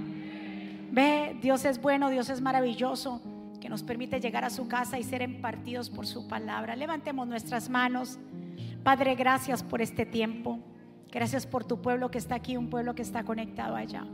Ve, 0.92 1.36
Dios 1.42 1.64
es 1.64 1.80
bueno, 1.80 2.09
Dios 2.09 2.30
es 2.30 2.40
maravilloso, 2.40 3.20
que 3.61 3.68
nos 3.68 3.82
permite 3.82 4.20
llegar 4.20 4.44
a 4.44 4.51
su 4.51 4.66
casa 4.66 4.99
y 4.99 5.05
ser 5.05 5.20
impartidos 5.20 5.90
por 5.90 6.07
su 6.07 6.26
palabra. 6.26 6.74
Levantemos 6.76 7.26
nuestras 7.26 7.68
manos. 7.68 8.18
Padre, 8.82 9.14
gracias 9.14 9.62
por 9.62 9.82
este 9.82 10.07
tiempo. 10.07 10.61
Gracias 11.11 11.47
por 11.47 11.64
tu 11.64 11.82
pueblo 11.82 12.11
que 12.11 12.18
está 12.18 12.36
aquí, 12.36 12.57
un 12.57 12.70
pueblo 12.70 12.94
que 12.94 13.03
está 13.03 13.24
conectado 13.24 13.76
allá. 13.76 14.07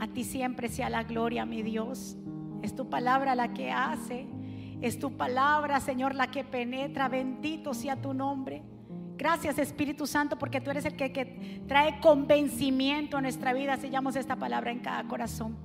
A 0.00 0.08
ti 0.08 0.24
siempre 0.24 0.68
sea 0.68 0.88
la 0.88 1.04
gloria, 1.04 1.44
mi 1.44 1.62
Dios. 1.62 2.16
Es 2.62 2.74
tu 2.74 2.88
palabra 2.88 3.34
la 3.34 3.52
que 3.52 3.70
hace. 3.70 4.26
Es 4.84 4.98
tu 4.98 5.16
palabra, 5.16 5.80
Señor, 5.80 6.14
la 6.14 6.26
que 6.26 6.44
penetra. 6.44 7.08
Bendito 7.08 7.72
sea 7.72 7.96
tu 7.96 8.12
nombre. 8.12 8.62
Gracias 9.16 9.58
Espíritu 9.58 10.06
Santo 10.06 10.36
porque 10.38 10.60
tú 10.60 10.70
eres 10.70 10.84
el 10.84 10.94
que, 10.94 11.62
trae 11.66 12.00
convencimiento 12.00 13.16
a 13.16 13.22
nuestra 13.22 13.54
vida. 13.54 13.78
Sellamos 13.78 14.14
esta 14.14 14.36
palabra 14.36 14.72
en 14.72 14.80
cada 14.80 15.04
corazón. 15.04 15.56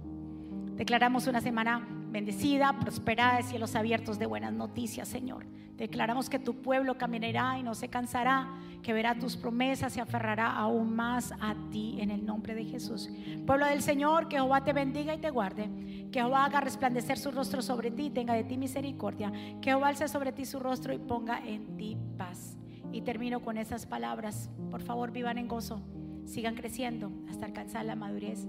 Declaramos 0.78 1.28
una 1.28 1.42
semana 1.42 1.86
bendecida, 2.12 2.78
prosperada, 2.80 3.38
de 3.38 3.44
cielos 3.44 3.76
abiertos 3.76 4.20
de 4.20 4.26
buenas 4.26 4.54
noticias, 4.54 5.08
Señor. 5.08 5.46
Declaramos 5.80 6.30
que 6.30 6.40
tu 6.40 6.62
pueblo 6.62 6.98
caminará 6.98 7.58
y 7.58 7.64
no 7.64 7.74
se 7.74 7.88
cansará, 7.88 8.50
que 8.84 8.92
verá 8.92 9.18
tus 9.18 9.38
promesas, 9.38 9.94
se 9.94 10.02
aferrará 10.02 10.52
aún 10.52 10.94
más 10.94 11.32
a 11.40 11.56
ti 11.72 11.98
en 12.02 12.12
el 12.12 12.26
nombre 12.26 12.54
de 12.54 12.66
Jesús. 12.66 13.10
Pueblo 13.46 13.66
del 13.66 13.82
Señor, 13.82 14.28
que 14.28 14.36
Jehová 14.36 14.64
te 14.66 14.74
bendiga 14.74 15.14
y 15.14 15.20
te 15.20 15.30
guarde, 15.30 15.70
que 16.12 16.20
Jehová 16.20 16.44
haga 16.44 16.60
resplandecer 16.60 17.18
su 17.18 17.32
rostro 17.32 17.62
sobre 17.62 17.92
ti, 17.92 18.10
tenga 18.10 18.34
de 18.34 18.44
ti 18.44 18.58
misericordia, 18.58 19.32
que 19.62 19.70
Jehová 19.70 19.88
alce 19.88 20.10
sobre 20.10 20.34
ti 20.34 20.46
su 20.46 20.60
rostro 20.60 20.94
y 20.94 20.98
ponga 20.98 21.40
en 21.46 21.78
ti 21.78 21.98
paz. 22.18 22.58
Y 22.92 23.02
termino 23.02 23.42
con 23.42 23.58
esas 23.58 23.86
palabras. 23.86 24.50
Por 24.72 24.82
favor, 24.82 25.12
vivan 25.12 25.38
en 25.38 25.48
gozo, 25.48 25.82
sigan 26.26 26.56
creciendo 26.56 27.12
hasta 27.30 27.46
alcanzar 27.46 27.86
la 27.86 27.96
madurez. 27.96 28.48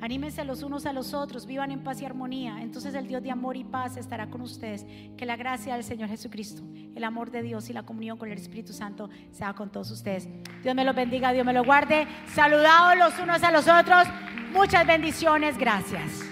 Anímense 0.00 0.44
los 0.44 0.62
unos 0.62 0.86
a 0.86 0.92
los 0.92 1.12
otros, 1.12 1.46
vivan 1.46 1.70
en 1.70 1.84
paz 1.84 2.00
y 2.00 2.06
armonía. 2.06 2.62
Entonces 2.62 2.94
el 2.94 3.06
Dios 3.06 3.22
de 3.22 3.30
amor 3.30 3.56
y 3.56 3.64
paz 3.64 3.96
estará 3.96 4.30
con 4.30 4.40
ustedes. 4.40 4.86
Que 5.16 5.26
la 5.26 5.36
gracia 5.36 5.74
del 5.74 5.84
Señor 5.84 6.08
Jesucristo, 6.08 6.62
el 6.94 7.04
amor 7.04 7.30
de 7.30 7.42
Dios 7.42 7.68
y 7.68 7.72
la 7.72 7.82
comunión 7.82 8.16
con 8.16 8.30
el 8.30 8.38
Espíritu 8.38 8.72
Santo 8.72 9.10
sea 9.30 9.52
con 9.52 9.70
todos 9.70 9.90
ustedes. 9.90 10.28
Dios 10.62 10.74
me 10.74 10.84
los 10.84 10.94
bendiga, 10.94 11.32
Dios 11.32 11.44
me 11.44 11.52
lo 11.52 11.64
guarde. 11.64 12.06
Saludados 12.34 12.96
los 12.96 13.18
unos 13.18 13.42
a 13.42 13.50
los 13.50 13.68
otros. 13.68 14.06
Muchas 14.52 14.86
bendiciones, 14.86 15.58
gracias. 15.58 16.24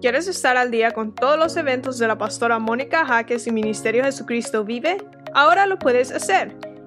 ¿Quieres 0.00 0.28
estar 0.28 0.56
al 0.56 0.70
día 0.70 0.92
con 0.92 1.14
todos 1.14 1.38
los 1.38 1.56
eventos 1.56 1.98
de 1.98 2.06
la 2.06 2.16
pastora 2.16 2.58
Mónica 2.58 3.04
Jaques 3.04 3.46
y 3.46 3.50
Ministerio 3.50 4.04
Jesucristo 4.04 4.64
Vive? 4.64 4.98
Ahora 5.34 5.66
lo 5.66 5.78
puedes 5.78 6.12
hacer. 6.12 6.65